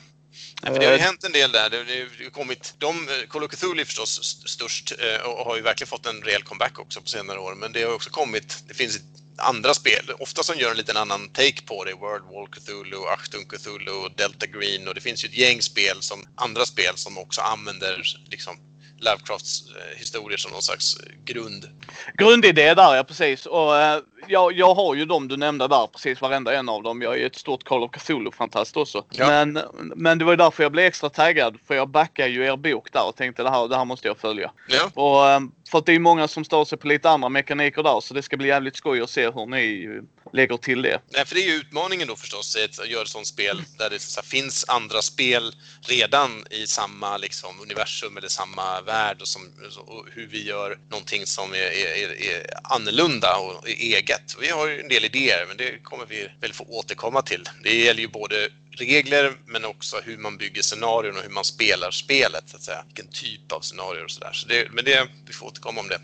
Ja, 0.61 0.67
för 0.73 0.79
det 0.79 0.85
har 0.85 0.93
ju 0.93 0.99
hänt 0.99 1.23
en 1.23 1.31
del 1.31 1.51
där. 1.51 1.69
Det 1.69 2.23
har 2.23 2.29
kommit, 2.29 2.73
de, 2.77 3.07
Call 3.29 3.43
of 3.43 3.51
Cthulhu 3.51 3.81
är 3.81 3.85
förstås 3.85 4.43
störst 4.45 4.93
eh, 4.99 5.29
och 5.29 5.45
har 5.45 5.55
ju 5.55 5.61
verkligen 5.61 5.87
fått 5.87 6.05
en 6.05 6.21
rejäl 6.21 6.43
comeback 6.43 6.79
också 6.79 7.01
på 7.01 7.07
senare 7.07 7.39
år. 7.39 7.55
Men 7.55 7.71
det 7.71 7.83
har 7.83 7.93
också 7.93 8.09
kommit, 8.09 8.63
det 8.67 8.73
finns 8.73 8.99
andra 9.37 9.73
spel, 9.73 10.11
ofta 10.19 10.43
som 10.43 10.59
gör 10.59 10.71
en 10.71 10.77
liten 10.77 10.97
annan 10.97 11.29
take 11.29 11.61
på 11.65 11.83
det. 11.83 11.93
World 11.93 12.23
War 12.23 12.47
Cthulhu, 12.47 13.05
Achtung 13.07 13.45
Cthulhu, 13.45 14.09
Delta 14.15 14.45
Green 14.45 14.87
och 14.87 14.95
det 14.95 15.01
finns 15.01 15.23
ju 15.23 15.27
ett 15.27 15.37
gäng 15.37 15.61
spel 15.61 15.97
som 16.01 16.25
andra 16.35 16.65
spel 16.65 16.93
som 16.95 17.17
också 17.17 17.41
använder 17.41 18.03
liksom 18.29 18.57
Lovecrafts 18.99 19.63
eh, 19.75 19.97
historier 19.97 20.37
som 20.37 20.51
någon 20.51 20.61
slags 20.61 20.97
grund. 21.25 21.69
Grundidé 22.17 22.73
där 22.73 22.95
ja, 22.95 23.03
precis. 23.03 23.45
Och 23.45 23.77
eh, 23.77 23.99
jag, 24.27 24.53
jag 24.53 24.75
har 24.75 24.95
ju 24.95 25.05
de 25.05 25.27
du 25.27 25.37
nämnde 25.37 25.67
där, 25.67 25.87
precis 25.87 26.21
varenda 26.21 26.53
en 26.53 26.69
av 26.69 26.83
dem. 26.83 27.01
Jag 27.01 27.13
är 27.13 27.17
ju 27.17 27.25
ett 27.25 27.35
stort 27.35 27.63
Call 27.63 27.83
of 27.83 27.91
Cthulhu-fantast 27.91 28.77
också. 28.77 29.05
Ja. 29.09 29.27
Men, 29.27 29.59
men 29.95 30.17
det 30.17 30.25
var 30.25 30.33
ju 30.33 30.37
därför 30.37 30.63
jag 30.63 30.71
blev 30.71 30.85
extra 30.85 31.09
taggad. 31.09 31.57
För 31.67 31.75
jag 31.75 31.89
backade 31.89 32.29
ju 32.29 32.45
er 32.45 32.55
bok 32.55 32.93
där 32.93 33.07
och 33.07 33.15
tänkte 33.15 33.43
det 33.43 33.49
här, 33.49 33.67
det 33.67 33.77
här 33.77 33.85
måste 33.85 34.07
jag 34.07 34.17
följa. 34.17 34.51
Ja. 34.67 34.91
Och, 34.93 35.29
eh, 35.29 35.39
för 35.71 35.77
att 35.77 35.85
det 35.85 35.95
är 35.95 35.99
många 35.99 36.27
som 36.27 36.45
står 36.45 36.65
sig 36.65 36.77
på 36.77 36.87
lite 36.87 37.09
andra 37.09 37.29
mekaniker 37.29 37.83
där 37.83 37.99
så 37.99 38.13
det 38.13 38.21
ska 38.21 38.37
bli 38.37 38.47
jävligt 38.47 38.75
skoj 38.75 39.01
att 39.01 39.09
se 39.09 39.29
hur 39.29 39.45
ni 39.45 40.01
lägger 40.33 40.57
till 40.57 40.81
det. 40.81 41.01
Nej, 41.09 41.25
för 41.25 41.35
det 41.35 41.41
är 41.41 41.47
ju 41.47 41.53
utmaningen 41.53 42.07
då 42.07 42.15
förstås 42.15 42.55
att 42.55 42.89
göra 42.89 43.03
ett 43.03 43.09
sånt 43.09 43.27
spel 43.27 43.63
där 43.77 43.89
det 43.89 43.99
så 43.99 44.21
finns 44.21 44.65
andra 44.67 45.01
spel 45.01 45.55
redan 45.81 46.45
i 46.49 46.67
samma 46.67 47.17
liksom, 47.17 47.61
universum 47.61 48.17
eller 48.17 48.27
samma 48.27 48.81
värld 48.81 49.21
och, 49.21 49.27
som, 49.27 49.41
och 49.85 50.05
hur 50.13 50.27
vi 50.27 50.43
gör 50.43 50.79
någonting 50.89 51.25
som 51.25 51.53
är, 51.53 51.57
är, 51.57 52.21
är 52.21 52.45
annorlunda 52.63 53.37
och 53.37 53.69
eget. 53.69 54.35
Vi 54.41 54.49
har 54.49 54.67
ju 54.67 54.81
en 54.81 54.87
del 54.87 55.05
idéer 55.05 55.45
men 55.47 55.57
det 55.57 55.83
kommer 55.83 56.05
vi 56.05 56.29
väl 56.41 56.53
få 56.53 56.63
återkomma 56.63 57.21
till. 57.21 57.49
Det 57.63 57.75
gäller 57.75 58.01
ju 58.01 58.07
både 58.07 58.49
regler 58.71 59.33
men 59.45 59.65
också 59.65 60.01
hur 60.03 60.17
man 60.17 60.37
bygger 60.37 60.61
scenarion 60.61 61.17
och 61.17 61.23
hur 61.23 61.29
man 61.29 61.43
spelar 61.43 61.91
spelet 61.91 62.43
så 62.47 62.57
att 62.57 62.63
säga. 62.63 62.83
Vilken 62.87 63.07
typ 63.07 63.51
av 63.51 63.61
scenarier 63.61 64.03
och 64.03 64.11
sådär. 64.11 64.33
Så 64.33 64.47
det, 64.47 64.71
men 64.71 64.85
det, 64.85 65.07
vi 65.27 65.33
får 65.33 65.47
återkomma 65.47 65.81
om 65.81 65.87
det. 65.87 65.99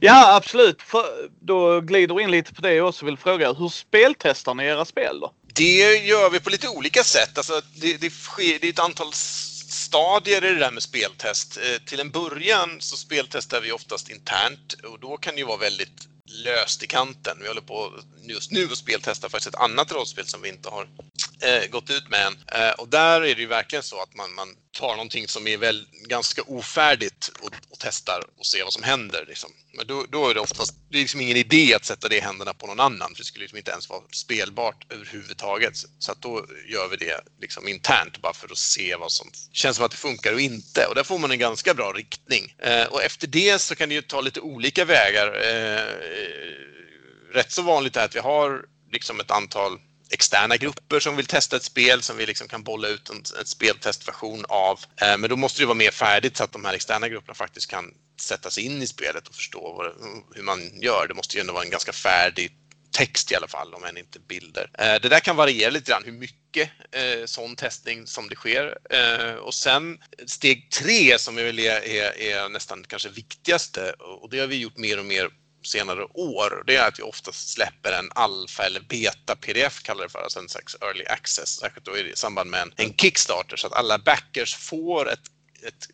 Ja 0.00 0.36
absolut. 0.36 0.82
För, 0.82 1.30
då 1.40 1.80
glider 1.80 2.14
vi 2.14 2.22
in 2.22 2.30
lite 2.30 2.54
på 2.54 2.62
det 2.62 2.74
jag 2.74 2.88
också 2.88 3.04
vill 3.04 3.16
fråga. 3.16 3.52
Hur 3.52 3.68
speltestar 3.68 4.54
ni 4.54 4.64
era 4.64 4.84
spel 4.84 5.20
då? 5.20 5.32
Det 5.54 5.96
gör 5.96 6.30
vi 6.30 6.40
på 6.40 6.50
lite 6.50 6.68
olika 6.68 7.04
sätt. 7.04 7.38
Alltså, 7.38 7.62
det, 7.74 8.00
det, 8.00 8.10
sker, 8.10 8.58
det 8.60 8.66
är 8.66 8.72
ett 8.72 8.78
antal 8.78 9.12
stadier 9.12 10.44
i 10.44 10.48
det 10.52 10.58
där 10.58 10.70
med 10.70 10.82
speltest. 10.82 11.56
Eh, 11.56 11.84
till 11.86 12.00
en 12.00 12.10
början 12.10 12.76
så 12.80 12.96
speltestar 12.96 13.60
vi 13.60 13.72
oftast 13.72 14.10
internt 14.10 14.72
och 14.72 15.00
då 15.00 15.16
kan 15.16 15.34
det 15.34 15.40
ju 15.40 15.46
vara 15.46 15.58
väldigt 15.58 16.08
löst 16.44 16.82
i 16.82 16.86
kanten. 16.86 17.38
Vi 17.40 17.48
håller 17.48 17.60
på 17.60 17.92
just 18.22 18.50
nu 18.50 18.64
och 18.64 18.78
speltestar 18.78 19.28
faktiskt 19.28 19.54
ett 19.54 19.60
annat 19.60 19.92
rollspel 19.92 20.26
som 20.26 20.42
vi 20.42 20.48
inte 20.48 20.68
har 20.68 20.88
eh, 21.42 21.70
gått 21.70 21.90
ut 21.90 22.08
med 22.08 22.26
en 22.26 22.40
Eh, 22.52 22.70
och 22.70 22.88
där 22.88 23.20
är 23.20 23.34
det 23.34 23.40
ju 23.40 23.46
verkligen 23.46 23.82
så 23.82 24.02
att 24.02 24.14
man, 24.14 24.34
man 24.34 24.48
tar 24.72 24.90
någonting 24.90 25.28
som 25.28 25.46
är 25.46 25.56
väl 25.56 25.86
ganska 26.08 26.42
ofärdigt 26.42 27.28
och, 27.40 27.46
och 27.70 27.78
testar 27.78 28.22
och 28.38 28.46
ser 28.46 28.64
vad 28.64 28.72
som 28.72 28.82
händer. 28.82 29.24
Liksom. 29.28 29.50
Men 29.76 29.86
då, 29.86 30.06
då, 30.08 30.28
är 30.28 30.34
det 30.34 30.40
oftast, 30.40 30.74
det 30.90 30.98
är 30.98 31.00
liksom 31.00 31.20
ingen 31.20 31.36
idé 31.36 31.74
att 31.74 31.84
sätta 31.84 32.08
det 32.08 32.16
i 32.16 32.20
händerna 32.20 32.54
på 32.54 32.66
någon 32.66 32.80
annan, 32.80 33.10
för 33.14 33.18
det 33.18 33.24
skulle 33.24 33.42
liksom 33.42 33.58
inte 33.58 33.70
ens 33.70 33.88
vara 33.88 34.02
spelbart 34.12 34.92
överhuvudtaget. 34.92 35.72
Så 35.98 36.12
att 36.12 36.22
då 36.22 36.46
gör 36.68 36.88
vi 36.88 36.96
det 36.96 37.20
liksom 37.40 37.68
internt 37.68 38.22
bara 38.22 38.32
för 38.32 38.48
att 38.52 38.58
se 38.58 38.96
vad 38.96 39.12
som 39.12 39.30
känns 39.52 39.76
som 39.76 39.84
att 39.84 39.90
det 39.90 39.96
funkar 39.96 40.32
och 40.32 40.40
inte. 40.40 40.86
Och 40.86 40.94
där 40.94 41.04
får 41.04 41.18
man 41.18 41.30
en 41.30 41.38
ganska 41.38 41.74
bra 41.74 41.92
riktning. 41.92 42.54
Eh, 42.58 42.84
och 42.84 43.02
efter 43.02 43.26
det 43.26 43.60
så 43.60 43.74
kan 43.74 43.88
det 43.88 43.94
ju 43.94 44.02
ta 44.02 44.20
lite 44.20 44.40
olika 44.40 44.84
vägar. 44.84 45.26
Eh, 45.26 45.84
rätt 47.34 47.52
så 47.52 47.62
vanligt 47.62 47.96
är 47.96 48.04
att 48.04 48.14
vi 48.14 48.20
har 48.20 48.64
liksom 48.92 49.20
ett 49.20 49.30
antal 49.30 49.78
externa 50.10 50.56
grupper 50.56 51.00
som 51.00 51.16
vill 51.16 51.26
testa 51.26 51.56
ett 51.56 51.62
spel 51.62 52.02
som 52.02 52.16
vi 52.16 52.26
liksom 52.26 52.48
kan 52.48 52.62
bolla 52.62 52.88
ut 52.88 53.10
en, 53.10 53.22
en 53.38 53.46
speltestversion 53.46 54.44
av. 54.48 54.80
Eh, 54.96 55.18
men 55.18 55.30
då 55.30 55.36
måste 55.36 55.62
det 55.62 55.66
vara 55.66 55.74
mer 55.74 55.90
färdigt 55.90 56.36
så 56.36 56.44
att 56.44 56.52
de 56.52 56.64
här 56.64 56.74
externa 56.74 57.08
grupperna 57.08 57.34
faktiskt 57.34 57.70
kan 57.70 57.94
sätta 58.20 58.50
sig 58.50 58.64
in 58.64 58.82
i 58.82 58.86
spelet 58.86 59.28
och 59.28 59.34
förstå 59.34 59.72
vad, 59.72 59.86
hur 60.34 60.42
man 60.42 60.80
gör. 60.82 61.06
Det 61.08 61.14
måste 61.14 61.36
ju 61.36 61.40
ändå 61.40 61.52
vara 61.52 61.64
en 61.64 61.70
ganska 61.70 61.92
färdig 61.92 62.56
text 62.90 63.32
i 63.32 63.34
alla 63.34 63.48
fall, 63.48 63.74
om 63.74 63.84
än 63.84 63.96
inte 63.96 64.18
bilder. 64.18 64.70
Eh, 64.78 65.00
det 65.02 65.08
där 65.08 65.20
kan 65.20 65.36
variera 65.36 65.70
lite 65.70 65.90
grann 65.90 66.04
hur 66.04 66.12
mycket 66.12 66.70
eh, 66.92 67.24
sån 67.24 67.56
testning 67.56 68.06
som 68.06 68.28
det 68.28 68.34
sker. 68.34 68.78
Eh, 68.90 69.34
och 69.34 69.54
sen 69.54 69.98
steg 70.26 70.70
tre 70.70 71.18
som 71.18 71.38
är, 71.38 71.60
är, 71.60 72.20
är 72.20 72.48
nästan 72.48 72.84
kanske 72.84 73.08
viktigaste 73.08 73.92
och 73.98 74.30
det 74.30 74.38
har 74.38 74.46
vi 74.46 74.56
gjort 74.56 74.76
mer 74.76 74.98
och 74.98 75.04
mer 75.04 75.30
senare 75.62 76.04
år. 76.04 76.62
Det 76.66 76.76
är 76.76 76.88
att 76.88 76.98
vi 76.98 77.02
oftast 77.02 77.48
släpper 77.48 77.92
en 77.92 78.10
alfa 78.14 78.62
eller 78.62 78.80
beta 78.80 79.36
pdf 79.36 79.82
kallar 79.82 80.02
det 80.02 80.08
för, 80.08 80.18
alltså 80.18 80.38
en 80.38 80.48
slags 80.48 80.76
early 80.80 81.04
access, 81.04 81.48
särskilt 81.48 81.86
då 81.86 81.96
i 81.96 82.12
samband 82.16 82.50
med 82.50 82.62
en, 82.62 82.72
en 82.76 82.94
Kickstarter 82.94 83.56
så 83.56 83.66
att 83.66 83.72
alla 83.72 83.98
backers 83.98 84.54
får 84.54 85.10
ett, 85.10 85.20
ett 85.66 85.88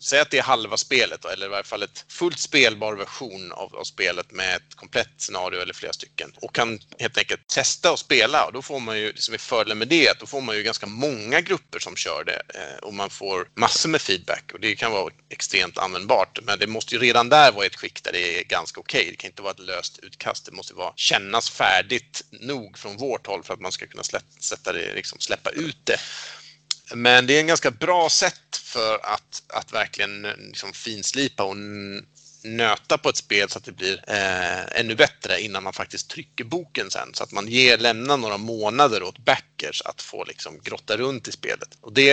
säg 0.00 0.20
att 0.20 0.30
det 0.30 0.38
är 0.38 0.42
halva 0.42 0.76
spelet 0.76 1.22
då, 1.22 1.28
eller 1.28 1.46
i 1.46 1.48
varje 1.48 1.64
fall 1.64 1.82
ett 1.82 2.04
fullt 2.08 2.38
spelbar 2.38 2.94
version 2.94 3.52
av, 3.52 3.76
av, 3.76 3.84
spelet 3.84 4.32
med 4.32 4.56
ett 4.56 4.74
komplett 4.74 5.10
scenario 5.16 5.60
eller 5.60 5.74
flera 5.74 5.92
stycken 5.92 6.32
och 6.42 6.54
kan 6.54 6.78
helt 6.98 7.18
enkelt 7.18 7.48
testa 7.48 7.92
och 7.92 7.98
spela 7.98 8.46
och 8.46 8.52
då 8.52 8.62
får 8.62 8.80
man 8.80 8.98
ju, 8.98 9.06
liksom 9.06 9.16
det 9.16 9.22
som 9.22 9.34
är 9.34 9.38
fördelen 9.38 9.78
med 9.78 9.88
det, 9.88 10.08
att 10.08 10.18
då 10.18 10.26
får 10.26 10.40
man 10.40 10.56
ju 10.56 10.62
ganska 10.62 10.86
många 10.86 11.40
grupper 11.40 11.78
som 11.78 11.96
kör 11.96 12.24
det 12.24 12.42
eh, 12.54 12.78
och 12.82 12.94
man 12.94 13.10
får 13.10 13.48
massor 13.54 13.88
med 13.88 14.00
feedback 14.00 14.50
och 14.52 14.60
det 14.60 14.76
kan 14.76 14.92
vara 14.92 15.12
extremt 15.28 15.78
användbart 15.78 16.38
men 16.42 16.58
det 16.58 16.66
måste 16.66 16.94
ju 16.94 17.00
redan 17.00 17.28
där 17.28 17.52
vara 17.52 17.66
ett 17.66 17.76
skick 17.76 18.02
där 18.02 18.12
det 18.12 18.40
är 18.40 18.44
ganska 18.44 18.80
okej. 18.80 19.00
Okay. 19.00 19.10
Det 19.10 19.16
kan 19.16 19.30
inte 19.30 19.42
vara 19.42 19.52
ett 19.52 19.58
löst 19.58 19.98
utkast, 19.98 20.46
det 20.46 20.52
måste 20.52 20.74
vara 20.74 20.92
kännas 20.96 21.50
färdigt 21.50 22.22
nog 22.30 22.78
från 22.78 22.96
vårt 22.96 23.26
håll 23.26 23.42
för 23.42 23.54
att 23.54 23.60
man 23.60 23.72
ska 23.72 23.86
kunna 23.86 24.04
slä, 24.04 24.20
sätta 24.40 24.72
det, 24.72 24.94
liksom 24.94 25.20
släppa 25.20 25.50
ut 25.50 25.78
det. 25.84 25.98
Men 26.94 27.26
det 27.26 27.36
är 27.36 27.40
en 27.40 27.46
ganska 27.46 27.70
bra 27.70 28.08
sätt 28.08 28.56
för 28.62 28.94
att, 28.94 29.42
att 29.48 29.72
verkligen 29.72 30.22
liksom 30.22 30.72
finslipa 30.72 31.42
och 31.42 31.56
nöta 32.46 32.98
på 32.98 33.08
ett 33.08 33.16
spel 33.16 33.48
så 33.48 33.58
att 33.58 33.64
det 33.64 33.72
blir 33.72 34.04
eh, 34.06 34.80
ännu 34.80 34.94
bättre 34.94 35.40
innan 35.40 35.62
man 35.62 35.72
faktiskt 35.72 36.10
trycker 36.10 36.44
boken 36.44 36.90
sen. 36.90 37.08
Så 37.12 37.24
att 37.24 37.32
man 37.32 37.48
ger, 37.48 37.78
lämnar 37.78 38.16
några 38.16 38.38
månader 38.38 39.02
åt 39.02 39.18
backers 39.18 39.82
att 39.84 40.02
få 40.02 40.24
liksom 40.24 40.60
grotta 40.64 40.96
runt 40.96 41.28
i 41.28 41.32
spelet. 41.32 41.68
Och 41.80 41.92
det 41.92 42.10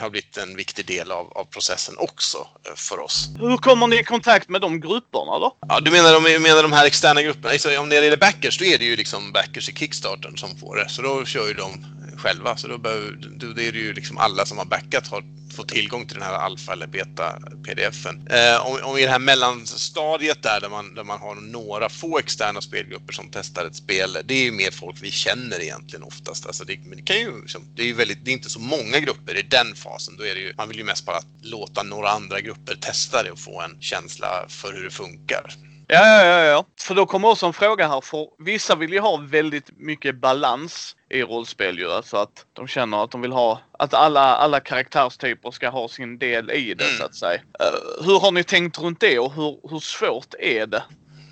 har 0.00 0.10
blivit 0.10 0.36
en 0.36 0.56
viktig 0.56 0.86
del 0.86 1.12
av, 1.12 1.32
av 1.32 1.44
processen 1.44 1.94
också 1.98 2.48
eh, 2.66 2.74
för 2.74 2.98
oss. 2.98 3.28
Hur 3.40 3.56
kommer 3.56 3.86
ni 3.86 4.00
i 4.00 4.04
kontakt 4.04 4.48
med 4.48 4.60
de 4.60 4.80
grupperna 4.80 5.38
då? 5.38 5.56
Ja, 5.68 5.80
du 5.80 5.90
menar, 5.90 6.12
de, 6.12 6.38
menar 6.42 6.62
de 6.62 6.72
här 6.72 6.86
externa 6.86 7.22
grupperna? 7.22 7.50
Alltså, 7.50 7.78
om 7.78 7.88
det 7.88 7.94
gäller 7.94 8.16
backers, 8.16 8.58
då 8.58 8.64
är 8.64 8.78
det 8.78 8.84
ju 8.84 8.96
liksom 8.96 9.32
backers 9.32 9.68
i 9.68 9.74
Kickstarten 9.74 10.36
som 10.36 10.58
får 10.58 10.76
det. 10.76 10.88
Så 10.88 11.02
då 11.02 11.24
kör 11.24 11.48
ju 11.48 11.54
de 11.54 11.86
själva. 12.16 12.56
Så 12.56 12.68
då, 12.68 12.78
behöver, 12.78 13.18
då 13.36 13.46
är 13.46 13.72
det 13.72 13.78
ju 13.78 13.92
liksom 13.92 14.18
alla 14.18 14.46
som 14.46 14.58
har 14.58 14.64
backat 14.64 15.06
har 15.06 15.24
fått 15.56 15.68
tillgång 15.68 16.06
till 16.06 16.14
den 16.14 16.26
här 16.26 16.34
alfa 16.34 16.72
eller 16.72 16.86
beta 16.86 17.38
pdfen. 17.64 18.28
Eh, 18.30 18.66
om, 18.66 18.78
om 18.82 18.98
i 18.98 19.02
det 19.02 19.10
här 19.10 19.18
mellanstadiet 19.18 20.42
där, 20.42 20.60
där 20.60 20.68
man, 20.68 20.94
där 20.94 21.04
man 21.04 21.20
har 21.20 21.34
några 21.34 21.88
få 21.88 22.18
externa 22.18 22.60
spelgrupper 22.60 23.12
som 23.12 23.28
testar 23.32 23.64
ett 23.64 23.76
spel, 23.76 24.18
det 24.24 24.34
är 24.34 24.44
ju 24.44 24.52
mer 24.52 24.70
folk 24.70 24.96
vi 25.02 25.10
känner 25.10 25.62
egentligen 25.62 26.02
oftast. 26.02 26.46
Alltså 26.46 26.64
det, 26.64 26.78
det, 26.96 27.02
kan 27.02 27.16
ju, 27.16 27.40
liksom, 27.40 27.62
det 27.74 27.82
är 27.82 27.86
ju 27.86 27.92
väldigt, 27.92 28.24
det 28.24 28.30
är 28.30 28.32
inte 28.32 28.50
så 28.50 28.60
många 28.60 29.00
grupper 29.00 29.38
i 29.38 29.42
den 29.42 29.74
fasen. 29.74 30.16
Då 30.16 30.26
är 30.26 30.34
det 30.34 30.40
ju, 30.40 30.54
man 30.56 30.68
vill 30.68 30.78
ju 30.78 30.84
mest 30.84 31.06
bara 31.06 31.20
låta 31.42 31.82
några 31.82 32.08
andra 32.08 32.40
grupper 32.40 32.74
testa 32.74 33.22
det 33.22 33.30
och 33.30 33.38
få 33.38 33.60
en 33.60 33.76
känsla 33.80 34.44
för 34.48 34.72
hur 34.72 34.84
det 34.84 34.90
funkar. 34.90 35.54
Ja, 35.88 36.06
ja, 36.06 36.24
ja, 36.24 36.44
ja. 36.44 36.66
För 36.80 36.94
då 36.94 37.06
kommer 37.06 37.28
också 37.28 37.46
en 37.46 37.52
fråga 37.52 37.88
här. 37.88 38.00
För 38.00 38.28
vissa 38.38 38.74
vill 38.74 38.92
ju 38.92 39.00
ha 39.00 39.16
väldigt 39.16 39.70
mycket 39.76 40.20
balans 40.20 40.96
i 41.10 41.22
rollspel 41.22 41.78
ju. 41.78 41.92
Alltså 41.92 42.16
att 42.16 42.44
de 42.52 42.68
känner 42.68 43.04
att 43.04 43.10
de 43.10 43.20
vill 43.20 43.32
ha, 43.32 43.60
att 43.78 43.94
alla, 43.94 44.36
alla 44.36 44.60
karaktärstyper 44.60 45.50
ska 45.50 45.68
ha 45.68 45.88
sin 45.88 46.18
del 46.18 46.50
i 46.50 46.74
det 46.74 46.84
mm. 46.84 46.96
så 46.96 47.04
att 47.04 47.14
säga. 47.14 47.40
Uh, 47.40 48.06
hur 48.06 48.20
har 48.20 48.32
ni 48.32 48.44
tänkt 48.44 48.78
runt 48.78 49.00
det 49.00 49.18
och 49.18 49.32
hur, 49.32 49.58
hur 49.70 49.80
svårt 49.80 50.34
är 50.38 50.66
det 50.66 50.82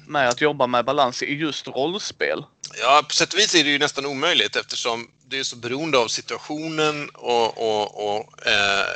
med 0.06 0.28
att 0.28 0.40
jobba 0.40 0.66
med 0.66 0.84
balans 0.84 1.22
i 1.22 1.34
just 1.34 1.68
rollspel? 1.68 2.44
Ja, 2.80 3.02
på 3.08 3.14
sätt 3.14 3.32
och 3.32 3.38
vis 3.38 3.54
är 3.54 3.64
det 3.64 3.70
ju 3.70 3.78
nästan 3.78 4.06
omöjligt 4.06 4.56
eftersom 4.56 5.10
det 5.28 5.38
är 5.38 5.44
så 5.44 5.56
beroende 5.56 5.98
av 5.98 6.08
situationen 6.08 7.08
och, 7.08 7.58
och, 7.58 8.14
och 8.14 8.46
eh, 8.46 8.86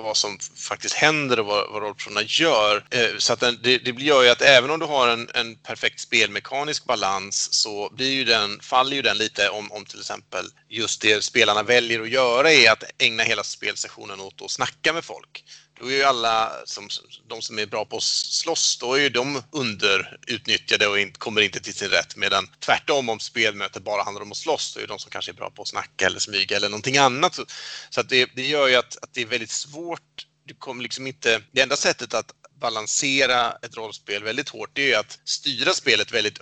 vad 0.00 0.16
som 0.16 0.38
faktiskt 0.56 0.94
händer 0.94 1.40
och 1.40 1.46
vad, 1.46 1.72
vad 1.72 1.82
rollpersonerna 1.82 2.26
gör. 2.26 2.84
Eh, 2.90 3.18
så 3.18 3.32
att 3.32 3.40
den, 3.40 3.58
det, 3.62 3.78
det 3.78 4.02
gör 4.02 4.22
ju 4.22 4.28
att 4.28 4.42
även 4.42 4.70
om 4.70 4.80
du 4.80 4.86
har 4.86 5.08
en, 5.08 5.28
en 5.34 5.56
perfekt 5.56 6.00
spelmekanisk 6.00 6.84
balans 6.84 7.48
så 7.52 7.90
blir 7.92 8.12
ju 8.12 8.24
den, 8.24 8.60
faller 8.60 8.96
ju 8.96 9.02
den 9.02 9.18
lite 9.18 9.48
om, 9.48 9.72
om 9.72 9.84
till 9.84 10.00
exempel 10.00 10.44
just 10.68 11.00
det 11.00 11.24
spelarna 11.24 11.62
väljer 11.62 12.00
att 12.00 12.10
göra 12.10 12.52
är 12.52 12.70
att 12.70 12.84
ägna 12.98 13.22
hela 13.22 13.44
spelsessionen 13.44 14.20
åt 14.20 14.42
att 14.42 14.50
snacka 14.50 14.92
med 14.92 15.04
folk 15.04 15.44
då 15.82 15.90
är 15.90 15.96
ju 15.96 16.02
alla 16.02 16.52
som, 16.64 16.88
de 17.28 17.42
som 17.42 17.58
är 17.58 17.66
bra 17.66 17.84
på 17.84 17.96
att 17.96 18.02
slåss, 18.02 18.78
då 18.80 18.94
är 18.94 19.00
ju 19.00 19.08
de 19.08 19.42
underutnyttjade 19.50 20.86
och 20.86 20.98
in, 20.98 21.12
kommer 21.12 21.40
inte 21.40 21.60
till 21.60 21.74
sin 21.74 21.88
rätt. 21.88 22.16
Medan 22.16 22.48
tvärtom 22.60 23.08
om 23.08 23.20
spelmötet 23.20 23.82
bara 23.82 24.02
handlar 24.02 24.22
om 24.22 24.30
att 24.30 24.36
slåss, 24.36 24.74
då 24.74 24.80
är 24.80 24.82
det 24.82 24.92
de 24.92 24.98
som 24.98 25.10
kanske 25.10 25.30
är 25.30 25.34
bra 25.34 25.50
på 25.50 25.62
att 25.62 25.68
snacka 25.68 26.06
eller 26.06 26.18
smyga 26.18 26.56
eller 26.56 26.68
någonting 26.68 26.96
annat. 26.96 27.34
Så, 27.34 27.44
så 27.90 28.00
att 28.00 28.08
det, 28.08 28.30
det, 28.34 28.46
gör 28.46 28.68
ju 28.68 28.74
att, 28.74 28.98
att 29.02 29.14
det 29.14 29.22
är 29.22 29.26
väldigt 29.26 29.50
svårt. 29.50 30.26
Du 30.46 30.54
kommer 30.54 30.82
liksom 30.82 31.06
inte, 31.06 31.42
det 31.52 31.60
enda 31.60 31.76
sättet 31.76 32.14
att 32.14 32.30
balansera 32.60 33.52
ett 33.62 33.76
rollspel 33.76 34.22
väldigt 34.22 34.48
hårt, 34.48 34.70
det 34.72 34.82
är 34.82 34.88
ju 34.88 34.94
att 34.94 35.18
styra 35.24 35.72
spelet 35.72 36.12
väldigt 36.12 36.40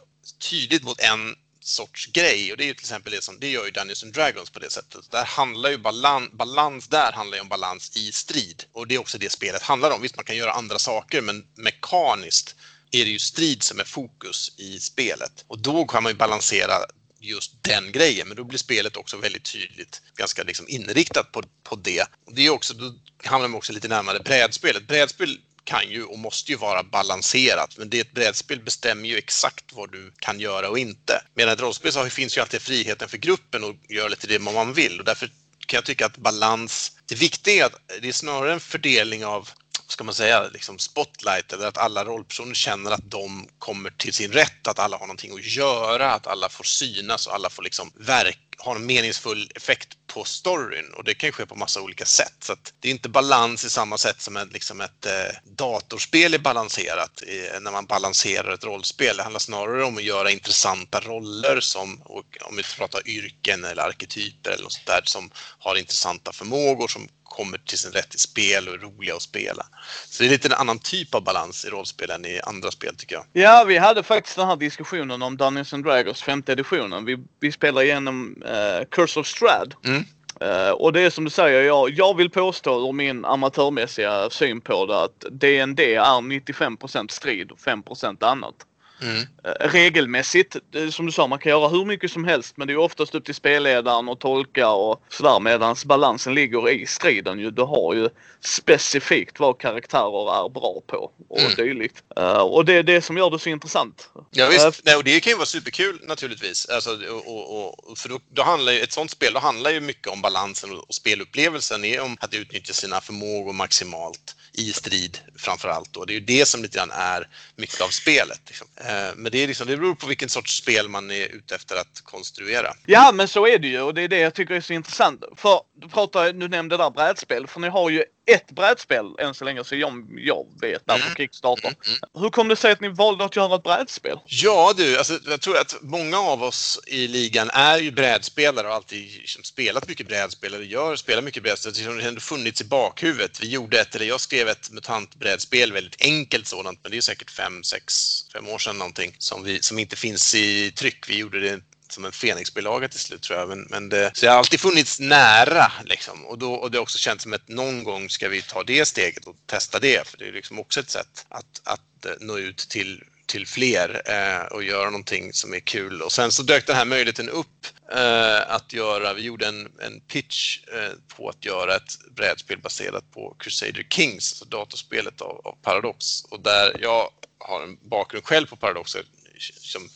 tydligt 0.51 0.83
mot 0.83 1.01
en 1.01 1.35
sorts 1.61 2.07
grej 2.07 2.53
och 2.53 2.59
det 2.59 2.65
är 2.65 2.67
ju 2.67 2.75
till 2.75 2.85
exempel 2.85 3.13
det 3.13 3.23
som, 3.23 3.41
det 3.41 3.51
gör 3.51 3.65
ju 3.65 3.71
Dungeons 3.71 4.03
and 4.03 4.13
Dragons 4.13 4.51
på 4.51 4.59
det 4.59 4.71
sättet. 4.71 5.11
Där 5.11 5.25
handlar 5.25 5.71
ju 5.71 5.79
balans, 5.79 6.33
balans 6.33 6.89
där 6.89 7.13
handlar 7.13 7.37
ju 7.37 7.41
om 7.41 7.49
balans 7.49 7.97
i 7.97 8.13
strid 8.13 8.65
och 8.73 8.87
det 8.87 8.95
är 8.95 8.99
också 8.99 9.19
det 9.19 9.33
spelet 9.33 9.63
handlar 9.63 9.91
om. 9.91 10.03
Visst, 10.03 10.17
man 10.17 10.25
kan 10.25 10.37
göra 10.37 10.53
andra 10.53 10.79
saker 10.79 11.21
men 11.21 11.47
mekaniskt 11.55 12.57
är 12.91 13.05
det 13.05 13.11
ju 13.11 13.19
strid 13.19 13.63
som 13.63 13.81
är 13.81 13.85
fokus 13.85 14.53
i 14.57 14.81
spelet 14.81 15.45
och 15.47 15.59
då 15.59 15.87
kan 15.87 16.03
man 16.03 16.13
ju 16.13 16.17
balansera 16.17 16.75
just 17.21 17.63
den 17.63 17.93
grejen, 17.93 18.29
men 18.29 18.37
då 18.37 18.45
blir 18.45 18.59
spelet 18.59 18.97
också 18.97 19.17
väldigt 19.17 19.53
tydligt 19.53 20.03
ganska 20.17 20.43
liksom 20.43 20.67
inriktat 20.69 21.33
på, 21.33 21.43
på 21.63 21.77
det. 21.77 22.05
Och 22.27 22.35
det 22.35 22.47
är 22.47 22.51
också, 22.51 22.75
då 22.75 22.95
hamnar 23.25 23.49
man 23.49 23.59
också 23.59 23.73
lite 23.73 23.89
närmare 23.89 24.21
brädspelet. 24.21 24.87
Brädspel 24.87 25.39
kan 25.65 25.91
ju 25.91 26.05
och 26.05 26.19
måste 26.19 26.53
ju 26.53 26.59
vara 26.59 26.83
balanserat. 26.83 27.79
Men 27.79 27.91
det 27.91 28.01
ett 28.01 28.13
brädspel 28.13 28.61
bestämmer 28.61 29.09
ju 29.09 29.19
exakt 29.19 29.65
vad 29.73 29.93
du 29.93 30.13
kan 30.19 30.41
göra 30.41 30.69
och 30.69 30.79
inte. 30.79 31.23
Medan 31.35 31.55
ett 31.55 31.61
rollspel 31.61 31.93
så 31.93 32.11
finns 32.11 32.37
ju 32.37 32.41
alltid 32.41 32.63
friheten 32.63 33.09
för 33.09 33.19
gruppen 33.19 33.65
att 33.65 33.91
göra 33.91 34.09
lite 34.09 34.27
det 34.27 34.39
man 34.39 34.73
vill. 34.73 34.99
Och 34.99 35.05
därför 35.05 35.31
kan 35.67 35.77
jag 35.77 35.85
tycka 35.85 36.07
att 36.07 36.17
balans, 36.17 36.93
det 37.07 37.15
viktiga 37.15 37.65
är 37.65 37.67
att 37.67 38.03
det 38.03 38.09
är 38.09 38.13
snarare 38.13 38.53
en 38.53 38.61
fördelning 38.61 39.25
av 39.25 39.49
ska 39.89 40.05
man 40.05 40.15
säga, 40.15 40.49
liksom 40.49 40.79
spotlight 40.79 41.53
eller 41.53 41.67
att 41.67 41.79
alla 41.79 42.05
rollpersoner 42.05 42.55
känner 42.55 42.91
att 42.91 43.11
de 43.11 43.49
kommer 43.59 43.91
till 43.91 44.13
sin 44.13 44.33
rätt, 44.33 44.69
att 44.69 44.79
alla 44.79 44.97
har 44.97 45.07
någonting 45.07 45.33
att 45.33 45.47
göra, 45.47 46.13
att 46.13 46.27
alla 46.27 46.49
får 46.49 46.65
synas 46.65 47.27
och 47.27 47.35
alla 47.35 47.51
får 47.51 47.63
liksom 47.63 47.93
verka 47.95 48.50
har 48.63 48.77
en 48.77 48.87
meningsfull 48.87 49.51
effekt 49.55 49.89
på 50.07 50.25
storyn 50.25 50.93
och 50.97 51.05
det 51.05 51.15
kan 51.15 51.33
ske 51.33 51.47
på 51.47 51.55
massa 51.55 51.81
olika 51.81 52.05
sätt. 52.05 52.35
Så 52.41 52.57
det 52.81 52.89
är 52.89 52.93
inte 52.93 53.09
balans 53.09 53.65
i 53.65 53.71
samma 53.71 53.99
sätt 53.99 54.21
som 54.21 54.37
ett, 54.37 54.53
liksom 54.53 54.81
ett 54.81 55.07
eh, 55.07 55.37
datorspel 55.45 56.35
är 56.35 56.39
balanserat 56.39 57.23
i, 57.23 57.49
när 57.61 57.73
man 57.73 57.87
balanserar 57.87 58.55
ett 58.55 58.65
rollspel. 58.65 59.17
Det 59.17 59.23
handlar 59.23 59.41
snarare 59.41 59.85
om 59.85 59.97
att 59.97 60.03
göra 60.03 60.31
intressanta 60.31 61.01
roller 61.01 61.61
som, 61.61 62.03
om 62.41 62.57
vi 62.57 62.63
pratar 62.79 63.09
yrken 63.09 63.65
eller 63.65 63.83
arketyper 63.83 64.51
eller 64.51 64.63
något 64.63 64.73
sånt 64.73 64.87
där, 64.87 65.03
som 65.05 65.31
har 65.59 65.77
intressanta 65.77 66.33
förmågor 66.33 66.89
som 66.89 67.09
kommer 67.31 67.59
till 67.59 67.79
sin 67.79 67.93
rätt 67.93 68.15
i 68.15 68.19
spel 68.19 68.69
och 68.69 68.75
är 68.75 68.79
roliga 68.79 69.15
att 69.17 69.23
spela. 69.23 69.67
Så 70.07 70.23
det 70.23 70.29
är 70.29 70.31
lite 70.31 70.49
en 70.49 70.55
annan 70.55 70.79
typ 70.79 71.15
av 71.15 71.25
balans 71.25 71.65
i 71.65 71.69
rollspel 71.69 72.11
än 72.11 72.25
i 72.25 72.41
andra 72.41 72.71
spel 72.71 72.97
tycker 72.97 73.15
jag. 73.15 73.25
Ja, 73.33 73.65
vi 73.69 73.79
hade 73.79 74.03
faktiskt 74.03 74.37
den 74.37 74.47
här 74.47 74.57
diskussionen 74.57 75.23
om 75.23 75.37
Dungeons 75.37 75.75
and 75.75 75.85
Dragons 75.85 76.23
femte 76.23 76.53
editionen. 76.53 77.05
Vi, 77.05 77.19
vi 77.41 77.53
spelar 77.53 77.83
igenom 77.83 78.43
uh, 78.47 78.85
Curse 78.91 79.21
of 79.21 79.27
Strad. 79.27 79.75
Mm. 79.85 80.05
Uh, 80.45 80.71
och 80.71 80.93
det 80.93 81.01
är 81.01 81.11
som 81.11 81.25
du 81.25 81.31
säger, 81.31 81.63
jag, 81.63 81.91
jag 81.91 82.17
vill 82.17 82.31
påstå 82.31 82.89
ur 82.89 82.93
min 82.93 83.25
amatörmässiga 83.25 84.31
syn 84.31 84.61
på 84.61 84.87
det 84.87 85.03
att 85.03 85.25
DND 85.31 85.81
är 85.81 86.01
95% 86.01 87.11
strid 87.11 87.51
och 87.51 87.59
5% 87.59 88.25
annat. 88.25 88.55
Mm. 89.03 89.27
Eh, 89.45 89.69
regelmässigt, 89.69 90.57
som 90.91 91.07
du 91.07 91.13
sa, 91.13 91.27
man 91.27 91.39
kan 91.39 91.51
göra 91.51 91.69
hur 91.69 91.85
mycket 91.85 92.11
som 92.11 92.25
helst 92.25 92.57
men 92.57 92.67
det 92.67 92.73
är 92.73 92.77
oftast 92.77 93.15
upp 93.15 93.25
till 93.25 93.35
spelledaren 93.35 94.09
att 94.09 94.21
tolka 94.21 94.69
och 94.69 95.03
sådär 95.09 95.41
medans 95.41 95.85
balansen 95.85 96.35
ligger 96.35 96.71
i 96.71 96.87
striden 96.87 97.39
ju. 97.39 97.51
Du 97.51 97.63
har 97.63 97.95
ju 97.95 98.09
specifikt 98.41 99.41
vad 99.41 99.59
karaktärer 99.59 100.45
är 100.45 100.49
bra 100.49 100.83
på 100.87 101.11
och 101.29 101.41
mm. 101.41 101.55
dylikt. 101.55 102.03
Uh, 102.19 102.25
och 102.27 102.65
det 102.65 102.73
är 102.73 102.83
det 102.83 103.03
som 103.03 103.17
gör 103.17 103.31
det 103.31 103.39
så 103.39 103.49
intressant. 103.49 104.11
Ja 104.31 104.49
visst, 104.49 104.67
uh, 104.67 104.73
Nej, 104.85 104.97
och 104.97 105.05
det 105.05 105.21
kan 105.21 105.31
ju 105.31 105.37
vara 105.37 105.47
superkul 105.47 106.01
naturligtvis. 106.07 106.69
Alltså, 106.69 106.91
och, 107.11 107.57
och, 107.57 107.91
och, 107.91 107.99
för 107.99 108.09
då, 108.09 108.21
då, 108.31 108.43
handlar 108.43 108.73
ju, 108.73 108.81
ett 108.81 108.93
sånt 108.93 109.11
spel 109.11 109.33
då 109.33 109.41
handlar 109.41 109.71
ju 109.71 109.81
mycket 109.81 110.09
om 110.09 110.23
balansen 110.23 110.71
och, 110.71 110.89
och 110.89 110.95
spelupplevelsen 110.95 111.85
är 111.85 112.01
om 112.01 112.17
att 112.21 112.35
utnyttja 112.35 112.73
sina 112.73 113.01
förmågor 113.01 113.53
maximalt 113.53 114.37
i 114.53 114.73
strid 114.73 115.19
framför 115.37 115.69
allt. 115.69 115.93
Då. 115.93 116.05
Det 116.05 116.13
är 116.13 116.15
ju 116.15 116.21
det 116.21 116.47
som 116.47 116.63
lite 116.63 116.79
grann 116.79 116.91
är 116.91 117.29
mycket 117.57 117.81
av 117.81 117.89
spelet. 117.89 118.41
Liksom. 118.47 118.67
Eh, 118.91 119.15
men 119.17 119.33
det, 119.33 119.39
är 119.39 119.47
liksom, 119.47 119.67
det 119.67 119.77
beror 119.77 119.95
på 119.95 120.07
vilken 120.07 120.29
sorts 120.29 120.57
spel 120.57 120.89
man 120.89 121.11
är 121.11 121.27
ute 121.27 121.55
efter 121.55 121.77
att 121.77 122.01
konstruera. 122.05 122.75
Ja, 122.87 123.13
men 123.15 123.29
så 123.29 123.47
är 123.47 123.59
det 123.59 123.69
ju 123.69 123.81
och 123.81 123.95
det 123.95 124.03
är 124.03 124.09
det 124.09 124.19
jag 124.19 124.35
tycker 124.35 124.55
är 124.55 124.61
så 124.61 124.73
intressant. 124.73 125.25
För 125.37 125.61
du 125.81 125.89
pratar, 125.89 126.33
du 126.33 126.49
nämnde 126.49 126.77
där 126.77 126.91
brädspel, 126.91 127.47
för 127.47 127.61
ni 127.61 127.69
har 127.69 127.91
ju 127.91 128.05
ett 128.33 128.51
brädspel 128.51 129.07
än 129.19 129.35
så 129.35 129.45
länge 129.45 129.65
så 129.65 129.77
jag, 129.77 130.07
jag 130.17 130.47
vet 130.61 130.87
på 130.87 130.95
mm. 130.95 131.15
Kickstarter. 131.17 131.69
Mm, 131.69 131.79
mm. 131.87 132.23
Hur 132.23 132.31
kom 132.31 132.49
det 132.49 132.57
sig 132.57 132.73
att 132.73 132.81
ni 132.81 132.89
valde 132.89 133.25
att 133.25 133.37
göra 133.37 133.55
ett 133.55 133.63
brädspel? 133.63 134.19
Ja 134.27 134.75
du, 134.77 134.99
alltså, 134.99 135.19
jag 135.27 135.41
tror 135.41 135.59
att 135.59 135.77
många 135.83 136.19
av 136.19 136.43
oss 136.43 136.81
i 136.87 137.09
ligan 137.09 137.51
är 137.51 137.79
ju 137.79 137.91
brädspelare 137.91 138.69
och 138.69 138.75
alltid 138.75 139.13
liksom, 139.13 139.43
spelat 139.43 139.89
mycket 139.89 140.09
brädspel 140.09 140.55
eller 140.55 140.65
gör, 140.65 140.97
spelar 140.97 141.23
mycket 141.23 141.43
brädspel. 141.43 141.73
Det 141.73 141.85
har 141.85 142.01
ändå 142.01 142.21
funnits 142.21 142.61
i 142.61 142.65
bakhuvudet. 142.65 143.43
Vi 143.43 143.49
gjorde 143.49 143.81
ett, 143.81 143.95
eller 143.95 144.07
jag 144.07 144.21
skrev 144.21 144.49
ett 144.49 144.71
MUTANT-brädspel, 144.71 145.73
väldigt 145.73 146.03
enkelt 146.03 146.47
sådant, 146.47 146.81
men 146.83 146.91
det 146.91 146.97
är 146.97 147.01
säkert 147.01 147.31
fem, 147.31 147.65
sex, 147.65 147.95
fem 148.33 148.49
år 148.49 148.59
sedan 148.59 148.79
någonting, 148.79 149.17
som, 149.19 149.45
vi, 149.45 149.63
som 149.63 149.79
inte 149.79 149.97
finns 149.97 150.35
i 150.35 150.73
tryck. 150.73 151.09
Vi 151.09 151.19
gjorde 151.19 151.41
det 151.41 151.61
som 151.93 152.05
en 152.05 152.13
Fenix-bilaga 152.13 152.89
till 152.89 153.01
slut 153.01 153.23
tror 153.23 153.39
jag. 153.39 153.49
Men, 153.49 153.67
men 153.71 153.89
det, 153.89 154.11
så 154.15 154.27
jag 154.27 154.33
har 154.33 154.39
alltid 154.39 154.61
funnits 154.61 155.01
nära 155.01 155.73
liksom. 155.85 156.27
Och, 156.27 156.39
då, 156.39 156.55
och 156.55 156.71
det 156.71 156.79
har 156.79 156.83
också 156.83 156.99
känts 156.99 157.23
som 157.23 157.33
att 157.33 157.49
någon 157.49 157.85
gång 157.85 158.11
ska 158.11 158.29
vi 158.29 158.43
ta 158.43 158.63
det 158.63 158.85
steget 158.87 159.27
och 159.27 159.37
testa 159.47 159.79
det. 159.79 160.09
För 160.09 160.19
det 160.19 160.29
är 160.29 160.33
liksom 160.33 160.59
också 160.59 160.81
ett 160.81 160.91
sätt 160.91 161.27
att, 161.29 161.61
att 161.65 162.07
eh, 162.07 162.13
nå 162.21 162.39
ut 162.39 162.59
till 162.59 163.05
till 163.31 163.47
fler 163.47 164.03
eh, 164.07 164.47
och 164.47 164.63
göra 164.63 164.85
någonting 164.85 165.33
som 165.33 165.55
är 165.55 165.61
kul. 165.61 166.03
Och 166.03 166.13
sen 166.13 166.33
så 166.33 166.43
dök 166.43 166.67
den 166.67 166.77
här 166.77 166.85
möjligheten 166.85 167.29
upp 167.29 167.67
eh, 167.93 168.55
att 168.55 168.73
göra, 168.73 169.13
vi 169.13 169.23
gjorde 169.23 169.47
en, 169.47 169.69
en 169.81 170.01
pitch 170.01 170.59
eh, 170.75 170.93
på 171.17 171.29
att 171.29 171.45
göra 171.45 171.77
ett 171.77 171.99
brädspel 172.17 172.59
baserat 172.59 173.05
på 173.11 173.37
Crusader 173.39 173.87
Kings, 173.91 174.33
alltså 174.33 174.45
datorspelet 174.45 175.21
av, 175.21 175.41
av 175.45 175.57
Paradox. 175.63 176.25
Och 176.25 176.41
där 176.41 176.77
jag 176.81 177.11
har 177.39 177.63
en 177.63 177.79
bakgrund 177.89 178.25
själv 178.25 178.47
på 178.47 178.57
Paradox, 178.57 178.97
som 179.41 179.89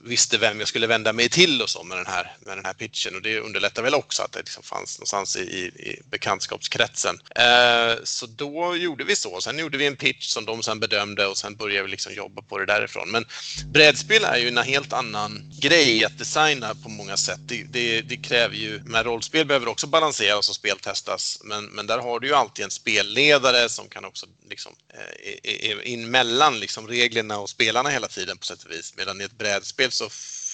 visste 0.00 0.38
vem 0.38 0.58
jag 0.58 0.68
skulle 0.68 0.86
vända 0.86 1.12
mig 1.12 1.28
till 1.28 1.62
och 1.62 1.70
så 1.70 1.82
med 1.82 1.98
den 1.98 2.06
här, 2.06 2.36
med 2.40 2.56
den 2.56 2.64
här 2.64 2.72
pitchen 2.72 3.14
och 3.14 3.22
det 3.22 3.40
underlättar 3.40 3.82
väl 3.82 3.94
också 3.94 4.22
att 4.22 4.32
det 4.32 4.38
liksom 4.38 4.62
fanns 4.62 4.98
någonstans 4.98 5.36
i, 5.36 5.40
i 5.40 6.02
bekantskapskretsen. 6.10 7.18
Eh, 7.36 7.94
så 8.04 8.26
då 8.26 8.76
gjorde 8.76 9.04
vi 9.04 9.16
så. 9.16 9.40
Sen 9.40 9.58
gjorde 9.58 9.78
vi 9.78 9.86
en 9.86 9.96
pitch 9.96 10.26
som 10.26 10.44
de 10.44 10.62
sen 10.62 10.80
bedömde 10.80 11.26
och 11.26 11.38
sen 11.38 11.56
började 11.56 11.82
vi 11.82 11.90
liksom 11.90 12.14
jobba 12.14 12.42
på 12.42 12.58
det 12.58 12.66
därifrån. 12.66 13.10
Men 13.10 13.24
brädspel 13.72 14.24
är 14.24 14.36
ju 14.36 14.48
en 14.48 14.58
helt 14.58 14.92
annan 14.92 15.52
grej 15.60 16.04
att 16.04 16.18
designa 16.18 16.74
på 16.74 16.88
många 16.88 17.16
sätt. 17.16 17.40
Det, 17.46 17.62
det, 17.62 18.00
det 18.00 18.16
kräver 18.16 18.56
ju, 18.56 18.80
med 18.84 19.06
rollspel 19.06 19.46
behöver 19.46 19.68
också 19.68 19.86
balanseras 19.86 20.48
och 20.48 20.54
speltestas, 20.54 21.38
men, 21.44 21.64
men 21.64 21.86
där 21.86 21.98
har 21.98 22.20
du 22.20 22.26
ju 22.26 22.34
alltid 22.34 22.64
en 22.64 22.70
spelledare 22.70 23.68
som 23.68 23.88
kan 23.88 24.04
också 24.04 24.26
liksom, 24.48 24.72
eh, 25.42 25.92
in 25.92 26.10
mellan 26.10 26.60
liksom 26.60 26.88
reglerna 26.88 27.38
och 27.38 27.50
spelarna 27.50 27.88
hela 27.88 28.08
tiden 28.08 28.38
på 28.38 28.44
sätt 28.44 28.64
och 28.64 28.70
vis. 28.70 28.71
Medan 28.96 29.20
i 29.20 29.24
ett 29.24 29.38
brädspel 29.38 29.92
så 29.92 30.08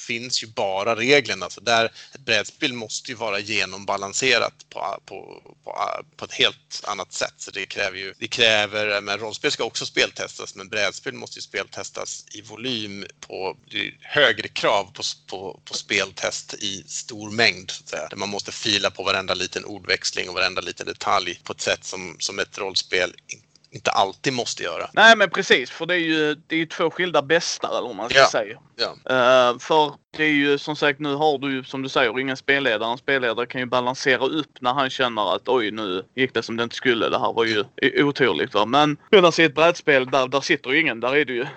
finns 0.08 0.42
ju 0.42 0.46
bara 0.46 0.96
reglerna. 0.96 1.50
Så 1.50 1.60
där, 1.60 1.84
ett 1.84 2.20
brädspel 2.20 2.72
måste 2.72 3.10
ju 3.10 3.16
vara 3.16 3.38
genombalanserat 3.38 4.54
på, 4.70 5.00
på, 5.06 5.42
på, 5.64 6.04
på 6.16 6.24
ett 6.24 6.32
helt 6.32 6.80
annat 6.84 7.12
sätt. 7.12 7.34
Så 7.36 7.50
det 7.50 7.66
kräver 7.66 7.98
ju, 7.98 8.14
det 8.18 8.28
kräver, 8.28 9.00
men 9.00 9.18
rollspel 9.18 9.50
ska 9.50 9.64
också 9.64 9.86
speltestas, 9.86 10.54
men 10.54 10.68
brädspel 10.68 11.14
måste 11.14 11.38
ju 11.38 11.42
speltestas 11.42 12.24
i 12.30 12.42
volym 12.42 13.06
på 13.20 13.56
högre 14.00 14.48
krav 14.48 14.84
på, 14.84 15.02
på, 15.26 15.60
på 15.64 15.74
speltest 15.74 16.54
i 16.54 16.84
stor 16.86 17.30
mängd. 17.30 17.70
Så 17.70 17.82
att 17.82 17.88
säga. 17.88 18.08
Där 18.08 18.16
man 18.16 18.28
måste 18.28 18.52
fila 18.52 18.90
på 18.90 19.02
varenda 19.02 19.34
liten 19.34 19.64
ordväxling 19.64 20.28
och 20.28 20.34
varenda 20.34 20.60
liten 20.60 20.86
detalj 20.86 21.40
på 21.44 21.52
ett 21.52 21.60
sätt 21.60 21.84
som, 21.84 22.16
som 22.18 22.38
ett 22.38 22.58
rollspel 22.58 23.14
inte 23.26 23.47
alltid 23.92 24.32
måste 24.32 24.62
göra. 24.62 24.90
Nej 24.92 25.16
men 25.16 25.30
precis, 25.30 25.70
för 25.70 25.86
det 25.86 25.94
är 25.94 25.98
ju, 25.98 26.34
det 26.34 26.54
är 26.54 26.58
ju 26.58 26.66
två 26.66 26.90
skilda 26.90 27.22
bästar 27.22 27.68
eller 27.68 27.88
vad 27.88 27.96
man 27.96 28.08
ska 28.10 28.18
Ja. 28.18 28.30
säga. 28.30 28.58
Ja. 28.76 28.86
Uh, 28.90 29.58
för 29.58 29.92
det 30.16 30.24
är 30.24 30.28
ju 30.30 30.58
som 30.58 30.76
sagt, 30.76 31.00
nu 31.00 31.14
har 31.14 31.38
du 31.38 31.52
ju 31.52 31.64
som 31.64 31.82
du 31.82 31.88
säger 31.88 32.18
ingen 32.20 32.36
spelledare. 32.36 32.90
En 32.92 32.98
spelledare 32.98 33.46
kan 33.46 33.60
ju 33.60 33.66
balansera 33.66 34.26
upp 34.26 34.60
när 34.60 34.72
han 34.72 34.90
känner 34.90 35.34
att 35.34 35.48
oj 35.48 35.70
nu 35.70 36.04
gick 36.14 36.34
det 36.34 36.42
som 36.42 36.56
det 36.56 36.62
inte 36.62 36.76
skulle. 36.76 37.08
Det 37.08 37.18
här 37.18 37.32
var 37.32 37.44
ju 37.44 37.64
oturligt 38.04 38.54
va. 38.54 38.66
Men 38.66 38.96
medan 39.10 39.32
i 39.38 39.42
ett 39.42 39.54
brädspel 39.54 40.06
där, 40.06 40.28
där 40.28 40.40
sitter 40.40 40.70
ju 40.70 40.80
ingen. 40.80 41.00
Där 41.00 41.16
är 41.16 41.24
det 41.24 41.32
ju 41.32 41.42
eh, 41.42 41.48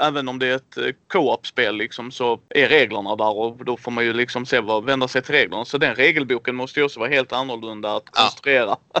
Även 0.00 0.28
om 0.28 0.38
det 0.38 0.46
är 0.46 0.56
ett 0.56 0.76
eh, 0.76 0.86
co-op-spel 1.12 1.76
liksom 1.76 2.10
så 2.10 2.40
är 2.50 2.68
reglerna 2.68 3.16
där 3.16 3.36
och 3.36 3.64
då 3.64 3.76
får 3.76 3.90
man 3.90 4.04
ju 4.04 4.12
liksom 4.12 4.46
se 4.46 4.60
vad, 4.60 4.84
vända 4.84 5.08
sig 5.08 5.22
till 5.22 5.34
reglerna. 5.34 5.64
Så 5.64 5.78
den 5.78 5.94
regelboken 5.94 6.54
måste 6.54 6.80
ju 6.80 6.84
också 6.84 7.00
vara 7.00 7.10
helt 7.10 7.32
annorlunda 7.32 7.96
att 7.96 8.10
konstruera. 8.10 8.76
Ja, 8.94 9.00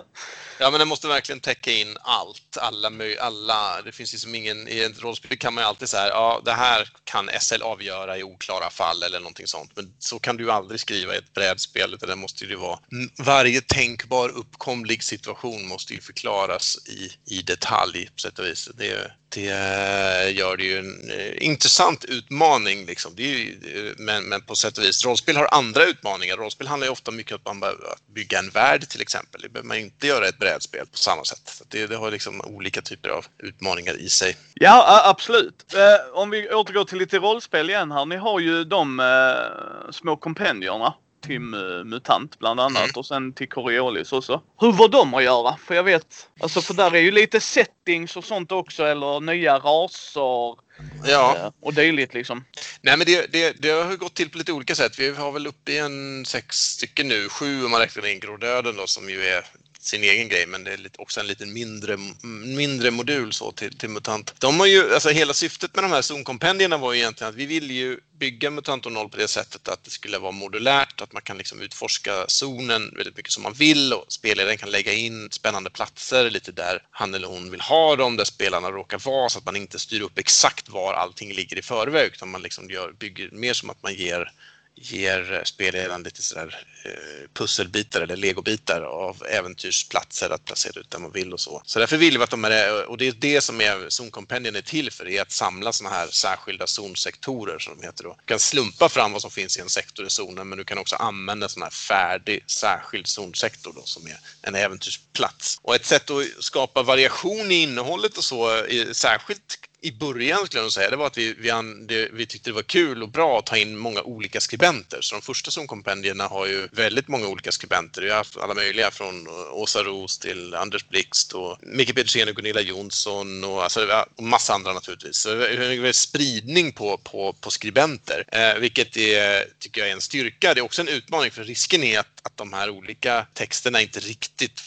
Ja, 0.58 0.70
men 0.70 0.78
den 0.78 0.88
måste 0.88 1.08
verkligen 1.08 1.40
täcka 1.40 1.72
in 1.72 1.96
allt. 2.00 2.56
Alla, 2.56 2.90
alla. 3.20 3.82
Det 3.82 3.92
finns 3.92 4.12
liksom 4.12 4.34
ingen... 4.34 4.68
I 4.68 4.80
ett 4.80 5.02
rollspel 5.02 5.38
kan 5.38 5.54
man 5.54 5.64
ju 5.64 5.68
alltid 5.68 5.88
säga 5.88 6.08
ja, 6.08 6.42
det 6.44 6.52
här 6.52 6.88
kan 7.04 7.30
SL 7.40 7.62
avgöra 7.62 8.18
i 8.18 8.22
oklara 8.22 8.70
fall 8.70 9.02
eller 9.02 9.20
någonting 9.20 9.46
sånt. 9.46 9.70
Men 9.74 9.94
så 9.98 10.18
kan 10.18 10.36
du 10.36 10.44
ju 10.44 10.50
aldrig 10.50 10.80
skriva 10.80 11.14
i 11.14 11.18
ett 11.18 11.34
brädspel, 11.34 11.94
utan 11.94 12.08
det 12.08 12.16
måste 12.16 12.44
ju 12.44 12.56
vara... 12.56 12.78
Varje 13.18 13.60
tänkbar 13.60 14.28
uppkomlig 14.28 15.02
situation 15.02 15.68
måste 15.68 15.94
ju 15.94 16.00
förklaras 16.00 16.78
i, 16.86 17.34
i 17.34 17.42
detalj 17.42 18.10
på 18.14 18.20
sätt 18.20 18.38
och 18.38 18.46
vis. 18.46 18.68
Det, 18.74 19.12
det 19.28 20.30
gör 20.30 20.56
det 20.56 20.64
ju 20.64 20.78
en 20.78 21.10
eh, 21.10 21.46
intressant 21.46 22.04
utmaning 22.04 22.86
liksom. 22.86 23.12
Det 23.16 23.22
är 23.22 23.38
ju, 23.38 23.94
men, 23.98 24.24
men 24.24 24.42
på 24.42 24.54
sätt 24.54 24.78
och 24.78 24.84
vis, 24.84 25.04
rollspel 25.04 25.36
har 25.36 25.48
andra 25.50 25.84
utmaningar. 25.84 26.36
Rollspel 26.36 26.66
handlar 26.66 26.86
ju 26.86 26.92
ofta 26.92 27.10
mycket 27.10 27.32
om 27.32 27.36
att 27.36 27.46
man 27.46 27.60
behöver 27.60 27.92
att 27.92 28.06
bygga 28.14 28.38
en 28.38 28.50
värld 28.50 28.88
till 28.88 29.00
exempel. 29.00 29.40
Det 29.40 29.48
behöver 29.48 29.68
man 29.68 29.76
ju 29.76 29.82
inte 29.82 30.06
göra 30.06 30.26
i 30.26 30.28
ett 30.28 30.38
brädspel 30.44 30.86
på 30.86 30.98
samma 30.98 31.24
sätt. 31.24 31.42
Så 31.44 31.64
det, 31.68 31.86
det 31.86 31.96
har 31.96 32.10
liksom 32.10 32.40
olika 32.40 32.80
typer 32.82 33.08
av 33.08 33.26
utmaningar 33.38 33.94
i 34.00 34.08
sig. 34.08 34.36
Ja, 34.54 35.02
absolut. 35.10 35.74
Eh, 35.74 36.18
om 36.18 36.30
vi 36.30 36.50
återgår 36.52 36.84
till 36.84 36.98
lite 36.98 37.18
rollspel 37.18 37.70
igen 37.70 37.92
här. 37.92 38.04
Ni 38.06 38.16
har 38.16 38.40
ju 38.40 38.64
de 38.64 39.00
eh, 39.00 39.92
små 39.92 40.16
kompendierna 40.16 40.94
till 41.26 41.38
Mu- 41.40 41.84
MUTANT 41.84 42.38
bland 42.38 42.60
annat 42.60 42.82
Mm. 42.82 42.90
och 42.96 43.06
sen 43.06 43.32
till 43.32 43.48
Coriolis 43.48 44.12
också. 44.12 44.42
Hur 44.60 44.72
var 44.72 44.88
de 44.88 45.14
att 45.14 45.22
göra? 45.24 45.56
För 45.66 45.74
jag 45.74 45.82
vet, 45.84 46.28
alltså 46.40 46.60
för 46.60 46.74
där 46.74 46.94
är 46.94 47.00
ju 47.00 47.10
lite 47.10 47.40
settings 47.40 48.16
och 48.16 48.24
sånt 48.24 48.52
också 48.52 48.84
eller 48.84 49.20
nya 49.20 49.58
raser 49.58 50.64
Ja, 51.06 51.36
eh, 51.36 51.50
och 51.60 51.74
dylikt 51.74 52.14
liksom. 52.14 52.44
nej 52.82 52.96
men 52.96 53.06
det, 53.06 53.32
det, 53.32 53.52
det 53.62 53.70
har 53.70 53.96
gått 53.96 54.14
till 54.14 54.30
på 54.30 54.38
lite 54.38 54.52
olika 54.52 54.74
sätt. 54.74 54.98
Vi 54.98 55.14
har 55.14 55.32
väl 55.32 55.46
uppe 55.46 55.72
i 55.72 55.78
en 55.78 56.24
sex 56.26 56.56
stycken 56.56 57.08
nu, 57.08 57.28
sju 57.28 57.64
om 57.64 57.70
man 57.70 57.80
räknar 57.80 58.06
in 58.06 58.20
Grodöden 58.20 58.76
då 58.76 58.86
som 58.86 59.10
ju 59.10 59.22
är 59.26 59.44
sin 59.84 60.04
egen 60.04 60.28
grej, 60.28 60.46
men 60.46 60.64
det 60.64 60.72
är 60.72 60.90
också 60.98 61.20
en 61.20 61.26
liten 61.26 61.52
mindre, 61.52 61.98
mindre 62.44 62.90
modul 62.90 63.32
så 63.32 63.52
till, 63.52 63.78
till 63.78 63.88
MUTANT. 63.88 64.34
De 64.38 64.60
har 64.60 64.66
ju, 64.66 64.94
alltså 64.94 65.08
hela 65.10 65.34
syftet 65.34 65.74
med 65.74 65.84
de 65.84 65.92
här 65.92 66.02
zonkompendierna 66.02 66.76
var 66.76 66.92
ju 66.92 66.98
egentligen 66.98 67.30
att 67.30 67.36
vi 67.36 67.46
ville 67.46 67.72
ju 67.72 68.00
bygga 68.18 68.50
MUTANT 68.50 68.84
0 68.84 69.08
på 69.08 69.16
det 69.16 69.28
sättet 69.28 69.68
att 69.68 69.84
det 69.84 69.90
skulle 69.90 70.18
vara 70.18 70.32
modulärt, 70.32 71.00
att 71.00 71.12
man 71.12 71.22
kan 71.22 71.38
liksom 71.38 71.60
utforska 71.62 72.24
zonen 72.28 72.92
väldigt 72.96 73.16
mycket 73.16 73.32
som 73.32 73.42
man 73.42 73.52
vill 73.52 73.92
och 73.92 74.04
spelaren 74.08 74.56
kan 74.56 74.70
lägga 74.70 74.92
in 74.92 75.28
spännande 75.30 75.70
platser 75.70 76.30
lite 76.30 76.52
där 76.52 76.82
han 76.90 77.14
eller 77.14 77.28
hon 77.28 77.50
vill 77.50 77.60
ha 77.60 77.96
dem, 77.96 78.16
där 78.16 78.24
spelarna 78.24 78.70
råkar 78.70 78.98
vara 78.98 79.28
så 79.28 79.38
att 79.38 79.44
man 79.44 79.56
inte 79.56 79.78
styr 79.78 80.00
upp 80.00 80.18
exakt 80.18 80.68
var 80.68 80.94
allting 80.94 81.32
ligger 81.32 81.58
i 81.58 81.62
förväg 81.62 82.10
utan 82.14 82.30
man 82.30 82.42
liksom 82.42 82.70
gör, 82.70 82.92
bygger 82.92 83.30
mer 83.32 83.52
som 83.52 83.70
att 83.70 83.82
man 83.82 83.94
ger 83.94 84.32
ger 84.76 85.32
eh, 85.32 85.42
spelledaren 85.42 86.02
lite 86.02 86.22
sådär 86.22 86.66
eh, 86.84 87.28
pusselbitar 87.32 88.00
eller 88.00 88.16
legobitar 88.16 88.80
av 88.80 89.22
äventyrsplatser 89.30 90.30
att 90.30 90.44
placera 90.44 90.80
ut 90.80 90.90
där 90.90 90.98
man 90.98 91.12
vill 91.12 91.32
och 91.32 91.40
så. 91.40 91.62
Så 91.64 91.78
därför 91.78 91.96
vill 91.96 92.18
vi 92.18 92.24
att 92.24 92.30
de 92.30 92.44
är, 92.44 92.68
eh, 92.68 92.82
och 92.82 92.98
det 92.98 93.08
är 93.08 93.12
det 93.12 93.40
som 93.40 93.60
är 93.60 93.88
zonkompendien 93.88 94.56
är 94.56 94.62
till 94.62 94.90
för, 94.90 95.08
är 95.08 95.22
att 95.22 95.32
samla 95.32 95.72
sådana 95.72 95.96
här 95.96 96.06
särskilda 96.06 96.66
zonsektorer 96.66 97.58
som 97.58 97.80
de 97.80 97.86
heter 97.86 98.04
då. 98.04 98.16
Du 98.24 98.26
kan 98.26 98.40
slumpa 98.40 98.88
fram 98.88 99.12
vad 99.12 99.22
som 99.22 99.30
finns 99.30 99.58
i 99.58 99.60
en 99.60 99.68
sektor 99.68 100.06
i 100.06 100.10
zonen 100.10 100.48
men 100.48 100.58
du 100.58 100.64
kan 100.64 100.78
också 100.78 100.96
använda 100.96 101.46
en 101.46 101.50
sån 101.50 101.62
här 101.62 101.70
färdig 101.70 102.44
särskild 102.46 103.06
zonsektor 103.06 103.72
då 103.76 103.82
som 103.84 104.06
är 104.06 104.18
en 104.42 104.54
äventyrsplats. 104.54 105.58
Och 105.62 105.74
ett 105.74 105.86
sätt 105.86 106.10
att 106.10 106.24
skapa 106.40 106.82
variation 106.82 107.52
i 107.52 107.54
innehållet 107.54 108.18
och 108.18 108.24
så, 108.24 108.64
eh, 108.64 108.90
särskilt 108.92 109.58
i 109.84 109.92
början 109.92 110.46
skulle 110.46 110.58
jag 110.58 110.64
nog 110.64 110.72
säga, 110.72 110.90
det 110.90 110.96
var 110.96 111.06
att 111.06 111.18
vi, 111.18 111.34
vi, 111.38 111.50
an, 111.50 111.86
det, 111.86 112.08
vi 112.12 112.26
tyckte 112.26 112.50
det 112.50 112.54
var 112.54 112.62
kul 112.62 113.02
och 113.02 113.08
bra 113.08 113.38
att 113.38 113.46
ta 113.46 113.56
in 113.56 113.76
många 113.76 114.02
olika 114.02 114.40
skribenter. 114.40 114.98
Så 115.00 115.14
de 115.14 115.22
första 115.22 115.50
Zoom-kompendierna 115.50 116.24
har 116.24 116.46
ju 116.46 116.68
väldigt 116.72 117.08
många 117.08 117.28
olika 117.28 117.52
skribenter. 117.52 118.02
Vi 118.02 118.10
har 118.10 118.16
haft 118.16 118.36
alla 118.36 118.54
möjliga 118.54 118.90
från 118.90 119.28
Åsa 119.52 119.82
Ros 119.82 120.18
till 120.18 120.54
Anders 120.54 120.88
Blixt 120.88 121.32
och 121.32 121.58
Micke 121.60 121.94
Petersen 121.94 122.28
och 122.28 122.34
Gunilla 122.34 122.60
Jonsson 122.60 123.44
och, 123.44 123.62
alltså, 123.62 124.04
och 124.16 124.22
massa 124.22 124.54
andra 124.54 124.72
naturligtvis. 124.72 125.16
Så 125.16 125.34
det 125.34 125.48
är 125.48 125.84
en 125.86 125.94
spridning 125.94 126.72
på, 126.72 126.98
på, 126.98 127.32
på 127.32 127.50
skribenter, 127.50 128.24
eh, 128.32 128.60
vilket 128.60 128.96
är, 128.96 129.44
tycker 129.58 129.80
jag 129.80 129.90
är 129.90 129.94
en 129.94 130.00
styrka. 130.00 130.54
Det 130.54 130.60
är 130.60 130.64
också 130.64 130.82
en 130.82 130.88
utmaning 130.88 131.30
för 131.30 131.44
risken 131.44 131.84
är 131.84 131.98
att 131.98 132.13
att 132.26 132.36
de 132.36 132.52
här 132.52 132.70
olika 132.70 133.26
texterna 133.34 133.80
inte 133.80 134.00
riktigt 134.00 134.62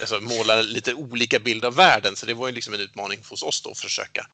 alltså 0.00 0.20
målar 0.20 0.62
lite 0.62 0.94
olika 0.94 1.38
bild 1.38 1.64
av 1.64 1.74
världen. 1.74 2.16
Så 2.16 2.26
det 2.26 2.34
var 2.34 2.48
ju 2.48 2.54
liksom 2.54 2.74
en 2.74 2.80
utmaning 2.80 3.20
hos 3.28 3.42
oss 3.42 3.62
då 3.62 3.70
att 3.70 3.78
försöka 3.78 4.26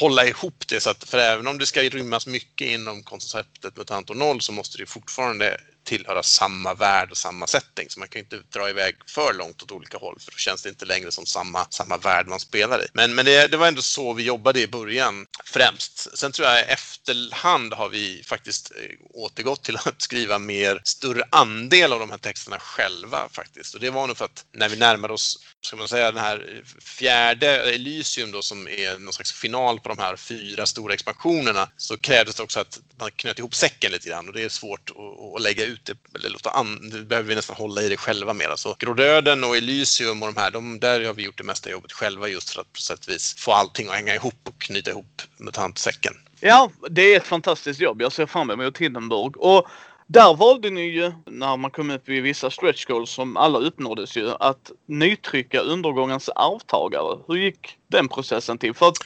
hålla 0.00 0.26
ihop 0.26 0.64
det. 0.68 0.80
Så 0.80 0.90
att, 0.90 1.04
för 1.04 1.18
även 1.18 1.46
om 1.46 1.58
det 1.58 1.66
ska 1.66 1.82
rymmas 1.82 2.26
mycket 2.26 2.68
inom 2.68 3.02
konceptet 3.02 3.76
MUTANT 3.76 4.10
och 4.10 4.16
noll 4.16 4.40
så 4.40 4.52
måste 4.52 4.78
det 4.78 4.86
fortfarande 4.86 5.60
tillhöra 5.84 6.22
samma 6.22 6.74
värld 6.74 7.10
och 7.10 7.16
samma 7.16 7.46
setting. 7.46 7.90
Så 7.90 7.98
man 7.98 8.08
kan 8.08 8.18
ju 8.18 8.22
inte 8.22 8.58
dra 8.58 8.70
iväg 8.70 8.96
för 9.06 9.34
långt 9.34 9.62
åt 9.62 9.72
olika 9.72 9.98
håll 9.98 10.18
för 10.20 10.30
då 10.30 10.36
känns 10.36 10.62
det 10.62 10.68
inte 10.68 10.84
längre 10.84 11.12
som 11.12 11.26
samma, 11.26 11.66
samma 11.70 11.96
värld 11.96 12.26
man 12.26 12.40
spelar 12.40 12.84
i. 12.84 12.86
Men, 12.92 13.14
men 13.14 13.24
det, 13.24 13.46
det 13.46 13.56
var 13.56 13.68
ändå 13.68 13.82
så 13.82 14.12
vi 14.12 14.22
jobbade 14.22 14.60
i 14.60 14.66
början 14.66 15.26
främst. 15.44 16.18
Sen 16.18 16.32
tror 16.32 16.48
jag 16.48 16.60
i 16.60 16.62
efterhand 16.62 17.72
har 17.72 17.88
vi 17.88 18.22
faktiskt 18.26 18.72
eh, 18.76 18.96
återgått 19.10 19.62
till 19.62 19.76
att 19.76 20.02
skriva 20.02 20.38
mer 20.38 20.80
större 20.84 21.24
andel 21.30 21.92
av 21.92 22.00
de 22.00 22.10
här 22.10 22.18
texterna 22.18 22.58
själva 22.58 23.28
faktiskt. 23.32 23.74
Och 23.74 23.80
det 23.80 23.90
var 23.90 24.06
nog 24.06 24.16
för 24.16 24.24
att 24.24 24.44
när 24.52 24.68
vi 24.68 24.76
närmade 24.76 25.14
oss 25.14 25.38
ska 25.60 25.76
man 25.76 25.88
säga, 25.88 26.12
den 26.12 26.24
här 26.24 26.54
eh, 26.56 26.82
fjärde 26.84 27.74
Elysium 27.74 28.30
då 28.32 28.42
som 28.42 28.68
är 28.68 28.98
någon 28.98 29.12
slags 29.12 29.32
final 29.32 29.80
på 29.80 29.88
de 29.88 29.98
här 29.98 30.16
fyra 30.16 30.66
stora 30.66 30.94
expansionerna 30.94 31.68
så 31.76 31.96
krävdes 31.96 32.34
det 32.34 32.42
också 32.42 32.60
att 32.60 32.80
man 32.98 33.10
knöt 33.10 33.38
ihop 33.38 33.54
säcken 33.54 33.92
lite 33.92 34.08
grann 34.08 34.28
och 34.28 34.34
det 34.34 34.42
är 34.42 34.48
svårt 34.48 34.90
att, 34.90 35.36
att 35.36 35.42
lägga 35.42 35.64
ut 35.64 35.73
det, 35.82 35.96
eller 36.14 36.28
låta 36.30 36.50
an, 36.50 36.90
det 36.90 37.02
behöver 37.02 37.28
vi 37.28 37.34
nästan 37.34 37.56
hålla 37.56 37.82
i 37.82 37.88
det 37.88 37.96
själva 37.96 38.32
mer. 38.32 38.52
Så 38.56 38.76
Grodöden 38.78 39.44
och 39.44 39.56
Elysium 39.56 40.22
och 40.22 40.34
de 40.34 40.40
här, 40.40 40.50
de, 40.50 40.80
där 40.80 41.04
har 41.04 41.14
vi 41.14 41.22
gjort 41.22 41.38
det 41.38 41.44
mesta 41.44 41.70
jobbet 41.70 41.92
själva 41.92 42.28
just 42.28 42.50
för 42.50 42.60
att 42.60 42.72
på 42.72 42.80
sätt 42.80 43.06
och 43.06 43.12
vis 43.12 43.34
få 43.38 43.52
allting 43.52 43.88
att 43.88 43.94
hänga 43.94 44.14
ihop 44.14 44.48
och 44.48 44.60
knyta 44.60 44.90
ihop 44.90 45.22
mutantsäcken. 45.36 46.14
Ja, 46.40 46.70
det 46.90 47.02
är 47.02 47.16
ett 47.16 47.26
fantastiskt 47.26 47.80
jobb. 47.80 48.02
Jag 48.02 48.12
ser 48.12 48.26
fram 48.26 48.50
emot 48.50 48.78
Hindenburg. 48.78 49.36
Och 49.36 49.68
där 50.06 50.34
valde 50.34 50.70
ni 50.70 50.80
ju, 50.80 51.12
när 51.26 51.56
man 51.56 51.70
kom 51.70 51.90
upp 51.90 52.08
i 52.08 52.20
vissa 52.20 52.50
stretch 52.50 52.84
goals 52.86 53.10
som 53.10 53.36
alla 53.36 53.58
uppnåddes 53.58 54.16
ju, 54.16 54.30
att 54.40 54.70
nytrycka 54.86 55.60
undergångens 55.60 56.28
arvtagare. 56.28 57.18
Hur 57.26 57.34
gick 57.34 57.78
den 57.86 58.08
processen 58.08 58.58
till? 58.58 58.74
För 58.74 58.88
att 58.88 58.96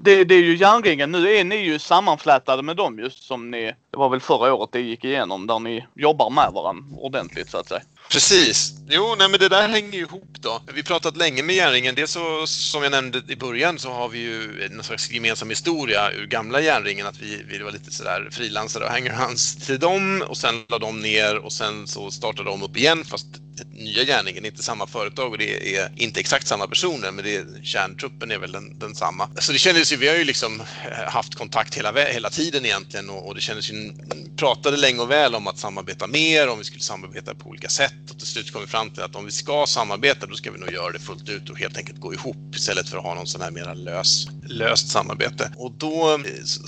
det, 0.00 0.24
det 0.24 0.34
är 0.34 0.42
ju 0.42 0.56
järnringen. 0.56 1.12
Nu 1.12 1.36
är 1.36 1.44
ni 1.44 1.56
ju 1.56 1.78
sammanflätade 1.78 2.62
med 2.62 2.76
dem 2.76 2.98
just 2.98 3.22
som 3.22 3.50
ni, 3.50 3.72
det 3.90 3.96
var 3.96 4.08
väl 4.08 4.20
förra 4.20 4.54
året 4.54 4.72
det 4.72 4.80
gick 4.80 5.04
igenom, 5.04 5.46
där 5.46 5.58
ni 5.58 5.86
jobbar 5.94 6.30
med 6.30 6.52
varandra 6.52 6.96
ordentligt 6.98 7.50
så 7.50 7.58
att 7.58 7.68
säga. 7.68 7.82
Precis. 8.10 8.72
Jo, 8.88 9.14
nej, 9.18 9.28
men 9.28 9.40
det 9.40 9.48
där 9.48 9.68
hänger 9.68 9.92
ju 9.92 10.00
ihop 10.00 10.36
då. 10.40 10.62
Vi 10.66 10.80
har 10.80 10.82
pratat 10.82 11.16
länge 11.16 11.42
med 11.42 11.56
järnringen. 11.56 11.94
Dels 11.94 12.10
så, 12.10 12.46
som 12.46 12.82
jag 12.82 12.92
nämnde 12.92 13.22
i 13.28 13.36
början 13.36 13.78
så 13.78 13.92
har 13.92 14.08
vi 14.08 14.18
ju 14.18 14.64
en 14.64 14.82
slags 14.82 15.10
gemensam 15.10 15.50
historia 15.50 16.10
ur 16.12 16.26
gamla 16.26 16.60
järnringen 16.60 17.06
att 17.06 17.20
vi, 17.20 17.42
vi 17.48 17.58
var 17.58 17.70
lite 17.70 17.92
sådär 17.92 18.28
frilansare 18.32 18.84
och 18.84 18.90
hangerhands 18.90 19.56
till 19.66 19.78
dem 19.78 20.24
och 20.28 20.36
sen 20.36 20.64
la 20.68 20.78
de 20.78 21.00
ner 21.00 21.36
och 21.36 21.52
sen 21.52 21.86
så 21.86 22.10
startade 22.10 22.50
de 22.50 22.62
upp 22.62 22.76
igen 22.76 23.04
fast 23.04 23.26
nya 23.64 24.02
Järningen, 24.02 24.44
inte 24.44 24.62
samma 24.62 24.86
företag 24.86 25.32
och 25.32 25.38
det 25.38 25.76
är 25.76 25.92
inte 25.96 26.20
exakt 26.20 26.46
samma 26.46 26.66
personer, 26.66 27.10
men 27.10 27.24
det 27.24 27.36
är, 27.36 27.46
kärntruppen 27.64 28.30
är 28.30 28.38
väl 28.38 28.52
den, 28.52 28.78
densamma. 28.78 29.30
Så 29.38 29.52
det 29.52 29.58
kändes 29.58 29.92
ju, 29.92 29.96
vi 29.96 30.08
har 30.08 30.16
ju 30.16 30.24
liksom 30.24 30.60
eh, 30.60 31.12
haft 31.12 31.34
kontakt 31.34 31.74
hela, 31.74 31.92
hela 31.92 32.30
tiden 32.30 32.64
egentligen 32.64 33.10
och, 33.10 33.26
och 33.26 33.34
det 33.34 33.40
kändes 33.40 33.70
ju, 33.70 33.92
pratade 34.36 34.76
länge 34.76 35.00
och 35.00 35.10
väl 35.10 35.34
om 35.34 35.46
att 35.46 35.58
samarbeta 35.58 36.06
mer, 36.06 36.48
om 36.48 36.58
vi 36.58 36.64
skulle 36.64 36.82
samarbeta 36.82 37.34
på 37.34 37.48
olika 37.48 37.68
sätt 37.68 37.95
och 38.10 38.18
till 38.18 38.26
slut 38.26 38.52
kom 38.52 38.60
vi 38.62 38.66
fram 38.66 38.90
till 38.90 39.02
att 39.02 39.16
om 39.16 39.24
vi 39.24 39.30
ska 39.30 39.66
samarbeta, 39.66 40.26
då 40.26 40.34
ska 40.34 40.50
vi 40.50 40.58
nog 40.58 40.72
göra 40.72 40.92
det 40.92 40.98
fullt 40.98 41.28
ut 41.28 41.50
och 41.50 41.58
helt 41.58 41.76
enkelt 41.76 42.00
gå 42.00 42.14
ihop 42.14 42.54
istället 42.54 42.88
för 42.88 42.96
att 42.96 43.04
ha 43.04 43.14
någon 43.14 43.26
sån 43.26 43.40
här 43.40 43.50
mera 43.50 43.74
lös, 43.74 44.28
löst 44.46 44.88
samarbete. 44.88 45.52
Och 45.56 45.72
då, 45.72 46.14
eh, 46.14 46.20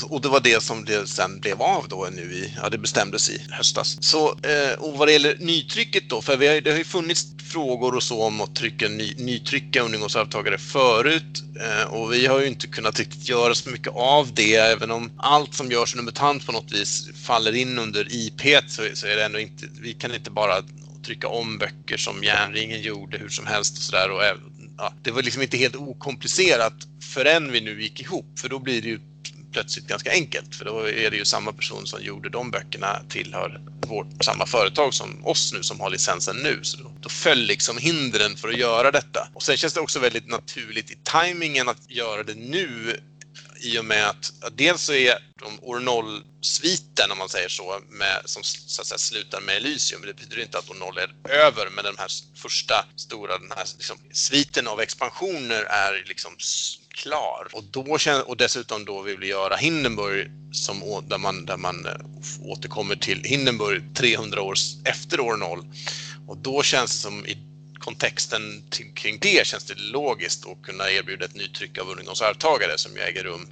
och 0.02 0.20
det 0.20 0.28
var 0.28 0.40
det 0.40 0.62
som 0.62 0.84
det 0.84 1.08
sen 1.08 1.40
blev 1.40 1.62
av 1.62 1.88
då 1.88 2.08
nu 2.12 2.22
i, 2.22 2.54
ja 2.62 2.68
det 2.68 2.78
bestämdes 2.78 3.30
i 3.30 3.42
höstas. 3.50 3.98
Så, 4.00 4.28
eh, 4.28 4.78
och 4.78 4.98
vad 4.98 5.08
det 5.08 5.12
gäller 5.12 5.36
nytrycket 5.38 6.10
då, 6.10 6.22
för 6.22 6.36
vi 6.36 6.48
har, 6.48 6.60
det 6.60 6.70
har 6.70 6.78
ju 6.78 6.84
funnits 6.84 7.26
frågor 7.48 7.94
och 7.94 8.02
så 8.02 8.22
om 8.22 8.40
att 8.40 8.54
trycka 8.54 8.88
ny, 8.88 9.14
nytrycka 9.18 9.82
ungdomsarvtagare 9.82 10.58
förut 10.58 11.42
eh, 11.60 11.94
och 11.94 12.12
vi 12.12 12.26
har 12.26 12.40
ju 12.40 12.46
inte 12.46 12.66
kunnat 12.66 12.98
riktigt 12.98 13.28
göra 13.28 13.54
så 13.54 13.70
mycket 13.70 13.92
av 13.94 14.34
det 14.34 14.54
även 14.54 14.90
om 14.90 15.10
allt 15.16 15.54
som 15.54 15.70
görs 15.70 15.94
under 15.94 16.04
MUTANT 16.04 16.46
på 16.46 16.52
något 16.52 16.72
vis 16.72 17.08
faller 17.24 17.54
in 17.54 17.78
under 17.78 18.06
IP 18.10 18.40
så, 18.68 18.82
så 18.94 19.06
är 19.06 19.16
det 19.16 19.24
ändå 19.24 19.38
inte, 19.38 19.66
vi 19.80 19.94
kan 19.94 20.14
inte 20.14 20.30
bara 20.30 20.62
trycka 21.08 21.28
om 21.28 21.58
böcker 21.58 21.96
som 21.96 22.24
Järnringen 22.24 22.82
gjorde 22.82 23.18
hur 23.18 23.28
som 23.28 23.46
helst 23.46 23.76
och 23.76 23.82
sådär. 23.82 24.10
Eh, 24.10 24.36
ja, 24.78 24.92
det 25.02 25.10
var 25.10 25.22
liksom 25.22 25.42
inte 25.42 25.56
helt 25.56 25.76
okomplicerat 25.76 26.74
förrän 27.14 27.52
vi 27.52 27.60
nu 27.60 27.82
gick 27.82 28.00
ihop 28.00 28.38
för 28.38 28.48
då 28.48 28.58
blir 28.58 28.82
det 28.82 28.88
ju 28.88 29.00
plötsligt 29.52 29.86
ganska 29.86 30.12
enkelt 30.12 30.54
för 30.54 30.64
då 30.64 30.88
är 30.88 31.10
det 31.10 31.16
ju 31.16 31.24
samma 31.24 31.52
person 31.52 31.86
som 31.86 32.02
gjorde 32.02 32.28
de 32.28 32.50
böckerna 32.50 33.02
tillhör 33.08 33.60
vårt, 33.86 34.24
samma 34.24 34.46
företag 34.46 34.94
som 34.94 35.26
oss 35.26 35.52
nu 35.52 35.62
som 35.62 35.80
har 35.80 35.90
licensen 35.90 36.36
nu. 36.36 36.58
Så 36.62 36.82
då, 36.82 36.90
då 37.00 37.08
föll 37.08 37.38
liksom 37.38 37.78
hindren 37.78 38.36
för 38.36 38.48
att 38.48 38.58
göra 38.58 38.90
detta. 38.90 39.28
Och 39.34 39.42
sen 39.42 39.56
känns 39.56 39.74
det 39.74 39.80
också 39.80 39.98
väldigt 39.98 40.28
naturligt 40.28 40.90
i 40.90 40.98
tajmingen 41.02 41.68
att 41.68 41.90
göra 41.90 42.22
det 42.22 42.34
nu 42.34 43.00
i 43.60 43.78
och 43.78 43.84
med 43.84 44.08
att, 44.08 44.32
dels 44.52 44.82
så 44.82 44.92
är 44.92 45.18
de 45.40 45.58
Ornol-sviten, 45.62 47.10
om 47.10 47.18
man 47.18 47.28
säger 47.28 47.48
så, 47.48 47.80
med, 47.88 48.22
som 48.24 48.42
så 48.44 48.80
att 48.80 48.86
säga, 48.86 48.98
slutar 48.98 49.40
med 49.40 49.56
Elysium. 49.56 50.02
Det 50.02 50.14
betyder 50.14 50.42
inte 50.42 50.58
att 50.58 50.70
Ornol 50.70 50.98
är 50.98 51.30
över, 51.30 51.70
men 51.70 51.84
den 51.84 51.98
här 51.98 52.08
första 52.34 52.86
stora 52.96 53.38
den 53.38 53.52
här, 53.56 53.66
liksom, 53.76 53.98
sviten 54.12 54.68
av 54.68 54.80
expansioner 54.80 55.62
är 55.62 56.04
liksom 56.06 56.36
klar. 56.88 57.48
Och, 57.52 57.64
då, 57.64 57.98
och 58.26 58.36
dessutom 58.36 58.84
då 58.84 59.02
vill 59.02 59.18
vi 59.18 59.26
göra 59.26 59.56
Hindenburg 59.56 60.30
som, 60.52 61.04
där, 61.08 61.18
man, 61.18 61.46
där 61.46 61.56
man 61.56 61.86
eh, 61.86 61.92
återkommer 62.42 62.96
till 62.96 63.24
Hindenburg 63.24 63.82
300 63.94 64.42
år 64.42 64.54
efter 64.84 65.20
år 65.20 65.36
0. 65.36 65.64
Och 66.28 66.36
då 66.36 66.62
känns 66.62 66.92
det 66.92 66.98
som 66.98 67.26
i 67.26 67.47
kontexten 67.88 68.62
kring 68.94 69.18
det 69.20 69.46
känns 69.46 69.64
det 69.64 69.74
logiskt 69.78 70.46
att 70.46 70.62
kunna 70.62 70.90
erbjuda 70.90 71.24
ett 71.24 71.34
nytryck 71.34 71.78
av 71.78 71.90
Ungdomsarvtagare 71.90 72.78
som 72.78 72.96
ju 72.96 73.02
äger 73.02 73.24
rum 73.24 73.48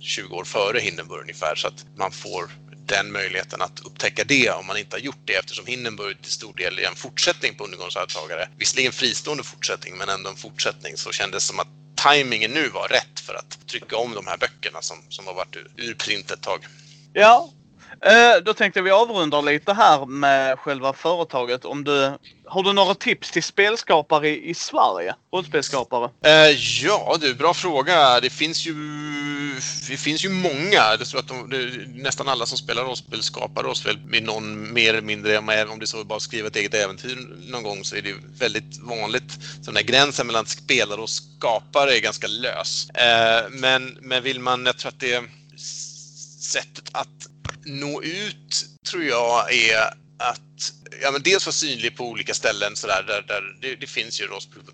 20 0.00 0.36
år 0.36 0.44
före 0.44 0.78
Hindenburg 0.78 1.20
ungefär 1.20 1.54
så 1.54 1.68
att 1.68 1.84
man 1.96 2.12
får 2.12 2.50
den 2.86 3.12
möjligheten 3.12 3.62
att 3.62 3.80
upptäcka 3.80 4.24
det 4.24 4.50
om 4.50 4.66
man 4.66 4.76
inte 4.76 4.96
har 4.96 5.00
gjort 5.00 5.22
det 5.24 5.34
eftersom 5.34 5.66
Hindenburg 5.66 6.22
till 6.22 6.32
stor 6.32 6.54
del 6.54 6.78
är 6.78 6.88
en 6.88 6.94
fortsättning 6.94 7.54
på 7.54 7.64
Undergångsarvtagare. 7.64 8.48
Visserligen 8.58 8.92
fristående 8.92 9.44
fortsättning 9.44 9.96
men 9.96 10.08
ändå 10.08 10.30
en 10.30 10.36
fortsättning 10.36 10.96
så 10.96 11.12
kändes 11.12 11.42
det 11.42 11.46
som 11.46 11.60
att 11.60 11.68
tajmingen 11.94 12.50
nu 12.50 12.68
var 12.68 12.88
rätt 12.88 13.20
för 13.20 13.34
att 13.34 13.66
trycka 13.66 13.96
om 13.96 14.14
de 14.14 14.26
här 14.26 14.38
böckerna 14.38 14.82
som, 14.82 14.96
som 15.08 15.26
har 15.26 15.34
varit 15.34 15.56
ur, 15.56 15.70
ur 15.76 15.94
print 15.94 16.30
ett 16.30 16.42
tag. 16.42 16.66
Ja, 17.12 17.50
Eh, 18.04 18.42
då 18.44 18.54
tänkte 18.54 18.82
vi 18.82 18.90
avrunda 18.90 19.40
lite 19.40 19.72
här 19.72 20.06
med 20.06 20.58
själva 20.58 20.92
företaget. 20.92 21.64
Om 21.64 21.84
du, 21.84 22.18
har 22.50 22.62
du 22.62 22.72
några 22.72 22.94
tips 22.94 23.30
till 23.30 23.42
spelskapare 23.42 24.28
i, 24.28 24.50
i 24.50 24.54
Sverige? 24.54 25.14
Rollspelskapare? 25.32 26.10
Eh, 26.24 26.56
ja 26.84 27.16
du, 27.20 27.34
bra 27.34 27.54
fråga. 27.54 28.20
Det 28.20 28.30
finns 28.30 28.66
ju, 28.66 28.74
det 29.88 29.96
finns 29.96 30.24
ju 30.24 30.28
många. 30.28 30.96
Jag 30.98 31.08
tror 31.08 31.20
att 31.20 31.28
de, 31.28 31.50
det, 31.50 31.86
nästan 32.02 32.28
alla 32.28 32.46
som 32.46 32.58
spelar 32.58 32.84
rollspel 32.84 33.22
skapar 33.22 33.62
rollspel 33.62 33.98
med 34.06 34.22
någon 34.22 34.72
mer 34.72 34.88
eller 34.88 35.02
mindre, 35.02 35.38
om 35.38 35.46
det 35.46 35.84
är 35.84 35.86
så 35.86 36.00
att 36.00 36.06
bara 36.06 36.20
skriva 36.20 36.48
ett 36.48 36.56
eget 36.56 36.74
äventyr 36.74 37.28
någon 37.50 37.62
gång 37.62 37.84
så 37.84 37.96
är 37.96 38.02
det 38.02 38.14
väldigt 38.38 38.78
vanligt. 38.82 39.32
Så 39.32 39.70
den 39.70 39.76
här 39.76 39.82
gränsen 39.82 40.26
mellan 40.26 40.46
spelare 40.46 41.00
och 41.00 41.10
skapare 41.10 41.96
är 41.96 42.00
ganska 42.00 42.26
lös. 42.26 42.90
Eh, 42.90 43.50
men, 43.50 43.98
men 44.00 44.22
vill 44.22 44.40
man, 44.40 44.66
jag 44.66 44.78
tror 44.78 44.88
att 44.88 45.00
det 45.00 45.24
sättet 46.40 46.90
att 46.92 47.26
nå 47.64 48.02
ut 48.02 48.66
tror 48.90 49.04
jag 49.04 49.54
är 49.54 50.09
att 50.20 50.72
ja, 51.02 51.10
men 51.10 51.22
dels 51.22 51.46
vara 51.46 51.52
synlig 51.52 51.96
på 51.96 52.04
olika 52.04 52.34
ställen 52.34 52.76
så 52.76 52.86
där, 52.86 53.24
där 53.28 53.56
det, 53.60 53.76
det 53.76 53.86
finns 53.86 54.20
ju 54.20 54.28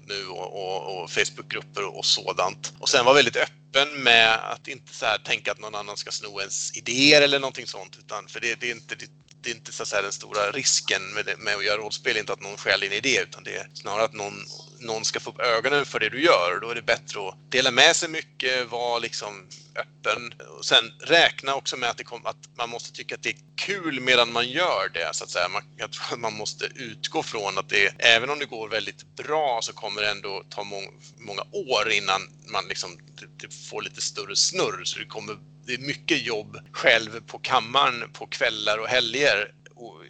nu 0.07 0.26
och, 0.26 0.53
och, 0.55 1.03
och 1.03 1.11
Facebookgrupper 1.11 1.97
och 1.97 2.07
sådant. 2.07 2.72
Och 2.78 2.88
sen 2.88 3.05
vara 3.05 3.14
väldigt 3.14 3.36
öppen 3.36 4.03
med 4.03 4.34
att 4.53 4.68
inte 4.68 4.94
så 4.94 5.07
tänka 5.24 5.53
att 5.53 5.61
någon 5.61 5.74
annan 5.74 5.97
ska 5.97 6.11
sno 6.11 6.40
ens 6.40 6.76
idéer 6.76 7.22
eller 7.22 7.40
någonting 7.40 7.66
sånt. 7.66 7.97
Utan, 7.99 8.28
för 8.28 8.40
det, 8.40 8.61
det 8.61 8.70
är 8.70 8.74
inte, 8.74 8.94
det, 8.94 9.07
det 9.40 9.51
är 9.51 9.55
inte 9.55 9.72
så 9.72 9.82
att 9.82 9.88
säga, 9.88 10.03
den 10.03 10.12
stora 10.12 10.51
risken 10.51 11.03
med, 11.14 11.24
det, 11.26 11.36
med 11.36 11.57
att 11.57 11.64
göra 11.64 11.78
rollspel, 11.78 12.16
inte 12.16 12.32
att 12.32 12.40
någon 12.40 12.57
stjäl 12.57 12.80
din 12.80 12.92
idé 12.92 13.20
utan 13.22 13.44
det 13.44 13.57
är 13.57 13.70
snarare 13.74 14.05
att 14.05 14.14
någon, 14.14 14.34
någon 14.78 15.04
ska 15.04 15.20
få 15.20 15.30
upp 15.30 15.40
ögonen 15.40 15.84
för 15.86 16.00
det 16.00 16.08
du 16.08 16.22
gör. 16.22 16.60
Då 16.60 16.70
är 16.70 16.74
det 16.74 16.82
bättre 16.82 17.28
att 17.28 17.50
dela 17.50 17.70
med 17.70 17.96
sig 17.96 18.08
mycket, 18.08 18.70
vara 18.70 18.98
liksom 18.98 19.48
öppen. 19.76 20.32
Och 20.58 20.64
sen 20.64 20.92
räkna 21.00 21.54
också 21.54 21.76
med 21.76 21.90
att, 21.90 21.98
det 21.98 22.04
kom, 22.04 22.26
att 22.26 22.48
man 22.58 22.70
måste 22.70 22.92
tycka 22.92 23.14
att 23.14 23.22
det 23.22 23.30
är 23.30 23.36
kul 23.56 24.00
medan 24.00 24.32
man 24.32 24.48
gör 24.48 24.88
det. 24.94 25.08
Så 25.12 25.24
att 25.24 25.30
säga. 25.30 25.48
Man, 25.48 25.62
jag 25.76 25.92
tror 25.92 26.12
att 26.12 26.20
man 26.20 26.34
måste 26.34 26.64
utgå 26.74 27.22
från 27.22 27.58
att 27.58 27.68
det, 27.68 27.94
även 27.98 28.30
om 28.30 28.38
det 28.38 28.44
går 28.44 28.68
väldigt 28.68 29.16
bra 29.16 29.58
så 29.62 29.72
kommer 29.72 30.02
det 30.02 30.10
ändå 30.10 30.44
ta 30.50 30.64
mång, 30.64 31.00
många 31.18 31.42
år 31.52 31.90
innan 31.92 32.20
man 32.52 32.64
liksom, 32.68 32.90
det, 33.20 33.46
det 33.46 33.54
får 33.54 33.82
lite 33.82 34.00
större 34.00 34.36
snurr. 34.36 34.84
Så 34.84 34.98
det 34.98 35.06
kommer 35.06 35.36
det 35.66 35.74
är 35.74 35.78
mycket 35.78 36.26
jobb 36.26 36.58
själv 36.72 37.20
på 37.26 37.38
kammaren 37.38 38.10
på 38.12 38.26
kvällar 38.26 38.78
och 38.78 38.88
helger 38.88 39.52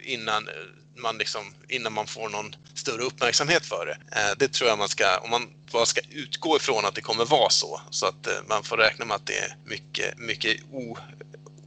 innan 0.03 0.47
eh, 0.47 0.53
man, 1.01 1.17
liksom, 1.17 1.53
innan 1.69 1.93
man 1.93 2.07
får 2.07 2.29
någon 2.29 2.55
större 2.73 3.01
uppmärksamhet 3.01 3.65
för 3.65 3.85
det. 3.85 4.19
Eh, 4.19 4.37
det 4.37 4.47
tror 4.47 4.69
jag 4.69 4.77
man 4.77 4.89
ska, 4.89 5.17
om 5.17 5.29
man 5.29 5.49
bara 5.71 5.85
ska 5.85 6.01
utgå 6.09 6.55
ifrån 6.55 6.85
att 6.85 6.95
det 6.95 7.01
kommer 7.01 7.25
vara 7.25 7.49
så, 7.49 7.81
så 7.89 8.05
att 8.05 8.27
eh, 8.27 8.33
man 8.47 8.63
får 8.63 8.77
räkna 8.77 9.05
med 9.05 9.15
att 9.15 9.27
det 9.27 9.37
är 9.37 9.55
mycket, 9.65 10.17
mycket 10.17 10.61
o, 10.71 10.97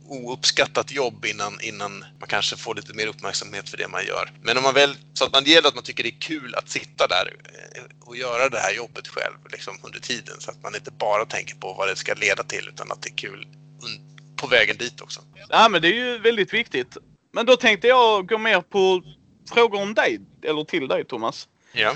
ouppskattat 0.08 0.92
jobb 0.92 1.24
innan, 1.24 1.60
innan 1.60 2.04
man 2.18 2.28
kanske 2.28 2.56
får 2.56 2.74
lite 2.74 2.94
mer 2.94 3.06
uppmärksamhet 3.06 3.68
för 3.68 3.76
det 3.76 3.88
man 3.88 4.06
gör. 4.06 4.32
Men 4.42 4.56
om 4.56 4.62
man 4.62 4.74
väl, 4.74 4.96
så 5.14 5.24
att 5.24 5.32
man 5.32 5.44
gäller 5.44 5.68
att 5.68 5.74
man 5.74 5.84
tycker 5.84 6.02
det 6.02 6.08
är 6.08 6.20
kul 6.20 6.54
att 6.54 6.70
sitta 6.70 7.06
där 7.06 7.36
och 8.00 8.16
göra 8.16 8.48
det 8.48 8.58
här 8.58 8.74
jobbet 8.74 9.08
själv 9.08 9.36
liksom 9.52 9.78
under 9.82 10.00
tiden 10.00 10.40
så 10.40 10.50
att 10.50 10.62
man 10.62 10.74
inte 10.74 10.90
bara 10.90 11.24
tänker 11.24 11.54
på 11.54 11.72
vad 11.72 11.88
det 11.88 11.96
ska 11.96 12.14
leda 12.14 12.42
till 12.42 12.68
utan 12.68 12.92
att 12.92 13.02
det 13.02 13.10
är 13.10 13.16
kul 13.16 13.46
på 14.36 14.46
vägen 14.46 14.76
dit 14.76 15.00
också. 15.00 15.20
Ja 15.48 15.68
men 15.68 15.82
det 15.82 15.88
är 15.88 15.94
ju 15.94 16.18
väldigt 16.18 16.54
viktigt. 16.54 16.96
Men 17.32 17.46
då 17.46 17.56
tänkte 17.56 17.88
jag 17.88 18.28
gå 18.28 18.38
mer 18.38 18.60
på 18.60 19.02
frågor 19.54 19.82
om 19.82 19.94
dig, 19.94 20.20
eller 20.42 20.64
till 20.64 20.88
dig 20.88 21.04
Thomas. 21.04 21.48
Ja. 21.72 21.92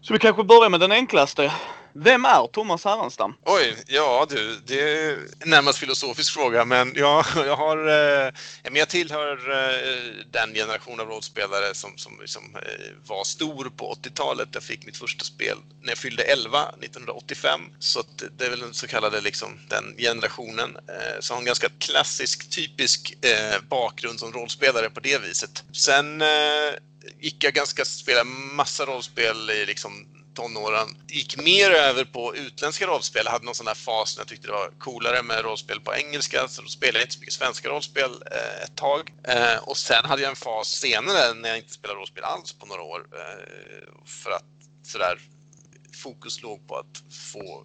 Så 0.00 0.12
vi 0.12 0.18
kanske 0.18 0.44
börjar 0.44 0.70
med 0.70 0.80
den 0.80 0.92
enklaste. 0.92 1.52
Vem 1.98 2.24
är 2.24 2.46
Thomas 2.46 2.84
Härenstam? 2.84 3.34
Oj, 3.44 3.76
ja 3.86 4.26
du, 4.30 4.60
det 4.66 4.80
är 4.80 5.18
en 5.40 5.50
närmast 5.50 5.78
filosofisk 5.78 6.32
fråga 6.34 6.64
men 6.64 6.92
jag, 6.94 7.24
jag 7.36 7.56
har, 7.56 7.88
eh, 7.88 8.32
jag 8.72 8.88
tillhör 8.88 9.50
eh, 9.50 10.24
den 10.30 10.54
generation 10.54 11.00
av 11.00 11.08
rollspelare 11.08 11.74
som, 11.74 11.98
som 11.98 12.16
som 12.26 12.56
eh, 12.56 12.92
var 13.06 13.24
stor 13.24 13.70
på 13.76 13.94
80-talet. 13.94 14.48
Jag 14.52 14.62
fick 14.62 14.86
mitt 14.86 14.96
första 14.96 15.24
spel 15.24 15.58
när 15.82 15.88
jag 15.88 15.98
fyllde 15.98 16.22
11, 16.22 16.68
1985. 16.82 17.60
Så 17.78 18.02
det 18.38 18.44
är 18.44 18.50
väl 18.50 18.60
den 18.60 18.74
så 18.74 18.86
kallade 18.86 19.20
liksom, 19.20 19.58
den 19.68 19.94
generationen. 19.98 20.76
Eh, 20.76 21.20
så 21.20 21.34
har 21.34 21.38
en 21.38 21.46
ganska 21.46 21.68
klassisk, 21.78 22.50
typisk 22.50 23.24
eh, 23.24 23.60
bakgrund 23.68 24.20
som 24.20 24.32
rollspelare 24.32 24.90
på 24.90 25.00
det 25.00 25.18
viset. 25.18 25.64
Sen 25.72 26.22
eh, 26.22 26.28
gick 27.20 27.44
jag 27.44 27.52
ganska, 27.52 27.84
spela 27.84 28.24
massa 28.24 28.86
rollspel 28.86 29.50
i 29.50 29.66
liksom 29.66 30.15
tonåren. 30.36 30.88
Gick 31.08 31.36
mer 31.36 31.70
över 31.70 32.04
på 32.04 32.36
utländska 32.36 32.86
rollspel. 32.86 33.22
Jag 33.24 33.32
hade 33.32 33.44
någon 33.44 33.54
sån 33.54 33.66
där 33.66 33.74
fas 33.74 34.16
när 34.16 34.20
jag 34.20 34.28
tyckte 34.28 34.46
det 34.46 34.52
var 34.52 34.70
coolare 34.78 35.22
med 35.22 35.44
rollspel 35.44 35.80
på 35.80 35.94
engelska. 35.94 36.48
Så 36.48 36.62
då 36.62 36.68
spelade 36.68 36.98
jag 36.98 37.04
inte 37.04 37.14
så 37.14 37.20
mycket 37.20 37.34
svenska 37.34 37.68
rollspel 37.68 38.10
eh, 38.10 38.64
ett 38.64 38.76
tag. 38.76 39.12
Eh, 39.28 39.58
och 39.62 39.76
sen 39.76 40.04
hade 40.04 40.22
jag 40.22 40.30
en 40.30 40.36
fas 40.36 40.68
senare 40.68 41.34
när 41.34 41.48
jag 41.48 41.58
inte 41.58 41.72
spelade 41.72 42.00
rollspel 42.00 42.24
alls 42.24 42.52
på 42.52 42.66
några 42.66 42.82
år. 42.82 43.06
Eh, 43.12 44.04
för 44.06 44.30
att 44.30 44.44
sådär 44.82 45.18
fokus 46.02 46.42
låg 46.42 46.68
på 46.68 46.76
att 46.76 47.02
få 47.32 47.64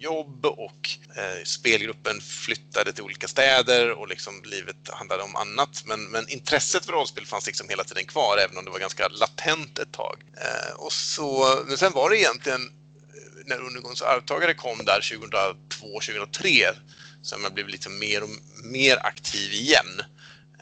jobb 0.00 0.46
och 0.46 0.90
eh, 1.16 1.44
spelgruppen 1.44 2.20
flyttade 2.20 2.92
till 2.92 3.04
olika 3.04 3.28
städer 3.28 3.90
och 3.90 4.08
liksom 4.08 4.42
livet 4.44 4.76
handlade 4.88 5.22
om 5.22 5.36
annat. 5.36 5.82
Men, 5.84 6.04
men 6.04 6.28
intresset 6.28 6.84
för 6.84 6.92
rollspel 6.92 7.26
fanns 7.26 7.46
liksom 7.46 7.68
hela 7.68 7.84
tiden 7.84 8.06
kvar 8.06 8.38
även 8.44 8.58
om 8.58 8.64
det 8.64 8.70
var 8.70 8.78
ganska 8.78 9.08
latent 9.08 9.78
ett 9.78 9.92
tag. 9.92 10.16
Eh, 10.36 10.74
och 10.76 10.92
så, 10.92 11.58
men 11.66 11.78
sen 11.78 11.92
var 11.92 12.10
det 12.10 12.18
egentligen 12.18 12.62
eh, 12.62 13.46
när 13.46 13.60
Undergångens 13.60 14.02
arvtagare 14.02 14.54
kom 14.54 14.84
där 14.84 15.00
2002-2003 15.00 16.64
som 17.22 17.42
jag 17.42 17.54
blev 17.54 17.68
lite 17.68 17.88
mer 17.88 18.22
och 18.22 18.30
mer 18.64 19.06
aktiv 19.06 19.52
igen. 19.52 20.00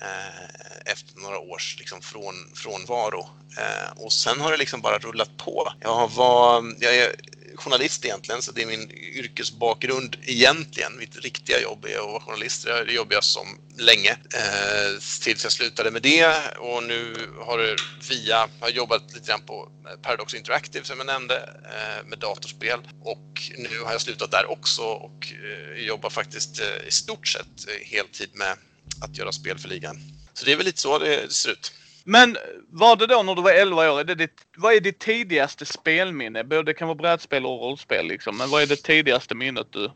Eh, 0.00 0.92
efter 0.92 1.20
några 1.20 1.38
års 1.38 1.76
liksom, 1.78 2.00
från, 2.00 2.34
frånvaro. 2.54 3.28
Eh, 3.58 4.02
och 4.02 4.12
sen 4.12 4.40
har 4.40 4.50
det 4.50 4.56
liksom 4.56 4.80
bara 4.80 4.98
rullat 4.98 5.36
på. 5.36 5.72
Jag, 5.80 6.10
var, 6.10 6.74
jag 6.80 6.96
är 6.96 7.14
journalist 7.58 8.04
egentligen, 8.04 8.42
så 8.42 8.52
det 8.52 8.62
är 8.62 8.66
min 8.66 8.90
yrkesbakgrund 8.90 10.16
egentligen. 10.22 10.98
Mitt 10.98 11.16
riktiga 11.16 11.60
jobb 11.60 11.84
är 11.84 11.98
att 11.98 12.06
vara 12.06 12.20
journalist. 12.20 12.64
Det 12.64 12.92
jobbar 12.92 13.14
jag 13.14 13.24
som 13.24 13.46
länge 13.78 14.10
eh, 14.10 15.00
tills 15.22 15.42
jag 15.42 15.52
slutade 15.52 15.90
med 15.90 16.02
det 16.02 16.56
och 16.58 16.82
nu 16.82 17.14
har 17.40 17.58
det 17.58 17.76
via, 18.10 18.48
har 18.60 18.68
jobbat 18.68 19.02
lite 19.14 19.28
grann 19.28 19.42
på 19.42 19.68
Paradox 20.02 20.34
Interactive 20.34 20.84
som 20.84 20.98
jag 20.98 21.06
nämnde 21.06 21.36
eh, 21.64 22.06
med 22.06 22.18
datorspel 22.18 22.80
och 23.02 23.42
nu 23.58 23.80
har 23.84 23.92
jag 23.92 24.00
slutat 24.00 24.30
där 24.30 24.50
också 24.50 24.82
och 24.82 25.32
eh, 25.32 25.86
jobbar 25.86 26.10
faktiskt 26.10 26.60
eh, 26.60 26.88
i 26.88 26.90
stort 26.90 27.28
sett 27.28 27.68
eh, 27.68 27.86
heltid 27.86 28.30
med 28.32 28.56
att 29.00 29.16
göra 29.16 29.32
spel 29.32 29.58
för 29.58 29.68
ligan. 29.68 30.00
Så 30.34 30.44
det 30.44 30.52
är 30.52 30.56
väl 30.56 30.66
lite 30.66 30.80
så 30.80 30.98
det 30.98 31.32
ser 31.32 31.50
ut. 31.50 31.72
Men 32.04 32.36
var 32.70 32.96
det 32.96 33.06
då 33.06 33.22
när 33.22 33.34
du 33.34 33.42
var 33.42 33.50
11 33.50 33.92
år, 33.92 34.00
är 34.00 34.04
det 34.04 34.14
ditt, 34.14 34.40
vad 34.56 34.74
är 34.74 34.80
ditt 34.80 34.98
tidigaste 34.98 35.66
spelminne? 35.66 36.42
Det 36.42 36.74
kan 36.74 36.88
vara 36.88 36.98
brädspel 36.98 37.46
och 37.46 37.60
rollspel 37.60 38.06
liksom, 38.06 38.36
men 38.36 38.50
vad 38.50 38.62
är 38.62 38.66
det 38.66 38.82
tidigaste 38.82 39.34
minnet 39.34 39.66
du? 39.70 39.90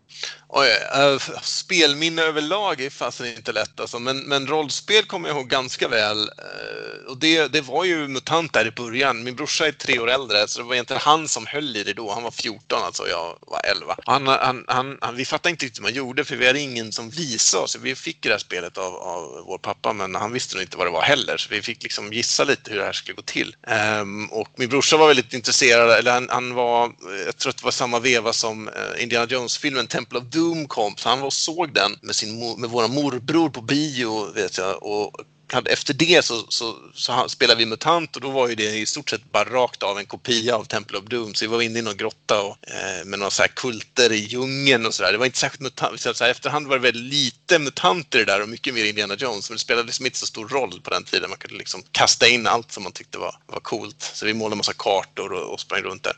Oj, 0.48 0.68
äh, 0.94 1.18
spelminne 1.42 2.22
överlag 2.22 2.80
är 2.80 2.90
fasen 2.90 3.26
inte 3.26 3.53
lätt 3.53 3.80
alltså, 3.80 3.98
men, 3.98 4.18
men 4.18 4.46
rollspel 4.46 5.05
kommer 5.05 5.28
jag 5.28 5.36
ihåg 5.36 5.48
ganska 5.48 5.88
väl. 5.88 6.18
Äh, 6.18 7.11
och 7.11 7.18
det, 7.18 7.53
det 7.53 7.61
var 7.61 7.84
ju 7.84 8.09
MUTANT 8.09 8.53
där 8.53 8.66
i 8.66 8.70
början. 8.70 9.22
Min 9.22 9.36
brorsa 9.36 9.66
är 9.66 9.72
tre 9.72 9.98
år 9.98 10.11
äldre, 10.11 10.48
så 10.48 10.59
det 10.59 10.64
var 10.64 10.74
egentligen 10.74 11.03
han 11.03 11.28
som 11.28 11.46
höll 11.46 11.76
i 11.76 11.82
det 11.82 11.92
då. 11.92 12.12
Han 12.12 12.22
var 12.22 12.30
14 12.30 12.82
alltså, 12.82 13.09
jag 13.09 13.38
var 13.40 13.61
11. 13.64 13.96
Han, 14.07 14.26
han, 14.26 14.64
han, 14.68 14.98
han, 15.00 15.16
vi 15.16 15.24
fattade 15.24 15.50
inte 15.50 15.64
riktigt 15.64 15.78
hur 15.78 15.82
man 15.82 15.94
gjorde, 15.94 16.24
för 16.24 16.36
vi 16.36 16.46
hade 16.46 16.61
ingen 16.61 16.92
som 16.92 17.11
visade 17.11 17.64
oss. 17.64 17.76
Vi 17.82 17.94
fick 17.94 18.22
det 18.22 18.28
här 18.28 18.38
spelet 18.38 18.78
av, 18.78 18.94
av 18.94 19.44
vår 19.46 19.59
pappa, 19.59 19.92
men 19.92 20.14
han 20.14 20.32
visste 20.32 20.57
nog 20.57 20.62
inte 20.62 20.76
vad 20.76 20.86
det 20.86 20.90
var 20.90 21.03
heller, 21.03 21.36
så 21.36 21.48
vi 21.50 21.62
fick 21.62 21.82
liksom 21.82 22.01
liksom 22.03 22.16
gissa 22.16 22.44
lite 22.44 22.70
hur 22.70 22.78
det 22.78 22.84
här 22.84 22.92
skulle 22.92 23.14
gå 23.14 23.22
till. 23.22 23.57
Um, 24.00 24.26
och 24.26 24.48
min 24.57 24.68
brorsa 24.68 24.96
var 24.96 25.07
väldigt 25.07 25.34
intresserad, 25.34 25.90
eller 25.90 26.12
han, 26.12 26.28
han, 26.30 26.55
var, 26.55 26.84
eh, 26.84 26.92
jag 27.26 27.36
tror 27.36 27.50
att 27.50 27.57
det 27.57 27.64
var 27.64 27.70
samma 27.70 27.98
veva 27.98 28.32
som 28.32 28.68
uh, 28.68 29.03
Indiana 29.03 29.26
Jones-filmen 29.26 29.86
Temple 29.86 30.18
of 30.18 30.24
Doom 30.24 30.68
kom, 30.68 30.96
så 30.96 31.09
han 31.09 31.20
var 31.20 31.26
och 31.26 31.32
såg 31.32 31.74
den 31.74 31.96
med, 32.03 32.14
sin, 32.14 32.61
med 32.61 32.70
våra 32.70 32.88
morbror 32.88 33.48
på 33.48 33.61
bio, 33.61 34.32
vet 34.34 34.59
jag, 34.59 34.82
och 34.82 35.12
efter 35.53 35.94
det 35.94 36.24
så, 36.24 36.44
så, 36.48 36.76
så, 36.94 37.28
spelade 37.28 37.59
vi 37.59 37.66
MUTANT 37.66 38.16
och 38.16 38.22
då 38.22 38.30
var 38.30 38.48
ju 38.48 38.55
det 38.55 38.78
i 38.78 38.86
stort 38.86 39.11
sett 39.11 39.32
bara 39.32 39.44
rakt 39.44 39.82
av 39.82 39.98
en 39.98 40.07
kopia 40.07 40.57
av 40.57 40.64
Temple 40.64 40.98
of 40.98 41.05
Doom. 41.05 41.34
Så 41.34 41.44
vi 41.44 41.48
var 41.48 41.62
inne 41.62 41.78
i 41.78 41.82
någon 41.82 41.96
grotta 41.96 42.42
och, 42.42 42.57
eh, 42.68 43.05
med 43.05 43.18
några 43.18 43.30
så 43.30 43.44
kulter 43.55 44.12
i 44.12 44.16
djungeln 44.16 44.86
och 44.86 44.94
sådär. 44.94 45.12
Det 45.12 45.18
var 45.18 45.26
inte 45.26 45.38
särskilt 45.38 45.61
MUTANT. 45.61 46.00
Så 46.00 46.24
här, 46.24 46.30
efterhand 46.30 46.66
var 46.66 46.76
det 46.76 46.82
väldigt 46.82 47.03
lite 47.03 47.59
MUTANter 47.59 48.18
i 48.18 48.24
det 48.24 48.32
där 48.32 48.42
och 48.42 48.48
mycket 48.48 48.74
mer 48.74 48.84
Indiana 48.84 49.14
Jones. 49.14 49.50
Men 49.50 49.57
det 49.57 49.61
spelade 49.61 49.86
liksom 49.86 50.07
inte 50.07 50.18
så 50.18 50.26
stor 50.26 50.48
roll 50.48 50.80
på 50.80 50.90
den 50.90 51.05
tiden. 51.05 51.30
Man 51.30 51.38
kunde 51.38 51.59
liksom 51.59 51.82
kasta 51.92 52.28
in 52.28 52.46
allt 52.46 52.72
som 52.72 52.82
man 52.82 52.92
tyckte 52.92 53.18
var, 53.18 53.34
var 53.46 53.61
coolt. 53.61 54.11
Så 54.14 54.26
vi 54.26 54.34
målade 54.34 54.55
en 54.55 54.59
massa 54.59 54.72
kartor 54.72 55.32
och, 55.32 55.53
och 55.53 55.61
sprang 55.61 55.82
runt 55.82 56.03
där. 56.03 56.16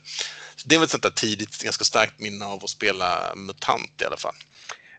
Så 0.57 0.69
det 0.69 0.77
var 0.77 0.85
ett 0.85 0.91
sånt 0.91 1.03
där 1.03 1.11
tidigt, 1.11 1.63
ganska 1.63 1.85
starkt 1.85 2.21
minne 2.21 2.45
av 2.45 2.65
att 2.65 2.71
spela 2.71 3.33
MUTANT 3.37 4.03
i 4.03 4.05
alla 4.05 4.17
fall. 4.17 4.35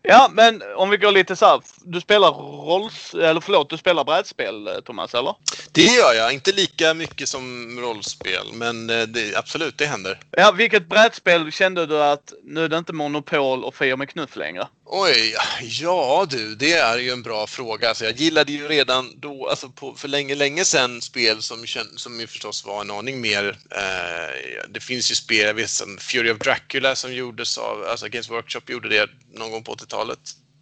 Ja, 0.08 0.30
men 0.34 0.62
om 0.76 0.90
vi 0.90 0.98
går 0.98 1.12
lite 1.12 1.36
så 1.36 1.46
här. 1.46 1.62
Du 1.82 2.02
spelar 2.02 2.32
rolls... 2.32 3.14
Eller 3.14 3.42
förlåt, 3.42 3.70
du 3.70 3.78
spelar 3.78 4.04
brädspel, 4.04 4.68
eh, 4.68 4.74
Thomas, 4.74 5.14
eller? 5.14 5.36
Det 5.72 5.82
gör 5.82 6.14
jag. 6.14 6.34
Inte 6.34 6.52
lika 6.52 6.94
mycket 6.94 7.30
som 7.30 7.78
rollspel, 7.82 8.46
men 8.54 8.90
eh, 8.90 9.02
det, 9.02 9.36
absolut, 9.36 9.78
det 9.78 9.86
händer. 9.86 10.20
Ja, 10.32 10.52
vilket 10.52 10.90
brädspel 10.90 11.52
kände 11.52 11.86
du 11.86 12.04
att 12.04 12.34
nu 12.44 12.64
är 12.64 12.70
det 12.70 12.78
inte 12.78 12.94
Monopol 12.94 13.64
och 13.64 13.76
Fia 13.76 13.98
med 13.98 14.10
knuff 14.10 14.36
längre? 14.36 14.68
Oj, 14.88 15.36
ja 15.62 16.28
du, 16.30 16.56
det 16.56 16.74
är 16.74 16.98
ju 16.98 17.12
en 17.12 17.22
bra 17.22 17.48
fråga. 17.48 17.90
Alltså, 17.90 18.06
jag 18.06 18.16
gillade 18.16 18.52
ju 18.52 18.68
redan 18.68 19.20
då, 19.20 19.50
alltså 19.50 19.70
på, 19.70 19.96
för 19.96 20.08
länge, 20.08 20.36
länge 20.36 20.66
sedan, 20.66 21.02
spel 21.02 21.42
som, 21.42 21.66
som 21.96 22.20
ju 22.20 22.28
förstås 22.28 22.66
var 22.66 22.82
en 22.82 22.92
aning 22.92 23.22
mer... 23.22 23.58
Eh, 23.72 24.70
det 24.70 24.80
finns 24.80 25.12
ju 25.12 25.16
spel, 25.16 25.46
jag 25.46 25.54
vet 25.54 25.70
som 25.70 25.98
Fury 25.98 26.32
of 26.32 26.38
Dracula 26.38 26.96
som 26.96 27.14
gjordes 27.14 27.58
av, 27.58 27.84
alltså 27.84 28.08
Games 28.08 28.30
Workshop 28.30 28.62
gjorde 28.68 28.90
det 28.90 29.10
någon 29.34 29.52
gång 29.52 29.64
på 29.64 29.76
80-talet. 29.76 30.20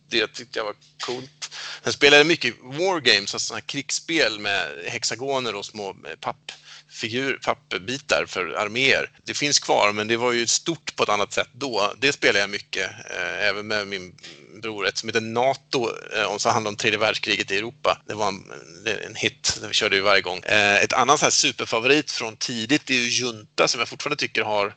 Det 0.09 0.27
tyckte 0.27 0.59
jag 0.59 0.65
var 0.65 0.75
coolt. 1.05 1.51
Sen 1.83 1.93
spelade 1.93 2.17
jag 2.17 2.27
mycket 2.27 2.55
Wargames, 2.63 3.19
alltså 3.19 3.39
sådana 3.39 3.59
här 3.59 3.67
krigsspel 3.67 4.39
med 4.39 4.67
hexagoner 4.85 5.55
och 5.55 5.65
små 5.65 5.89
eh, 5.89 6.15
papp 6.19 6.51
figur, 6.93 7.39
papperbitar 7.43 8.25
för 8.27 8.53
arméer. 8.53 9.09
Det 9.25 9.33
finns 9.33 9.59
kvar, 9.59 9.93
men 9.93 10.07
det 10.07 10.17
var 10.17 10.31
ju 10.31 10.47
stort 10.47 10.95
på 10.95 11.03
ett 11.03 11.09
annat 11.09 11.33
sätt 11.33 11.49
då. 11.53 11.93
Det 11.99 12.13
spelar 12.13 12.39
jag 12.39 12.49
mycket, 12.49 12.89
eh, 12.89 13.47
även 13.47 13.67
med 13.67 13.87
min 13.87 14.15
bror. 14.61 14.87
Ett 14.87 14.97
som 14.97 15.09
heter 15.09 15.21
NATO, 15.21 15.89
eh, 16.15 16.23
och 16.23 16.41
så 16.41 16.49
handlar 16.49 16.69
om 16.69 16.75
tredje 16.75 16.99
världskriget 16.99 17.51
i 17.51 17.57
Europa. 17.57 18.01
Det 18.07 18.13
var 18.13 18.27
en, 18.27 18.51
eh, 18.85 19.05
en 19.05 19.15
hit, 19.15 19.59
det 19.61 19.73
körde 19.73 19.95
vi 19.95 20.01
varje 20.01 20.21
gång. 20.21 20.39
Eh, 20.39 20.83
ett 20.83 20.93
annat 20.93 21.19
så 21.19 21.25
här 21.25 21.31
superfavorit 21.31 22.11
från 22.11 22.37
tidigt 22.37 22.89
är 22.89 22.93
ju 22.93 23.09
Junta 23.09 23.67
som 23.67 23.79
jag 23.79 23.89
fortfarande 23.89 24.19
tycker 24.19 24.41
har 24.41 24.75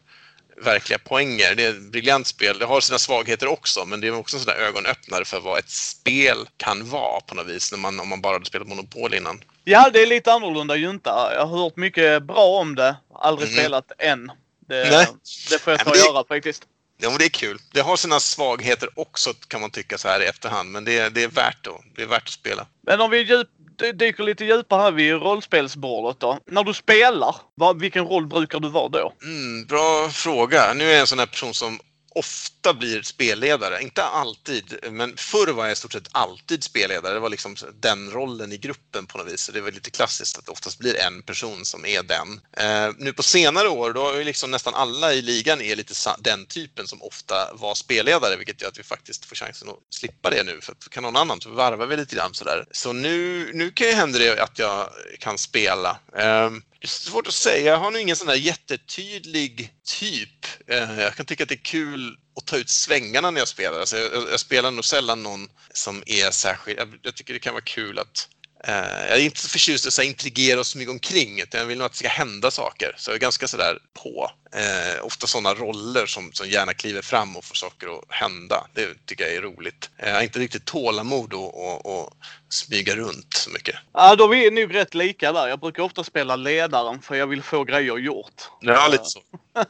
verkliga 0.64 0.98
poänger. 0.98 1.54
Det 1.54 1.64
är 1.64 1.70
ett 1.70 1.92
briljant 1.92 2.26
spel. 2.26 2.58
Det 2.58 2.64
har 2.64 2.80
sina 2.80 2.98
svagheter 2.98 3.46
också, 3.46 3.84
men 3.84 4.00
det 4.00 4.06
är 4.06 4.14
också 4.14 4.36
en 4.36 4.42
sån 4.42 4.54
där 4.54 4.60
ögonöppnare 4.60 5.24
för 5.24 5.40
vad 5.40 5.58
ett 5.58 5.70
spel 5.70 6.48
kan 6.56 6.90
vara 6.90 7.20
på 7.20 7.34
något 7.34 7.46
vis, 7.46 7.72
när 7.72 7.78
man, 7.78 8.00
om 8.00 8.08
man 8.08 8.20
bara 8.20 8.32
hade 8.32 8.46
spelat 8.46 8.68
Monopol 8.68 9.14
innan. 9.14 9.40
Ja, 9.68 9.90
det 9.92 10.02
är 10.02 10.06
lite 10.06 10.32
annorlunda 10.32 10.76
Junta. 10.76 11.34
Jag 11.34 11.46
har 11.46 11.58
hört 11.58 11.76
mycket 11.76 12.22
bra 12.22 12.60
om 12.60 12.74
det. 12.74 12.96
Aldrig 13.14 13.48
mm. 13.48 13.60
spelat 13.60 13.92
än. 13.98 14.32
Det, 14.68 14.90
Nej. 14.90 15.06
det 15.50 15.58
får 15.58 15.72
jag 15.72 15.80
ta 15.80 15.90
och 15.90 15.96
göra 15.96 16.24
faktiskt. 16.28 16.62
Ja, 16.98 17.08
men 17.10 17.18
det 17.18 17.24
är 17.24 17.28
kul. 17.28 17.58
Det 17.72 17.80
har 17.80 17.96
sina 17.96 18.20
svagheter 18.20 18.88
också 18.94 19.32
kan 19.48 19.60
man 19.60 19.70
tycka 19.70 19.98
så 19.98 20.08
här 20.08 20.22
i 20.22 20.26
efterhand, 20.26 20.70
men 20.70 20.84
det, 20.84 21.08
det 21.08 21.22
är 21.22 21.28
värt 21.28 21.64
det. 21.64 21.70
Det 21.96 22.02
är 22.02 22.06
värt 22.06 22.22
att 22.22 22.28
spela. 22.28 22.66
Men 22.86 23.00
om 23.00 23.10
vi 23.10 23.18
djup, 23.18 23.48
dyker 23.94 24.24
lite 24.24 24.44
djupare 24.44 24.82
här 24.82 24.90
vid 24.90 25.12
rollspelsbordet 25.12 26.20
då. 26.20 26.38
När 26.46 26.64
du 26.64 26.74
spelar, 26.74 27.36
vad, 27.54 27.80
vilken 27.80 28.04
roll 28.04 28.26
brukar 28.26 28.60
du 28.60 28.68
vara 28.68 28.88
då? 28.88 29.12
Mm, 29.22 29.66
bra 29.66 30.08
fråga. 30.08 30.72
Nu 30.74 30.84
är 30.84 30.92
jag 30.92 31.00
en 31.00 31.06
sån 31.06 31.18
här 31.18 31.26
person 31.26 31.54
som 31.54 31.80
ofta 32.16 32.74
blir 32.74 33.02
spelledare. 33.02 33.82
Inte 33.82 34.04
alltid, 34.04 34.78
men 34.90 35.16
förr 35.16 35.52
var 35.52 35.64
jag 35.64 35.72
i 35.72 35.76
stort 35.76 35.92
sett 35.92 36.08
alltid 36.12 36.64
spelledare. 36.64 37.14
Det 37.14 37.20
var 37.20 37.28
liksom 37.28 37.56
den 37.80 38.10
rollen 38.10 38.52
i 38.52 38.56
gruppen 38.56 39.06
på 39.06 39.18
något 39.18 39.32
vis. 39.32 39.40
Så 39.40 39.52
det 39.52 39.60
var 39.60 39.70
lite 39.70 39.90
klassiskt 39.90 40.38
att 40.38 40.46
det 40.46 40.52
oftast 40.52 40.78
blir 40.78 40.96
en 41.00 41.22
person 41.22 41.64
som 41.64 41.86
är 41.86 42.02
den. 42.02 42.40
Eh, 42.52 42.94
nu 42.98 43.12
på 43.12 43.22
senare 43.22 43.68
år, 43.68 43.92
då 43.92 44.02
har 44.02 44.14
ju 44.14 44.24
liksom 44.24 44.50
nästan 44.50 44.74
alla 44.74 45.12
i 45.12 45.22
ligan 45.22 45.60
är 45.60 45.76
lite 45.76 45.94
den 46.18 46.46
typen 46.46 46.86
som 46.86 47.02
ofta 47.02 47.54
var 47.54 47.74
spelledare, 47.74 48.36
vilket 48.36 48.62
gör 48.62 48.68
att 48.68 48.78
vi 48.78 48.82
faktiskt 48.82 49.24
får 49.24 49.36
chansen 49.36 49.68
att 49.68 49.78
slippa 49.90 50.30
det 50.30 50.42
nu. 50.42 50.60
För 50.62 50.72
att 50.72 50.88
kan 50.90 51.02
någon 51.02 51.16
annan 51.16 51.40
så 51.40 51.50
varvar 51.50 51.86
vi 51.86 51.96
lite 51.96 52.16
grann 52.16 52.34
sådär. 52.34 52.64
Så 52.70 52.92
nu, 52.92 53.50
nu 53.54 53.70
kan 53.70 53.86
ju 53.86 53.92
hända 53.92 54.18
det 54.18 54.40
att 54.40 54.58
jag 54.58 54.90
kan 55.18 55.38
spela. 55.38 55.98
Eh, 56.16 56.50
det 56.86 56.90
är 56.90 57.10
svårt 57.10 57.26
att 57.26 57.34
säga. 57.34 57.72
Jag 57.72 57.78
har 57.78 57.90
nog 57.90 58.00
ingen 58.00 58.16
sån 58.16 58.28
där 58.28 58.34
jättetydlig 58.34 59.72
typ. 59.84 60.46
Eh, 60.66 61.00
jag 61.00 61.14
kan 61.14 61.26
tycka 61.26 61.42
att 61.42 61.48
det 61.48 61.54
är 61.54 61.64
kul 61.64 62.16
att 62.36 62.46
ta 62.46 62.56
ut 62.56 62.70
svängarna 62.70 63.30
när 63.30 63.40
jag 63.40 63.48
spelar. 63.48 63.80
Alltså 63.80 63.96
jag, 63.96 64.28
jag 64.30 64.40
spelar 64.40 64.70
nog 64.70 64.84
sällan 64.84 65.22
någon 65.22 65.48
som 65.72 66.02
är 66.06 66.30
särskilt... 66.30 66.80
Jag, 67.02 67.14
tycker 67.14 67.34
det 67.34 67.38
kan 67.38 67.54
vara 67.54 67.64
kul 67.64 67.98
att 67.98 68.28
jag 68.66 69.18
är 69.18 69.24
inte 69.24 69.40
så 69.40 69.48
förtjust 69.48 69.86
i 69.86 69.88
att 69.88 70.06
intrigera 70.06 70.60
och 70.60 70.66
smyga 70.66 70.90
omkring, 70.90 71.40
utan 71.40 71.60
jag 71.60 71.66
vill 71.66 71.78
nog 71.78 71.86
att 71.86 71.92
det 71.92 71.98
ska 71.98 72.08
hända 72.08 72.50
saker. 72.50 72.94
Så 72.96 73.10
jag 73.10 73.16
är 73.16 73.20
ganska 73.20 73.48
sådär 73.48 73.78
på. 74.02 74.30
Uh, 74.56 75.06
ofta 75.06 75.26
sådana 75.26 75.54
roller 75.54 76.06
som, 76.06 76.32
som 76.32 76.48
gärna 76.48 76.74
kliver 76.74 77.02
fram 77.02 77.36
och 77.36 77.44
får 77.44 77.54
saker 77.54 77.86
att 77.86 78.04
hända. 78.08 78.66
Det 78.74 79.06
tycker 79.06 79.24
jag 79.24 79.34
är 79.34 79.42
roligt. 79.42 79.90
Uh, 80.02 80.08
jag 80.08 80.14
har 80.14 80.22
inte 80.22 80.38
riktigt 80.38 80.64
tålamod 80.64 81.34
att 81.34 82.12
smyga 82.48 82.96
runt 82.96 83.34
så 83.34 83.50
mycket. 83.50 83.76
Ja, 83.92 84.16
då 84.16 84.24
är 84.24 84.28
vi 84.28 84.50
nog 84.50 84.74
rätt 84.74 84.94
lika 84.94 85.32
där. 85.32 85.48
Jag 85.48 85.60
brukar 85.60 85.82
ofta 85.82 86.04
spela 86.04 86.36
ledaren 86.36 87.02
för 87.02 87.14
jag 87.14 87.26
vill 87.26 87.42
få 87.42 87.64
grejer 87.64 87.98
gjort. 87.98 88.42
Ja, 88.60 88.88
lite 88.88 89.04
så. 89.04 89.20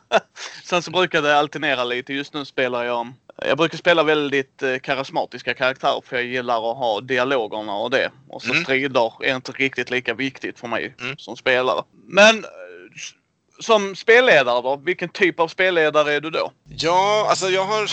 Sen 0.64 0.82
så 0.82 0.90
brukar 0.90 1.22
det 1.22 1.38
alternera 1.38 1.84
lite. 1.84 2.12
Just 2.12 2.34
nu 2.34 2.44
spelar 2.44 2.84
jag 2.84 3.12
jag 3.36 3.58
brukar 3.58 3.78
spela 3.78 4.02
väldigt 4.02 4.62
eh, 4.62 4.78
karismatiska 4.78 5.54
karaktärer 5.54 6.02
för 6.06 6.16
jag 6.16 6.24
gillar 6.24 6.70
att 6.70 6.76
ha 6.76 7.00
dialogerna 7.00 7.74
och 7.74 7.90
det. 7.90 8.10
Och 8.28 8.42
så 8.42 8.50
mm. 8.50 8.64
strider 8.64 9.12
är 9.24 9.36
inte 9.36 9.52
riktigt 9.52 9.90
lika 9.90 10.14
viktigt 10.14 10.58
för 10.58 10.68
mig 10.68 10.94
mm. 11.00 11.18
som 11.18 11.36
spelare. 11.36 11.84
Men 12.06 12.38
eh, 12.38 12.50
som 13.60 13.96
spelledare 13.96 14.62
då, 14.62 14.76
vilken 14.76 15.08
typ 15.08 15.40
av 15.40 15.48
spelledare 15.48 16.12
är 16.12 16.20
du 16.20 16.30
då? 16.30 16.52
Ja, 16.68 17.26
alltså 17.30 17.48
jag 17.50 17.64
har... 17.64 17.86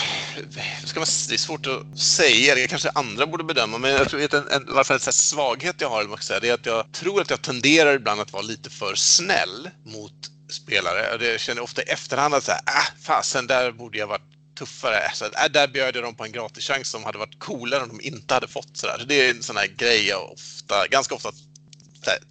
Ska 0.86 1.00
man, 1.00 1.06
det 1.28 1.34
är 1.34 1.38
svårt 1.38 1.66
att 1.66 1.98
säga, 1.98 2.54
det 2.54 2.66
kanske 2.66 2.90
andra 2.94 3.26
borde 3.26 3.44
bedöma, 3.44 3.78
men 3.78 3.90
jag 3.90 4.08
tror 4.08 4.24
att 4.24 4.34
en, 4.34 4.48
en, 4.48 4.74
varför 4.74 4.94
en 4.94 5.00
svaghet 5.00 5.80
jag 5.80 5.90
har, 5.90 6.16
säga, 6.16 6.40
det 6.40 6.48
är 6.48 6.54
att 6.54 6.66
jag 6.66 6.92
tror 6.92 7.20
att 7.20 7.30
jag 7.30 7.42
tenderar 7.42 7.94
ibland 7.94 8.20
att 8.20 8.32
vara 8.32 8.42
lite 8.42 8.70
för 8.70 8.94
snäll 8.94 9.70
mot 9.84 10.12
spelare. 10.50 11.16
Det 11.18 11.40
känner 11.40 11.58
jag 11.58 11.64
ofta 11.64 11.82
i 11.82 11.84
efterhand 11.84 12.34
att 12.34 12.44
säga, 12.44 12.60
äh, 12.66 13.02
fasen, 13.02 13.46
där 13.46 13.72
borde 13.72 13.98
jag 13.98 14.06
varit 14.06 14.33
tuffare. 14.54 15.10
Så, 15.14 15.24
äh, 15.24 15.30
där 15.50 15.68
bjöd 15.68 15.96
jag 15.96 16.04
dem 16.04 16.14
på 16.14 16.24
en 16.24 16.32
gratischans 16.32 16.88
som 16.88 17.04
hade 17.04 17.18
varit 17.18 17.38
coolare 17.38 17.82
om 17.82 17.88
de 17.88 18.00
inte 18.00 18.34
hade 18.34 18.48
fått 18.48 18.76
sådär. 18.76 18.96
Så 18.98 19.04
det 19.04 19.14
är 19.14 19.30
en 19.30 19.42
sån 19.42 19.56
här 19.56 19.66
grej 19.66 20.06
jag 20.06 20.32
ofta, 20.32 20.86
ganska 20.86 21.14
ofta 21.14 21.32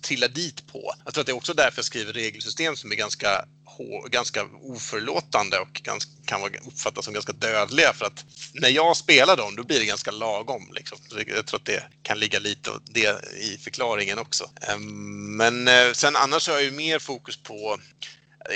trillar 0.01 0.27
dit 0.27 0.67
på. 0.67 0.93
Jag 1.05 1.13
tror 1.13 1.21
att 1.21 1.25
det 1.25 1.31
är 1.31 1.35
också 1.35 1.53
därför 1.53 1.77
jag 1.77 1.85
skriver 1.85 2.13
regelsystem 2.13 2.75
som 2.75 2.91
är 2.91 2.95
ganska 2.95 3.45
ganska 4.09 4.45
oförlåtande 4.61 5.59
och 5.59 5.81
ganska, 5.83 6.11
kan 6.25 6.41
uppfattas 6.65 7.05
som 7.05 7.13
ganska 7.13 7.33
dödliga 7.33 7.93
för 7.93 8.05
att 8.05 8.25
när 8.53 8.69
jag 8.69 8.97
spelar 8.97 9.37
dem 9.37 9.55
då 9.55 9.63
blir 9.63 9.79
det 9.79 9.85
ganska 9.85 10.11
lagom. 10.11 10.69
Liksom. 10.73 10.97
Jag 11.09 11.45
tror 11.45 11.59
att 11.59 11.65
det 11.65 11.83
kan 12.01 12.19
ligga 12.19 12.39
lite 12.39 12.71
det 12.85 13.25
i 13.39 13.57
förklaringen 13.57 14.19
också. 14.19 14.49
Ehm, 14.61 15.37
men 15.37 15.67
eh, 15.67 15.91
sen 15.93 16.15
annars 16.15 16.47
har 16.47 16.55
jag 16.55 16.63
ju 16.63 16.71
mer 16.71 16.99
fokus 16.99 17.37
på 17.37 17.79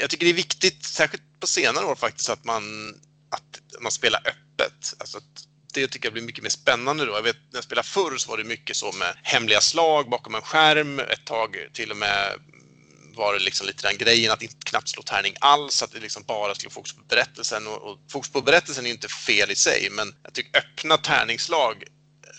jag 0.01 0.09
tycker 0.09 0.25
det 0.25 0.31
är 0.31 0.33
viktigt, 0.33 0.83
särskilt 0.83 1.23
på 1.39 1.47
senare 1.47 1.85
år 1.85 1.95
faktiskt, 1.95 2.29
att 2.29 2.43
man, 2.43 2.95
att 3.29 3.81
man 3.81 3.91
spelar 3.91 4.19
öppet. 4.19 4.93
Alltså 4.99 5.19
det 5.73 5.87
tycker 5.87 6.05
jag 6.05 6.13
blir 6.13 6.23
mycket 6.23 6.43
mer 6.43 6.49
spännande 6.49 7.05
då. 7.05 7.11
Jag 7.11 7.21
vet 7.21 7.37
när 7.51 7.57
jag 7.57 7.63
spelade 7.63 7.87
förr 7.87 8.17
så 8.17 8.29
var 8.29 8.37
det 8.37 8.43
mycket 8.43 8.75
så 8.75 8.91
med 8.91 9.15
hemliga 9.23 9.61
slag 9.61 10.09
bakom 10.09 10.35
en 10.35 10.41
skärm, 10.41 10.99
ett 10.99 11.25
tag 11.25 11.57
till 11.73 11.91
och 11.91 11.97
med 11.97 12.39
var 13.17 13.33
det 13.33 13.39
liksom 13.39 13.67
lite 13.67 13.87
den 13.87 13.97
grejen 13.97 14.31
att 14.31 14.41
inte 14.41 14.55
knappt 14.65 14.89
slå 14.89 15.03
tärning 15.03 15.35
alls, 15.39 15.83
att 15.83 15.91
det 15.91 15.99
liksom 15.99 16.23
bara 16.23 16.55
skulle 16.55 16.69
fokus 16.69 16.93
på 16.93 17.03
berättelsen. 17.03 17.67
Och, 17.67 17.91
och 17.91 17.99
fokus 18.11 18.31
på 18.31 18.41
berättelsen 18.41 18.85
är 18.85 18.89
inte 18.89 19.07
fel 19.07 19.51
i 19.51 19.55
sig, 19.55 19.89
men 19.91 20.15
jag 20.23 20.33
tycker 20.33 20.59
öppna 20.59 20.97
tärningslag 20.97 21.83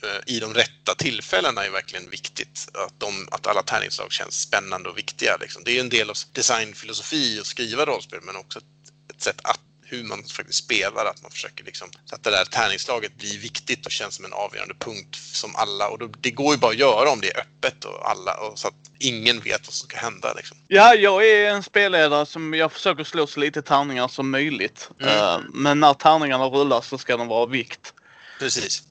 eh, 0.03 0.35
i 0.35 0.41
de 0.41 0.55
rätta 0.55 0.95
tillfällena 0.95 1.65
är 1.65 1.71
verkligen 1.71 2.11
viktigt. 2.11 2.69
Att, 2.75 3.01
de, 3.01 3.29
att 3.31 3.47
alla 3.47 3.63
tärningslag 3.63 4.13
känns 4.13 4.41
spännande 4.43 4.89
och 4.89 4.99
viktiga. 4.99 5.37
Liksom. 5.41 5.63
Det 5.65 5.77
är 5.77 5.81
en 5.81 5.89
del 5.89 6.11
av 6.11 6.17
designfilosofi 6.33 7.41
att 7.41 7.47
skriva 7.47 7.87
rollspel, 7.87 8.21
men 8.23 8.37
också 8.37 8.59
ett, 8.59 9.15
ett 9.15 9.23
sätt 9.23 9.41
att 9.45 9.61
hur 9.91 10.05
man 10.05 10.23
faktiskt 10.23 10.65
spelar, 10.65 11.05
att 11.05 11.23
man 11.23 11.31
försöker 11.31 11.65
liksom, 11.65 11.89
så 12.05 12.15
att 12.15 12.25
det 12.25 12.31
där 12.31 12.45
tärningslaget 12.45 13.17
blir 13.17 13.39
viktigt 13.39 13.87
och 13.87 13.93
känns 13.93 14.15
som 14.15 14.25
en 14.25 14.33
avgörande 14.33 14.75
punkt 14.75 15.17
som 15.17 15.57
alla, 15.57 15.89
och 15.89 15.99
då, 15.99 16.07
det 16.21 16.31
går 16.31 16.55
ju 16.55 16.61
bara 16.61 16.71
att 16.71 16.79
göra 16.79 17.11
om 17.11 17.21
det 17.21 17.31
är 17.37 17.41
öppet 17.41 17.85
och 17.85 18.11
alla, 18.11 18.35
och 18.35 18.59
så 18.59 18.69
att 18.69 18.75
ingen 18.99 19.41
vet 19.41 19.67
vad 19.67 19.75
som 19.75 19.89
ska 19.89 19.99
hända. 19.99 20.33
Liksom. 20.37 20.57
Ja, 20.69 20.95
jag 20.95 21.29
är 21.29 21.51
en 21.51 21.63
spelledare 21.63 22.27
som 22.27 22.55
jag 22.55 22.73
försöker 22.73 23.05
slå 23.05 23.27
så 23.27 23.41
lite 23.41 23.63
tärningar 23.63 24.09
som 24.09 24.31
möjligt. 24.31 24.91
Mm. 25.01 25.15
Uh, 25.15 25.41
men 25.55 25.81
när 25.81 25.95
tärningarna 25.95 26.45
rullar 26.45 26.81
så 26.81 26.99
ska 26.99 27.17
de 27.17 27.29
vara 27.29 27.47
vikt. 27.47 27.95
Precis. 28.39 28.83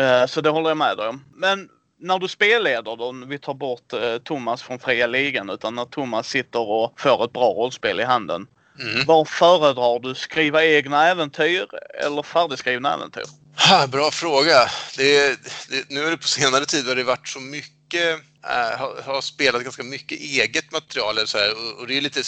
Uh, 0.00 0.26
så 0.26 0.40
det 0.40 0.50
håller 0.50 0.70
jag 0.70 0.76
med 0.76 0.96
dig 0.96 1.08
om. 1.08 1.24
Men 1.34 1.68
när 1.98 2.18
du 2.18 2.28
spelleder 2.28 2.96
då, 2.96 3.12
vi 3.26 3.38
tar 3.38 3.54
bort 3.54 3.92
uh, 3.92 4.18
Thomas 4.18 4.62
från 4.62 4.78
fria 4.78 5.06
ligan, 5.06 5.50
utan 5.50 5.74
när 5.74 5.84
Thomas 5.84 6.28
sitter 6.28 6.68
och 6.68 7.00
får 7.00 7.24
ett 7.24 7.32
bra 7.32 7.54
rollspel 7.54 8.00
i 8.00 8.04
handen. 8.04 8.46
Mm. 8.80 9.04
Vad 9.06 9.28
föredrar 9.28 9.98
du? 9.98 10.14
Skriva 10.14 10.64
egna 10.64 11.08
äventyr 11.08 11.66
eller 12.04 12.22
färdigskrivna 12.22 12.94
äventyr? 12.94 13.24
Ha, 13.68 13.86
bra 13.86 14.10
fråga. 14.10 14.70
Det, 14.96 15.28
det, 15.70 15.88
nu 15.88 16.04
är 16.04 16.10
det 16.10 16.16
på 16.16 16.28
senare 16.28 16.66
tid 16.66 16.88
har 16.88 16.94
det 16.94 17.04
varit 17.04 17.28
så 17.28 17.40
mycket 17.40 18.20
äh, 18.44 18.78
har, 18.78 19.02
har, 19.02 19.20
spelat 19.20 19.62
ganska 19.62 19.82
mycket 19.82 20.20
eget 20.20 20.72
material 20.72 21.26
så 21.26 21.38
här, 21.38 21.52
och, 21.52 21.80
och, 21.80 21.86
det 21.86 21.96
är 21.96 22.00
lite 22.00 22.22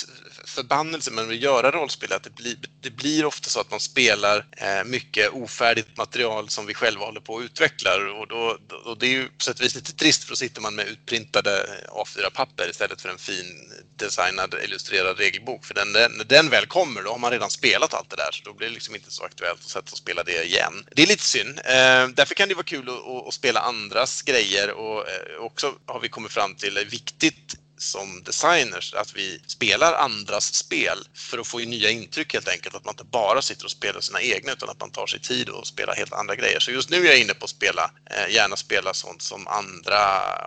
förbannelse 0.44 1.10
med 1.10 1.28
att 1.28 1.36
göra 1.36 1.70
rollspel 1.70 2.12
att 2.12 2.24
det 2.24 2.34
blir, 2.34 2.56
det 2.80 2.90
blir 2.90 3.24
ofta 3.24 3.50
så 3.50 3.60
att 3.60 3.70
man 3.70 3.80
spelar 3.80 4.46
äh, 4.56 4.84
mycket 4.84 5.30
ofärdigt 5.32 5.96
material 5.96 6.48
som 6.48 6.66
vi 6.66 6.74
själva 6.74 7.04
håller 7.04 7.20
på 7.20 7.38
att 7.38 7.44
utveckla 7.44 7.90
och, 8.20 8.28
då, 8.28 8.58
och 8.84 8.98
det 8.98 9.06
är 9.06 9.10
ju 9.10 9.28
på 9.28 9.44
sätt 9.44 9.58
och 9.58 9.64
vis 9.64 9.74
lite 9.74 9.92
trist 9.92 10.24
för 10.24 10.30
då 10.30 10.36
sitter 10.36 10.60
man 10.60 10.74
med 10.74 10.88
utprintade 10.88 11.66
A4-papper 11.88 12.70
istället 12.70 13.00
för 13.00 13.08
en 13.08 13.18
fin 13.18 13.70
designad 13.96 14.54
illustrerad 14.64 15.18
regelbok. 15.18 15.64
För 15.64 15.74
den, 15.74 15.92
när 15.92 16.24
den 16.24 16.50
väl 16.50 16.66
kommer 16.66 17.02
då 17.02 17.10
har 17.10 17.18
man 17.18 17.30
redan 17.30 17.50
spelat 17.50 17.94
allt 17.94 18.10
det 18.10 18.16
där 18.16 18.30
så 18.32 18.44
då 18.44 18.52
blir 18.52 18.68
det 18.68 18.74
liksom 18.74 18.94
inte 18.94 19.10
så 19.10 19.24
aktuellt 19.24 19.60
att 19.60 19.70
sätta 19.70 19.92
och 19.92 19.98
spela 19.98 20.22
det 20.22 20.44
igen. 20.44 20.86
Det 20.92 21.02
är 21.02 21.06
lite 21.06 21.22
synd. 21.22 21.58
Äh, 21.58 22.08
därför 22.08 22.34
kan 22.34 22.48
det 22.48 22.54
vara 22.54 22.64
kul 22.64 22.88
att, 22.88 23.28
att 23.28 23.34
spela 23.34 23.60
andras 23.60 24.22
grejer 24.22 24.70
och 24.70 25.06
också 25.40 25.74
har 25.86 26.00
vi 26.05 26.09
kommit 26.09 26.32
fram 26.32 26.55
till 26.55 26.76
är 26.76 26.84
viktigt 26.84 27.55
som 27.78 28.22
designers 28.22 28.94
att 28.94 29.16
vi 29.16 29.40
spelar 29.46 29.92
andras 29.92 30.55
spel 30.55 30.98
för 31.14 31.38
att 31.38 31.46
få 31.46 31.59
nya 31.59 31.90
intryck 31.90 32.34
helt 32.34 32.48
enkelt. 32.48 32.74
Att 32.74 32.84
man 32.84 32.92
inte 32.92 33.05
bara 33.05 33.42
sitter 33.42 33.64
och 33.64 33.70
spelar 33.70 34.00
sina 34.00 34.22
egna 34.22 34.52
utan 34.52 34.68
att 34.68 34.80
man 34.80 34.90
tar 34.90 35.07
sig 35.07 35.20
tid 35.20 35.48
och 35.48 35.66
spelar 35.66 35.94
helt 35.94 36.12
andra 36.12 36.36
grejer. 36.36 36.61
Så 36.61 36.70
just 36.70 36.90
nu 36.90 36.96
är 36.96 37.11
jag 37.11 37.18
inne 37.18 37.34
på 37.34 37.44
att 37.44 37.50
spela, 37.50 37.90
eh, 38.11 38.34
gärna 38.34 38.57
spela 38.57 38.94
sånt 38.94 39.22
som 39.22 39.48
andra 39.48 39.98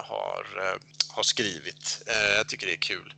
har, 0.04 0.46
eh, 0.58 0.80
har 1.10 1.24
skrivit. 1.24 2.02
Eh, 2.06 2.36
jag 2.38 2.50
tycker 2.50 2.68
det 2.68 2.74
är 2.74 2.78
kul 2.78 3.14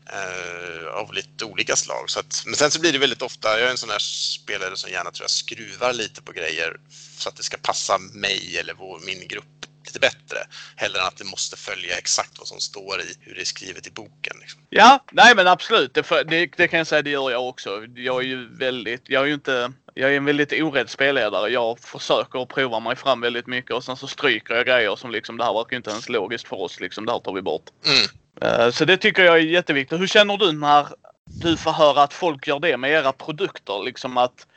av 0.93 1.13
lite 1.13 1.45
olika 1.45 1.75
slag. 1.75 2.09
Så 2.09 2.19
att, 2.19 2.43
men 2.45 2.55
sen 2.55 2.71
så 2.71 2.79
blir 2.79 2.93
det 2.93 2.99
väldigt 2.99 3.21
ofta, 3.21 3.59
jag 3.59 3.67
är 3.67 3.71
en 3.71 3.77
sån 3.77 3.89
här 3.89 3.99
spelare 3.99 4.77
som 4.77 4.91
gärna 4.91 5.11
tror 5.11 5.23
jag 5.23 5.31
skruvar 5.31 5.93
lite 5.93 6.21
på 6.21 6.31
grejer 6.31 6.77
så 7.17 7.29
att 7.29 7.35
det 7.35 7.43
ska 7.43 7.57
passa 7.57 7.97
mig 7.97 8.57
eller 8.57 8.73
vår, 8.73 8.99
min 9.05 9.27
grupp 9.27 9.59
lite 9.89 9.99
bättre. 9.99 10.37
Hellre 10.75 10.99
än 10.99 11.07
att 11.07 11.17
det 11.17 11.23
måste 11.23 11.57
följa 11.57 11.97
exakt 11.97 12.39
vad 12.39 12.47
som 12.47 12.59
står 12.59 13.01
i 13.01 13.15
hur 13.19 13.35
det 13.35 13.41
är 13.41 13.45
skrivet 13.45 13.87
i 13.87 13.91
boken. 13.91 14.37
Liksom. 14.41 14.61
Ja, 14.69 15.03
nej 15.11 15.35
men 15.35 15.47
absolut. 15.47 15.93
Det, 15.93 16.23
det, 16.27 16.49
det, 16.57 16.67
kan 16.67 16.77
jag 16.77 16.87
säga, 16.87 17.01
det 17.01 17.09
gör 17.09 17.31
jag 17.31 17.47
också. 17.47 17.85
Jag 17.95 18.23
är 18.23 18.27
ju 18.27 18.57
väldigt, 18.57 19.01
jag 19.09 19.23
är 19.23 19.27
ju 19.27 19.33
inte, 19.33 19.71
jag 19.93 20.11
är 20.11 20.17
en 20.17 20.25
väldigt 20.25 20.53
orädd 20.53 20.89
spelledare. 20.89 21.49
Jag 21.49 21.79
försöker 21.79 22.45
prova 22.45 22.79
mig 22.79 22.95
fram 22.95 23.21
väldigt 23.21 23.47
mycket 23.47 23.71
och 23.71 23.83
sen 23.83 23.97
så 23.97 24.07
stryker 24.07 24.55
jag 24.55 24.65
grejer 24.65 24.95
som 24.95 25.11
liksom, 25.11 25.37
det 25.37 25.43
här 25.43 25.53
verkar 25.53 25.77
inte 25.77 25.91
ens 25.91 26.09
logiskt 26.09 26.47
för 26.47 26.55
oss 26.55 26.79
liksom, 26.79 27.05
det 27.05 27.11
här 27.11 27.19
tar 27.19 27.33
vi 27.33 27.41
bort. 27.41 27.65
Mm. 27.85 28.05
Uh, 28.43 28.71
så 28.71 28.85
det 28.85 28.97
tycker 28.97 29.23
jag 29.23 29.35
är 29.35 29.41
jätteviktigt. 29.41 29.99
Hur 29.99 30.07
känner 30.07 30.37
du 30.37 30.51
när 30.51 30.87
du 31.25 31.57
får 31.57 31.71
höra 31.71 32.03
att 32.03 32.13
folk 32.13 32.47
gör 32.47 32.59
det 32.59 32.77
med 32.77 32.91
era 32.91 33.11
produkter? 33.11 33.83
Liksom 33.83 34.17
att 34.17 34.47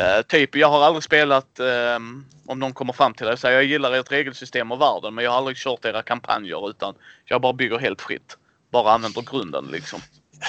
Uh, 0.00 0.22
typ, 0.28 0.56
jag 0.56 0.68
har 0.68 0.82
aldrig 0.82 1.02
spelat, 1.02 1.60
um, 1.96 2.26
om 2.46 2.58
någon 2.58 2.72
kommer 2.72 2.92
fram 2.92 3.14
till 3.14 3.26
det 3.26 3.32
och 3.32 3.38
säger 3.38 3.54
jag 3.54 3.64
gillar 3.64 3.92
ert 3.92 4.12
regelsystem 4.12 4.72
och 4.72 4.80
världen 4.80 5.14
men 5.14 5.24
jag 5.24 5.30
har 5.30 5.38
aldrig 5.38 5.56
kört 5.56 5.84
era 5.84 6.02
kampanjer 6.02 6.70
utan 6.70 6.94
jag 7.24 7.40
bara 7.40 7.52
bygger 7.52 7.78
helt 7.78 8.02
fritt. 8.02 8.36
Bara 8.70 8.92
använder 8.92 9.22
grunden 9.22 9.68
liksom. 9.72 10.00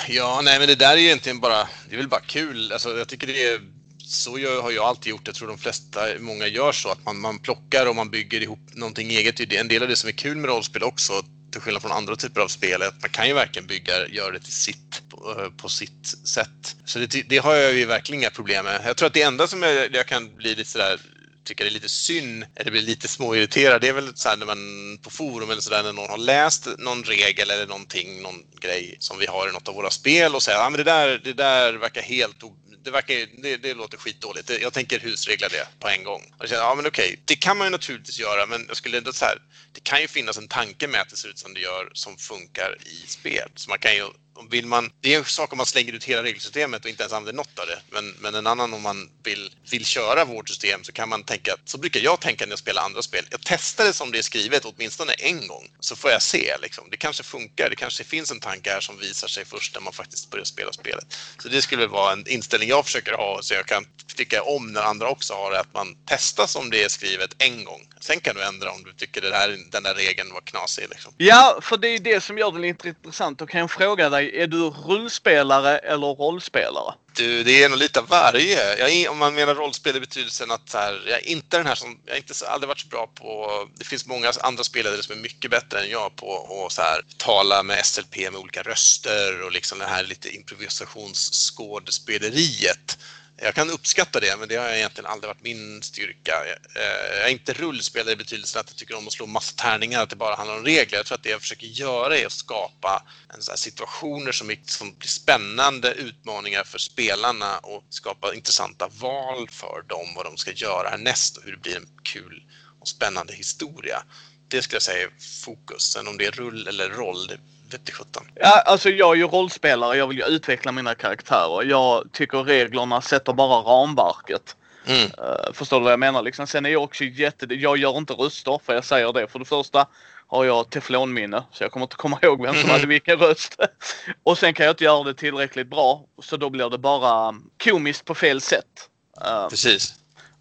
Ja, 0.08 0.42
nej 0.44 0.60
men 0.60 0.68
det 0.68 0.76
där 0.76 0.94
är 0.94 0.98
ju 0.98 1.06
egentligen 1.06 1.40
bara, 1.40 1.68
det 1.90 1.96
är 1.96 1.98
väl 1.98 2.08
bara 2.08 2.22
kul. 2.22 2.72
Alltså 2.72 2.98
jag 2.98 3.08
tycker 3.08 3.28
det 3.28 3.44
är 3.44 3.62
så 4.06 4.40
gör, 4.40 4.62
har 4.62 4.72
jag 4.72 4.86
alltid 4.86 5.10
gjort. 5.10 5.28
Jag 5.28 5.36
tror 5.36 5.48
de 5.48 5.58
flesta, 5.58 6.00
många 6.20 6.48
gör 6.48 6.72
så 6.72 6.90
att 6.90 7.06
man, 7.06 7.20
man 7.20 7.40
plockar 7.40 7.90
och 7.90 7.96
man 7.96 8.10
bygger 8.10 8.42
ihop 8.42 8.60
någonting 8.74 9.10
eget. 9.10 9.38
Det 9.38 9.56
är 9.56 9.60
en 9.60 9.68
del 9.68 9.82
av 9.82 9.90
det 9.90 9.96
som 9.96 10.08
är 10.08 10.14
kul 10.14 10.38
med 10.38 10.50
rollspel 10.50 10.84
också 10.84 11.14
till 11.54 11.62
skillnad 11.62 11.82
från 11.82 11.92
andra 11.92 12.16
typer 12.16 12.42
av 12.42 12.48
spel, 12.48 12.82
att 12.82 13.02
man 13.02 13.10
kan 13.10 13.28
ju 13.28 13.34
verkligen 13.34 13.68
bygga, 13.68 14.08
göra 14.08 14.32
det 14.32 14.40
till 14.40 14.54
sitt, 14.54 15.02
på, 15.10 15.52
på 15.58 15.70
sitt 15.70 16.16
sätt. 16.24 16.76
Så 16.86 17.00
det, 17.00 17.30
det, 17.30 17.38
har 17.38 17.56
jag 17.56 17.74
ju 17.74 17.86
verkligen 17.86 18.22
inga 18.22 18.30
problem 18.30 18.66
med. 18.66 18.82
Jag 18.86 18.98
tror 18.98 19.08
att 19.08 19.14
det 19.14 19.22
enda 19.22 19.48
som 19.48 19.64
jag, 19.64 19.96
jag 19.96 20.08
kan 20.08 20.36
bli 20.36 20.56
lite 20.56 20.70
sådär 20.70 21.00
tycker 21.44 21.64
det 21.64 21.70
är 21.70 21.74
lite 21.74 21.90
synd, 21.90 22.46
eller 22.56 22.72
blir 22.72 22.82
lite 22.82 23.08
småirriterad, 23.08 23.82
det 23.82 23.88
är 23.88 23.94
väl 23.94 24.16
så 24.16 24.30
här 24.30 24.38
när 24.38 24.46
man 24.46 24.98
på 25.02 25.10
forum 25.10 25.50
eller 25.50 25.62
sådär 25.62 25.84
när 25.84 25.94
någon 25.94 26.10
har 26.10 26.18
läst 26.18 26.68
någon 26.78 27.04
regel 27.04 27.52
eller 27.52 27.68
någonting, 27.68 28.22
någon 28.22 28.44
grej 28.62 28.96
som 29.00 29.20
vi 29.20 29.26
har 29.26 29.50
i 29.50 29.52
något 29.52 29.68
av 29.68 29.76
våra 29.76 29.90
spel 29.90 30.36
och 30.36 30.44
säger 30.44 30.60
att 30.60 30.74
ah, 30.74 30.78
det, 30.78 30.84
där, 30.84 31.22
det 31.24 31.34
där 31.34 31.74
verkar 31.74 32.02
helt 32.02 32.44
det, 32.84 32.92
verkar, 32.92 33.42
det, 33.42 33.58
det 33.58 33.74
låter 33.74 33.98
skitdåligt. 33.98 34.52
Jag 34.62 34.74
tänker 34.74 35.00
husregla 35.00 35.48
det 35.50 35.68
på 35.80 35.90
en 35.90 36.04
gång. 36.04 36.34
Och 36.38 36.48
känner, 36.48 36.62
ja 36.62 36.76
men 36.76 36.88
okej, 36.88 37.20
det 37.26 37.36
kan 37.36 37.58
man 37.58 37.68
ju 37.68 37.72
naturligtvis 37.72 38.20
göra, 38.20 38.46
men 38.46 38.66
jag 38.68 38.78
skulle 38.78 38.98
ändå 38.98 39.14
så 39.14 39.26
här, 39.26 39.38
det 39.72 39.84
kan 39.84 40.02
ju 40.02 40.08
finnas 40.08 40.38
en 40.38 40.48
tanke 40.48 40.88
med 40.88 41.02
att 41.02 41.10
det 41.10 41.18
ser 41.18 41.30
ut 41.30 41.40
som 41.40 41.54
det 41.54 41.60
gör 41.60 41.90
som 41.94 42.18
funkar 42.18 42.78
i 42.86 43.08
spel. 43.08 43.50
Så 43.56 43.70
man 43.70 43.80
kan 43.80 43.96
ju 43.96 44.06
vill 44.50 44.66
man, 44.66 44.92
det 45.02 45.14
är 45.14 45.18
en 45.18 45.26
sak 45.26 45.52
om 45.52 45.58
man 45.58 45.66
slänger 45.66 45.94
ut 45.94 46.04
hela 46.04 46.24
regelsystemet 46.24 46.84
och 46.84 46.90
inte 46.90 47.04
ens 47.04 47.14
använder 47.14 47.34
något 47.34 47.60
av 47.60 47.68
det. 47.68 47.80
Men, 47.90 48.16
men 48.20 48.36
en 48.36 48.48
annan 48.48 48.74
om 48.74 48.82
man 48.82 49.10
vill, 49.24 49.52
vill 49.72 49.86
köra 49.86 50.26
vårt 50.26 50.50
system 50.50 50.84
så 50.84 50.92
kan 50.92 51.10
man 51.10 51.24
tänka, 51.24 51.56
så 51.66 51.78
brukar 51.78 52.00
jag 52.00 52.20
tänka 52.20 52.46
när 52.46 52.52
jag 52.52 52.60
spelar 52.60 52.84
andra 52.84 53.02
spel. 53.02 53.26
Jag 53.30 53.40
testar 53.44 53.86
det 53.86 53.94
som 53.94 54.12
det 54.12 54.18
är 54.18 54.22
skrivet 54.22 54.66
åtminstone 54.66 55.14
en 55.14 55.48
gång 55.48 55.68
så 55.80 55.96
får 55.96 56.12
jag 56.12 56.22
se. 56.22 56.58
Liksom. 56.62 56.88
Det 56.92 56.98
kanske 56.98 57.24
funkar, 57.24 57.70
det 57.70 57.76
kanske 57.76 58.04
finns 58.04 58.32
en 58.32 58.40
tanke 58.40 58.70
här 58.70 58.80
som 58.80 59.00
visar 59.00 59.28
sig 59.28 59.46
först 59.46 59.76
när 59.76 59.82
man 59.82 59.94
faktiskt 59.94 60.30
börjar 60.30 60.46
spela 60.46 60.74
spelet. 60.74 61.18
Så 61.38 61.48
det 61.50 61.62
skulle 61.62 61.88
vara 61.88 62.14
en 62.14 62.28
inställning 62.28 62.70
jag 62.70 62.86
försöker 62.86 63.14
ha 63.14 63.40
så 63.42 63.54
jag 63.54 63.66
kan 63.66 63.86
tycka 64.16 64.44
om 64.44 64.74
när 64.74 64.82
andra 64.82 65.10
också 65.10 65.34
har 65.34 65.52
det, 65.52 65.60
att 65.60 65.74
man 65.74 65.96
testar 66.06 66.48
som 66.48 66.70
det 66.70 66.84
är 66.84 66.90
skrivet 66.90 67.36
en 67.38 67.64
gång. 67.64 67.88
Sen 68.00 68.20
kan 68.20 68.36
du 68.36 68.44
ändra 68.44 68.72
om 68.72 68.84
du 68.84 68.94
tycker 68.94 69.22
det 69.22 69.36
här, 69.36 69.58
den 69.72 69.84
där 69.84 69.96
regeln 69.96 70.34
var 70.34 70.42
knasig. 70.42 70.86
Liksom. 70.90 71.14
Ja, 71.18 71.60
för 71.62 71.78
det 71.78 71.88
är 71.88 72.00
det 72.00 72.22
som 72.22 72.38
gör 72.38 72.52
det 72.52 72.60
lite 72.60 72.88
intressant. 72.88 73.40
Då 73.40 73.46
kan 73.46 73.60
jag 73.60 73.72
fråga 73.72 74.10
dig, 74.10 74.23
är 74.24 74.48
du 74.48 74.70
rullspelare 74.70 75.78
eller 75.78 76.08
rollspelare? 76.08 76.94
Du, 77.16 77.44
det 77.44 77.64
är 77.64 77.70
nog 77.70 77.80
lite 77.80 78.00
av 78.00 78.08
varje. 78.08 78.78
Jag, 78.78 79.12
om 79.12 79.18
man 79.18 79.36
menar 79.36 79.56
rollspel 79.56 79.96
i 79.96 80.00
betydelsen 80.00 80.52
att 80.52 80.70
så 80.70 80.78
här, 80.78 81.02
jag 81.08 81.20
är 81.20 81.28
inte 81.28 81.58
den 81.58 81.66
här 81.66 81.76
som, 81.76 82.00
jag 82.06 82.14
har 82.14 82.18
inte 82.18 82.34
aldrig 82.48 82.68
varit 82.68 82.80
så 82.80 82.88
bra 82.88 83.08
på, 83.16 83.50
det 83.76 83.86
finns 83.86 84.06
många 84.06 84.34
andra 84.42 84.64
spelare 84.64 85.04
som 85.04 85.18
är 85.18 85.22
mycket 85.22 85.52
bättre 85.52 85.82
än 85.82 85.90
jag 85.90 86.16
på 86.16 86.66
att 86.66 86.72
så 86.72 86.82
här, 86.82 87.02
tala 87.18 87.64
med 87.64 87.86
SLP 87.86 88.18
med 88.18 88.36
olika 88.36 88.62
röster 88.62 89.42
och 89.42 89.52
liksom 89.52 89.80
det 89.80 89.86
här 89.86 90.04
lite 90.04 90.36
improvisationsskådespeleriet. 90.36 92.98
Jag 93.44 93.56
kan 93.56 93.70
uppskatta 93.70 94.20
det, 94.20 94.38
men 94.40 94.48
det 94.48 94.56
har 94.56 94.70
egentligen 94.70 95.10
aldrig 95.10 95.28
varit 95.28 95.44
min 95.44 95.82
styrka. 95.82 96.46
Eh, 96.76 97.18
jag 97.18 97.28
är 97.28 97.32
inte 97.32 97.54
rullspelare 97.54 98.14
i 98.14 98.16
betydelsen 98.16 98.60
att 98.60 98.70
jag 98.70 98.78
tycker 98.78 98.98
om 98.98 99.08
att 99.08 99.14
slå 99.14 99.26
massa 99.26 99.56
tärningar, 99.56 100.04
att 100.04 100.10
det 100.10 100.16
bara 100.16 100.36
handlar 100.36 100.58
om 100.58 100.66
regler. 100.66 100.98
Jag 100.98 101.06
tror 101.06 101.16
att 101.16 101.24
det 101.24 101.30
jag 101.30 101.42
försöker 101.42 101.68
göra 101.68 102.18
är 102.18 102.26
att 102.26 102.32
skapa 102.32 103.04
en 103.34 103.58
situationer 103.58 104.32
som, 104.32 104.52
är, 104.52 104.58
som 104.66 104.94
blir 104.94 105.10
spännande 105.10 105.94
utmaningar 105.94 106.64
för 106.64 106.78
spelarna 106.80 107.58
och 107.58 107.84
skapa 107.90 108.34
intressanta 108.34 108.88
val 108.88 109.48
för 109.50 109.84
dem, 109.88 110.14
vad 110.16 110.26
de 110.26 110.38
ska 110.38 110.52
göra 110.52 110.90
härnäst 110.90 111.38
och 111.38 111.44
hur 111.44 111.52
det 111.52 111.62
blir 111.62 111.76
en 111.76 111.90
kul 112.04 112.44
och 112.80 112.88
spännande 112.88 113.34
historia. 113.34 114.04
Det 114.48 114.62
skulle 114.62 114.76
jag 114.76 114.84
säga 114.84 115.04
är 115.04 115.12
fokus. 115.46 115.82
Sen 115.82 116.08
om 116.08 116.18
det 116.18 116.26
är 116.26 116.32
rull 116.32 116.68
eller 116.68 116.90
roll, 116.90 117.28
det 117.28 117.38
vete 117.74 117.92
sjutton. 117.92 118.24
Ja, 118.36 118.62
alltså 118.66 118.90
jag 118.90 119.12
är 119.12 119.16
ju 119.16 119.28
rollspelare, 119.28 119.98
jag 119.98 120.08
vill 120.08 120.18
ju 120.18 120.26
utveckla 120.26 120.72
mina 120.72 120.96
karaktärer. 120.96 121.64
Jag 121.64 122.10
tycker 122.12 122.44
reglerna 122.44 123.02
sätter 123.02 123.34
bara 123.34 123.62
ramverket. 123.62 124.56
Mm. 124.86 125.04
Uh, 125.04 125.54
förstår 125.54 125.78
du 125.78 125.84
vad 125.84 125.92
jag 125.92 126.00
menar? 126.00 126.22
Liksom, 126.22 126.48
sen 126.48 126.66
är 126.66 126.70
jag 126.70 126.84
också 126.84 127.04
jätte... 127.04 127.46
Jag 127.50 127.78
gör 127.78 127.98
inte 127.98 128.14
röster 128.14 128.60
för 128.66 128.74
jag 128.74 128.86
säger 128.86 129.14
det. 129.14 129.28
För 129.28 129.40
det 129.40 129.46
första 129.46 129.88
har 130.28 130.46
jag 130.46 130.70
teflonminne 130.70 131.44
så 131.52 131.64
jag 131.64 131.72
kommer 131.72 131.86
inte 131.86 131.96
komma 131.96 132.20
ihåg 132.22 132.42
vem 132.42 132.56
som 132.56 132.70
hade 132.70 132.88
vilken 132.88 133.20
röst. 133.20 133.60
och 134.24 134.38
sen 134.38 134.54
kan 134.54 134.66
jag 134.66 134.74
inte 134.74 134.84
göra 134.84 135.04
det 135.04 135.14
tillräckligt 135.14 135.68
bra 135.68 136.06
så 136.22 136.38
då 136.38 136.50
blir 136.50 136.70
det 136.70 136.78
bara 136.78 137.36
komiskt 137.64 138.06
på 138.06 138.16
fel 138.16 138.42
sätt. 138.42 138.90
Uh, 139.28 139.50
Precis. 139.50 139.96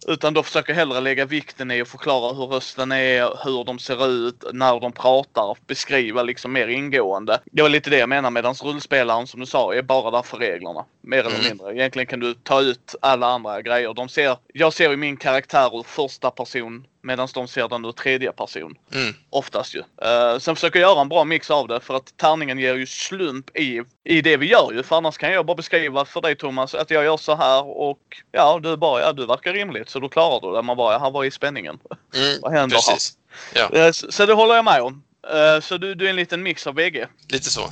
Utan 0.07 0.33
då 0.33 0.43
försöker 0.43 0.73
jag 0.73 0.77
hellre 0.77 0.99
lägga 0.99 1.25
vikten 1.25 1.71
i 1.71 1.81
att 1.81 1.87
förklara 1.87 2.33
hur 2.33 2.45
rösten 2.45 2.91
är, 2.91 3.45
hur 3.45 3.63
de 3.63 3.79
ser 3.79 4.07
ut, 4.07 4.43
när 4.53 4.79
de 4.79 4.91
pratar, 4.91 5.57
beskriva 5.67 6.23
liksom 6.23 6.53
mer 6.53 6.67
ingående. 6.67 7.39
Det 7.45 7.61
var 7.61 7.69
lite 7.69 7.89
det 7.89 7.97
jag 7.97 8.09
menar 8.09 8.31
medans 8.31 8.63
rullspelaren 8.63 9.27
som 9.27 9.39
du 9.39 9.45
sa 9.45 9.73
är 9.73 9.81
bara 9.81 10.11
där 10.11 10.21
för 10.21 10.37
reglerna. 10.37 10.85
Mer 11.01 11.19
eller 11.19 11.29
mm. 11.29 11.47
mindre. 11.47 11.75
Egentligen 11.75 12.07
kan 12.07 12.19
du 12.19 12.33
ta 12.33 12.61
ut 12.61 12.95
alla 13.01 13.27
andra 13.27 13.61
grejer. 13.61 13.93
De 13.93 14.09
ser, 14.09 14.37
jag 14.53 14.73
ser 14.73 14.89
ju 14.89 14.97
min 14.97 15.17
karaktär 15.17 15.79
ur 15.79 15.83
första 15.83 16.31
person 16.31 16.85
Medan 17.05 17.27
de 17.33 17.47
ser 17.47 17.67
den 17.67 17.85
ur 17.85 17.91
tredje 17.91 18.31
person. 18.31 18.77
Mm. 18.93 19.13
Oftast 19.29 19.75
ju. 19.75 19.79
Uh, 19.79 20.39
sen 20.39 20.55
försöker 20.55 20.79
jag 20.79 20.89
göra 20.89 21.01
en 21.01 21.09
bra 21.09 21.23
mix 21.23 21.51
av 21.51 21.67
det 21.67 21.79
för 21.79 21.95
att 21.95 22.17
tärningen 22.17 22.59
ger 22.59 22.75
ju 22.75 22.85
slump 22.85 23.57
i, 23.57 23.81
i 24.03 24.21
det 24.21 24.37
vi 24.37 24.45
gör 24.45 24.71
ju. 24.73 24.83
För 24.83 24.95
annars 24.95 25.17
kan 25.17 25.31
jag 25.31 25.45
bara 25.45 25.55
beskriva 25.55 26.05
för 26.05 26.21
dig 26.21 26.35
Thomas 26.35 26.75
att 26.75 26.91
jag 26.91 27.03
gör 27.03 27.17
så 27.17 27.35
här 27.35 27.65
och 27.65 27.99
ja 28.31 28.59
du 28.63 28.77
bara 28.77 29.01
ja 29.01 29.13
du 29.13 29.25
verkar 29.25 29.53
rimligt 29.53 29.89
så 29.89 29.99
då 29.99 30.09
klarar 30.09 30.41
du 30.41 30.55
det. 30.55 30.61
Man 30.61 30.77
bara 30.77 30.93
ja 30.93 31.09
var 31.09 31.25
är 31.25 31.29
spänningen? 31.29 31.79
Mm, 32.15 32.39
Vad 32.41 32.51
händer 32.53 32.77
precis. 32.77 33.17
här? 33.53 33.69
Ja. 33.71 33.85
Uh, 33.85 33.91
så, 33.91 34.11
så 34.11 34.25
det 34.25 34.33
håller 34.33 34.55
jag 34.55 34.65
med 34.65 34.81
om. 34.81 35.03
Uh, 35.33 35.61
så 35.61 35.77
du, 35.77 35.95
du 35.95 36.05
är 36.05 36.09
en 36.09 36.15
liten 36.15 36.43
mix 36.43 36.67
av 36.67 36.73
bägge. 36.73 37.07
Lite 37.29 37.49
så. 37.49 37.71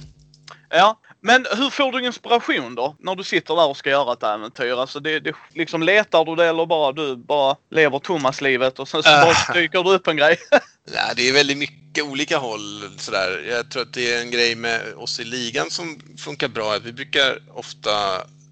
Ja, 0.70 1.00
men 1.22 1.46
hur 1.58 1.70
får 1.70 1.92
du 1.92 2.06
inspiration 2.06 2.76
då? 2.76 2.96
När 3.00 3.16
du 3.16 3.24
sitter 3.24 3.56
där 3.56 3.68
och 3.68 3.78
ska 3.78 3.90
göra 3.90 4.14
ett 4.14 4.24
äventyr? 4.24 4.80
Alltså 4.80 5.00
det, 5.00 5.20
det, 5.20 5.34
liksom 5.54 5.84
letar 5.84 6.26
du 6.26 6.36
det 6.36 6.46
eller 6.46 6.66
bara 6.66 6.92
du 6.92 7.16
bara 7.16 7.56
lever 7.72 8.00
Thomas-livet 8.00 8.80
och 8.80 8.88
sen 8.88 9.04
så 9.04 9.10
bara 9.10 9.54
dyker 9.54 9.84
du 9.84 9.90
upp 9.90 10.08
en 10.08 10.18
grej? 10.18 10.38
Nej, 10.94 11.14
det 11.16 11.30
är 11.30 11.34
väldigt 11.34 11.58
mycket 11.58 12.04
olika 12.04 12.38
håll 12.38 12.90
sådär. 12.98 13.46
Jag 13.50 13.72
tror 13.72 13.82
att 13.82 13.94
det 13.94 14.14
är 14.14 14.22
en 14.22 14.32
grej 14.32 14.56
med 14.56 14.94
oss 14.96 15.20
i 15.20 15.24
ligan 15.24 15.70
som 15.70 16.02
funkar 16.18 16.48
bra. 16.48 16.78
Vi 16.84 16.94
brukar 16.94 17.40
ofta 17.54 17.92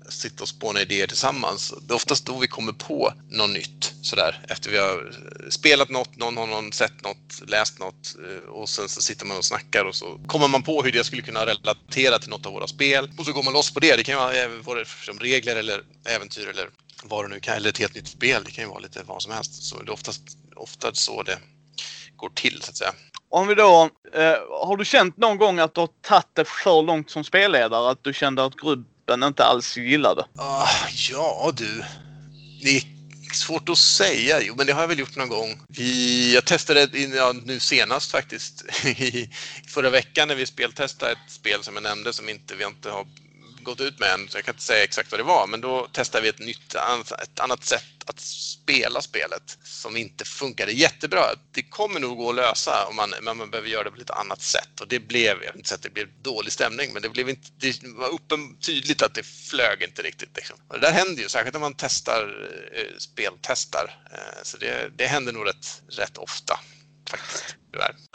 sitta 0.09 0.43
och 0.43 0.49
spåna 0.49 0.81
idéer 0.81 1.07
tillsammans. 1.07 1.73
Det 1.81 1.93
är 1.93 1.95
oftast 1.95 2.25
då 2.25 2.37
vi 2.37 2.47
kommer 2.47 2.73
på 2.73 3.13
något 3.29 3.49
nytt 3.49 3.93
sådär 4.01 4.45
efter 4.49 4.71
vi 4.71 4.77
har 4.77 5.15
spelat 5.49 5.89
något, 5.89 6.17
någon 6.17 6.37
har 6.37 6.47
någon 6.47 6.71
sett 6.71 7.03
något, 7.03 7.41
läst 7.47 7.79
något 7.79 8.15
eh, 8.25 8.49
och 8.49 8.69
sen 8.69 8.89
så 8.89 9.01
sitter 9.01 9.25
man 9.25 9.37
och 9.37 9.45
snackar 9.45 9.85
och 9.85 9.95
så 9.95 10.19
kommer 10.27 10.47
man 10.47 10.63
på 10.63 10.81
hur 10.83 10.91
det 10.91 11.03
skulle 11.03 11.21
kunna 11.21 11.45
relatera 11.45 12.19
till 12.19 12.29
något 12.29 12.45
av 12.45 12.53
våra 12.53 12.67
spel 12.67 13.11
och 13.17 13.25
så 13.25 13.31
går 13.31 13.43
man 13.43 13.53
loss 13.53 13.73
på 13.73 13.79
det. 13.79 13.95
Det 13.95 14.03
kan 14.03 14.13
ju 14.13 14.19
vara 14.19 14.43
eh, 14.43 14.49
som 14.63 14.77
liksom, 14.77 15.19
regler 15.19 15.55
eller 15.55 15.81
äventyr 16.05 16.47
eller 16.47 16.69
vad 17.03 17.25
det 17.25 17.29
nu 17.29 17.39
kan, 17.39 17.55
eller 17.55 17.69
ett 17.69 17.77
helt 17.77 17.95
nytt 17.95 18.07
spel. 18.07 18.43
Det 18.45 18.51
kan 18.51 18.63
ju 18.63 18.69
vara 18.69 18.79
lite 18.79 19.03
vad 19.05 19.21
som 19.21 19.31
helst. 19.31 19.63
Så 19.63 19.83
det 19.83 19.89
är 19.89 19.93
oftast, 19.93 20.21
oftast 20.55 20.97
så 20.97 21.23
det 21.23 21.39
går 22.15 22.29
till 22.29 22.61
så 22.61 22.71
att 22.71 22.77
säga. 22.77 22.93
Om 23.31 23.47
vi 23.47 23.55
då, 23.55 23.89
eh, 24.13 24.35
har 24.65 24.77
du 24.77 24.85
känt 24.85 25.17
någon 25.17 25.37
gång 25.37 25.59
att 25.59 25.75
du 25.75 25.81
har 25.81 25.89
tagit 26.01 26.27
det 26.33 26.45
för 26.45 26.81
långt 26.81 27.09
som 27.09 27.23
spelledare? 27.23 27.91
Att 27.91 28.03
du 28.03 28.13
kände 28.13 28.45
att 28.45 28.55
grupp 28.55 28.87
den 29.09 29.23
inte 29.23 29.45
alls 29.45 29.77
gillade? 29.77 30.25
Ah, 30.37 30.69
ja 31.09 31.53
du. 31.57 31.83
Det 32.61 32.77
är 32.77 32.83
svårt 33.33 33.69
att 33.69 33.77
säga. 33.77 34.41
Jo, 34.41 34.53
men 34.57 34.67
det 34.67 34.73
har 34.73 34.81
jag 34.81 34.87
väl 34.87 34.99
gjort 34.99 35.15
någon 35.15 35.29
gång. 35.29 35.61
Vi, 35.67 36.33
jag 36.33 36.45
testade 36.45 36.89
ja, 37.15 37.33
nu 37.45 37.59
senast 37.59 38.11
faktiskt 38.11 38.65
i 38.85 39.29
förra 39.67 39.89
veckan 39.89 40.27
när 40.27 40.35
vi 40.35 40.45
speltestade 40.45 41.11
ett 41.11 41.31
spel 41.31 41.63
som 41.63 41.73
jag 41.73 41.83
nämnde 41.83 42.13
som 42.13 42.29
inte, 42.29 42.55
vi 42.55 42.65
inte 42.65 42.89
har 42.89 43.07
gått 43.69 43.81
ut 43.81 43.99
med 43.99 44.13
än, 44.13 44.27
så 44.29 44.37
jag 44.37 44.45
kan 44.45 44.53
inte 44.53 44.63
säga 44.63 44.83
exakt 44.83 45.11
vad 45.11 45.19
det 45.19 45.23
var. 45.23 45.47
Men 45.47 45.61
då 45.61 45.87
testade 45.87 46.23
vi 46.23 46.29
ett 46.29 46.39
nytt, 46.39 46.75
ett 47.23 47.39
annat 47.39 47.63
sätt 47.63 47.83
att 48.05 48.19
spela 48.19 49.01
spelet 49.01 49.57
som 49.63 49.97
inte 49.97 50.25
funkade 50.25 50.71
jättebra. 50.71 51.25
Det 51.51 51.63
kommer 51.63 51.99
nog 51.99 52.17
gå 52.17 52.29
att 52.29 52.35
lösa, 52.35 52.85
om 52.89 52.95
man, 52.95 53.13
men 53.21 53.37
man 53.37 53.49
behöver 53.49 53.69
göra 53.69 53.83
det 53.83 53.91
på 53.91 53.97
lite 53.97 54.13
annat 54.13 54.41
sätt. 54.41 54.81
Och 54.81 54.87
det 54.87 54.99
blev, 54.99 55.43
jag 55.43 55.51
vill 55.51 55.59
inte 55.59 55.69
säga 55.69 55.75
att 55.75 55.83
det 55.83 55.89
blev 55.93 56.07
dålig 56.21 56.53
stämning, 56.53 56.93
men 56.93 57.01
det, 57.01 57.09
blev 57.09 57.29
inte, 57.29 57.49
det 57.57 57.83
var 57.83 58.13
uppen, 58.13 58.57
tydligt 58.57 59.01
att 59.01 59.13
det 59.13 59.23
flög 59.23 59.81
inte 59.83 60.01
riktigt. 60.01 60.35
Liksom. 60.35 60.57
Och 60.67 60.73
det 60.73 60.81
där 60.81 60.91
händer 60.91 61.21
ju, 61.23 61.29
särskilt 61.29 61.53
när 61.53 61.59
man 61.59 61.75
testar, 61.77 62.49
eh, 62.73 62.97
speltestar. 62.97 63.95
Eh, 64.11 64.43
så 64.43 64.57
det, 64.57 64.91
det 64.95 65.07
händer 65.07 65.33
nog 65.33 65.47
rätt, 65.47 65.81
rätt 65.89 66.17
ofta. 66.17 66.59
Faktiskt, 67.09 67.55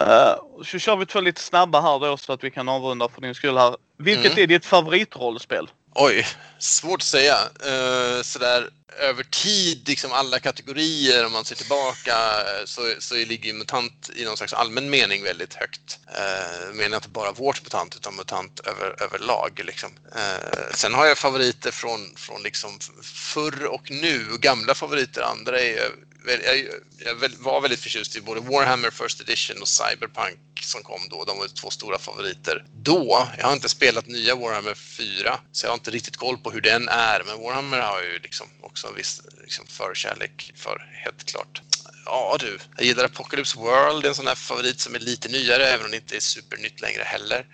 uh, 0.03 0.63
så 0.65 0.79
kör 0.79 0.97
vi 0.97 1.07
två 1.07 1.21
lite 1.21 1.41
snabba 1.41 1.81
här 1.81 1.99
då 1.99 2.17
så 2.17 2.33
att 2.33 2.45
vi 2.45 2.51
kan 2.51 2.69
avrunda 2.69 3.09
för 3.09 3.21
din 3.21 3.35
skull 3.35 3.57
här. 3.57 3.77
Vilket 3.99 4.33
mm. 4.33 4.43
är 4.43 4.47
ditt 4.47 4.67
favoritrollspel? 4.67 5.71
Oj, 5.95 6.27
svårt 6.59 7.01
att 7.01 7.03
säga. 7.03 7.37
Uh, 7.67 8.23
sådär 8.23 8.71
över 9.01 9.25
tid, 9.25 9.89
liksom 9.89 10.13
alla 10.13 10.39
kategorier, 10.39 11.27
om 11.27 11.33
man 11.33 11.45
ser 11.45 11.57
tillbaka, 11.57 12.17
så, 12.65 12.81
så 12.99 13.15
ligger 13.15 13.47
ju 13.47 13.53
MUTANT 13.53 14.11
i 14.17 14.25
någon 14.25 14.37
slags 14.37 14.53
allmän 14.53 14.91
mening 14.91 15.23
väldigt 15.23 15.55
högt. 15.55 15.99
Uh, 16.09 16.75
menar 16.75 16.97
inte 16.97 17.09
bara 17.09 17.33
vårt 17.33 17.63
MUTANT, 17.63 17.97
utan 17.97 18.17
MUTANT 18.17 18.61
över, 18.61 19.03
överlag. 19.03 19.61
Liksom. 19.65 19.91
Uh, 20.17 20.75
sen 20.75 20.95
har 20.95 21.07
jag 21.07 21.19
favoriter 21.19 21.71
från, 21.71 22.17
från 22.17 22.43
liksom 22.43 22.79
förr 23.03 23.65
och 23.67 23.91
nu, 23.91 24.27
och 24.33 24.41
gamla 24.41 24.75
favoriter. 24.75 25.23
Andra 25.23 25.61
är 25.61 25.91
jag, 26.27 26.67
jag 26.99 27.15
var 27.39 27.61
väldigt 27.61 27.81
förtjust 27.81 28.17
i 28.17 28.21
både 28.21 28.41
Warhammer 28.41 28.91
First 28.91 29.21
Edition 29.21 29.63
och 29.63 29.69
Cyberpunk 29.69 30.39
som 30.61 30.83
kom 30.83 31.01
då. 31.11 31.25
De 31.25 31.39
var 31.39 31.49
två 31.49 31.71
stora 31.71 31.99
favoriter 31.99 32.65
då. 32.75 33.29
Jag 33.39 33.47
har 33.47 33.53
inte 33.53 33.69
spelat 33.69 34.07
nya 34.07 34.35
Warhammer 34.35 34.75
4, 34.75 35.39
så 35.53 35.67
jag 35.67 35.71
har 35.71 35.75
inte 35.75 35.91
riktigt 35.91 36.17
koll 36.17 36.39
på 36.39 36.51
hur 36.51 36.61
den 36.61 36.89
är. 36.89 37.23
Men 37.27 37.43
Warhammer 37.43 37.79
har 37.79 38.03
jag 38.03 38.13
ju 38.13 38.19
liksom 38.19 38.47
också 38.61 38.87
en 38.87 38.95
viss 38.95 39.23
liksom 39.43 39.67
förkärlek 39.67 40.53
för, 40.57 40.89
helt 41.05 41.25
klart. 41.25 41.63
Ja 42.07 42.37
du, 42.41 42.59
jag 42.77 42.87
gillar 42.87 43.05
Apocalypse 43.05 43.59
World, 43.59 44.03
det 44.03 44.07
är 44.07 44.09
en 44.09 44.15
sån 44.15 44.27
här 44.27 44.35
favorit 44.35 44.81
som 44.81 44.95
är 44.95 44.99
lite 44.99 45.29
nyare, 45.29 45.67
även 45.67 45.85
om 45.85 45.91
det 45.91 45.97
inte 45.97 46.17
är 46.17 46.21
supernytt 46.21 46.81
längre 46.81 47.03
heller. 47.03 47.47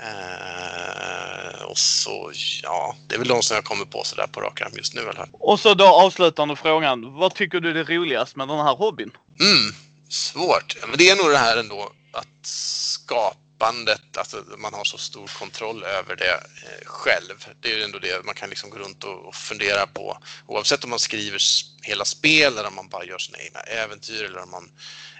Uh, 0.00 1.62
och 1.62 1.78
så, 1.78 2.32
ja, 2.62 2.96
det 3.08 3.14
är 3.14 3.18
väl 3.18 3.28
de 3.28 3.42
som 3.42 3.54
jag 3.54 3.64
kommer 3.64 3.84
på 3.84 4.04
sådär 4.04 4.26
på 4.26 4.40
rak 4.40 4.60
arm 4.60 4.72
just 4.76 4.94
nu 4.94 5.02
fall. 5.02 5.28
Och 5.32 5.60
så 5.60 5.74
då 5.74 5.84
avslutande 5.84 6.56
frågan. 6.56 7.14
Vad 7.14 7.34
tycker 7.34 7.60
du 7.60 7.80
är 7.80 7.84
roligast 7.84 8.36
med 8.36 8.48
den 8.48 8.58
här 8.58 8.74
hobbyn? 8.74 9.10
Mm, 9.40 9.74
svårt. 10.08 10.76
Men 10.88 10.98
det 10.98 11.10
är 11.10 11.16
nog 11.16 11.30
det 11.30 11.38
här 11.38 11.56
ändå 11.56 11.92
att 12.12 12.46
skapandet, 12.46 14.16
alltså 14.16 14.44
man 14.58 14.74
har 14.74 14.84
så 14.84 14.98
stor 14.98 15.26
kontroll 15.38 15.84
över 15.84 16.16
det 16.16 16.34
eh, 16.34 16.86
själv. 16.86 17.46
Det 17.60 17.72
är 17.72 17.76
ju 17.76 17.82
ändå 17.82 17.98
det 17.98 18.24
man 18.24 18.34
kan 18.34 18.48
liksom 18.48 18.70
gå 18.70 18.78
runt 18.78 19.04
och, 19.04 19.26
och 19.26 19.34
fundera 19.34 19.86
på. 19.86 20.18
Oavsett 20.46 20.84
om 20.84 20.90
man 20.90 20.98
skriver 20.98 21.40
hela 21.82 22.04
spel 22.04 22.52
eller 22.58 22.68
om 22.68 22.74
man 22.74 22.88
bara 22.88 23.04
gör 23.04 23.18
sina 23.18 23.38
egna 23.38 23.60
äventyr 23.60 24.24
eller 24.24 24.42
om 24.42 24.50
man 24.50 24.70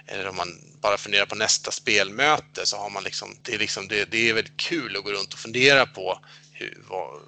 eller 0.07 0.27
om 0.27 0.35
man 0.35 0.61
bara 0.81 0.97
funderar 0.97 1.25
på 1.25 1.35
nästa 1.35 1.71
spelmöte 1.71 2.65
så 2.65 2.77
har 2.77 2.89
man 2.89 3.03
liksom, 3.03 3.35
det 3.41 3.53
är, 3.53 3.59
liksom, 3.59 3.87
det, 3.87 4.11
det 4.11 4.29
är 4.29 4.33
väldigt 4.33 4.57
kul 4.57 4.97
att 4.97 5.03
gå 5.03 5.11
runt 5.11 5.33
och 5.33 5.39
fundera 5.39 5.85
på 5.85 6.19
hur, 6.51 6.77
vad, 6.87 7.21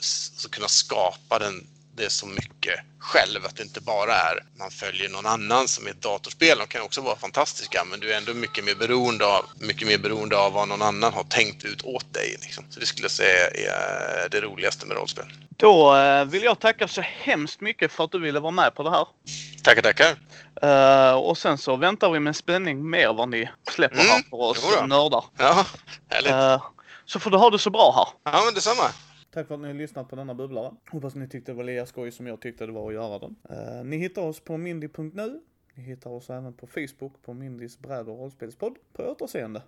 så 0.00 0.48
kunna 0.48 0.68
skapa 0.68 1.38
den, 1.38 1.66
det 1.96 2.10
så 2.10 2.26
mycket 2.26 2.80
själv, 2.98 3.46
att 3.46 3.56
det 3.56 3.62
inte 3.62 3.80
bara 3.80 4.14
är 4.14 4.44
man 4.58 4.70
följer 4.70 5.08
någon 5.08 5.26
annan 5.26 5.68
som 5.68 5.86
är 5.86 5.90
ett 5.90 6.02
datorspel. 6.02 6.58
De 6.58 6.66
kan 6.66 6.82
också 6.82 7.00
vara 7.00 7.16
fantastiska, 7.16 7.84
men 7.90 8.00
du 8.00 8.12
är 8.12 8.16
ändå 8.16 8.34
mycket 8.34 8.64
mer 8.64 8.74
beroende 8.74 9.26
av, 9.26 9.44
mycket 9.60 9.88
mer 9.88 9.98
beroende 9.98 10.38
av 10.38 10.52
vad 10.52 10.68
någon 10.68 10.82
annan 10.82 11.12
har 11.12 11.24
tänkt 11.24 11.64
ut 11.64 11.82
åt 11.82 12.14
dig. 12.14 12.36
Liksom. 12.40 12.64
Så 12.70 12.80
det 12.80 12.86
skulle 12.86 13.04
jag 13.04 13.10
säga 13.10 13.48
är 13.48 14.28
det 14.28 14.40
roligaste 14.40 14.86
med 14.86 14.96
rollspel. 14.96 15.24
Då 15.56 15.96
eh, 15.96 16.24
vill 16.24 16.42
jag 16.42 16.58
tacka 16.58 16.88
så 16.88 17.00
hemskt 17.00 17.60
mycket 17.60 17.92
för 17.92 18.04
att 18.04 18.12
du 18.12 18.18
ville 18.18 18.40
vara 18.40 18.50
med 18.50 18.74
på 18.74 18.82
det 18.82 18.90
här. 18.90 19.06
Tackar, 19.62 19.82
tackar. 19.82 20.16
Uh, 20.64 21.14
och 21.14 21.38
sen 21.38 21.58
så 21.58 21.76
väntar 21.76 22.10
vi 22.10 22.20
med 22.20 22.36
spänning 22.36 22.90
mer 22.90 23.12
vad 23.12 23.28
ni 23.28 23.50
släpper 23.70 24.00
mm, 24.00 24.10
här 24.10 24.22
för 24.30 24.36
oss 24.36 24.64
nördar. 24.86 25.24
Ja, 25.38 25.66
härligt. 26.08 26.32
Uh, 26.32 26.62
så 27.06 27.20
får 27.20 27.30
du 27.30 27.36
ha 27.36 27.50
det 27.50 27.58
så 27.58 27.70
bra 27.70 27.92
här. 27.96 28.32
Ja, 28.32 28.44
men 28.44 28.54
detsamma. 28.54 28.90
Tack 29.34 29.48
för 29.48 29.54
att 29.54 29.60
ni 29.60 29.66
har 29.66 29.74
lyssnat 29.74 30.08
på 30.08 30.16
denna 30.16 30.34
bubblare. 30.34 30.74
Hoppas 30.90 31.14
ni 31.14 31.28
tyckte 31.28 31.52
det 31.52 31.56
var 31.56 31.64
lika 31.64 31.86
skoj 31.86 32.10
som 32.10 32.26
jag 32.26 32.40
tyckte 32.40 32.66
det 32.66 32.72
var 32.72 32.88
att 32.88 32.94
göra 32.94 33.18
den. 33.18 33.36
Eh, 33.50 33.84
ni 33.84 33.96
hittar 33.96 34.22
oss 34.22 34.40
på 34.40 34.56
mindy.nu. 34.56 35.40
Ni 35.74 35.82
hittar 35.82 36.10
oss 36.10 36.30
även 36.30 36.52
på 36.52 36.66
Facebook 36.66 37.22
på 37.22 37.34
Mindys 37.34 37.78
bräd 37.78 38.08
och 38.08 38.18
rollspelspodd. 38.18 38.76
På 38.92 39.02
återseende. 39.02 39.62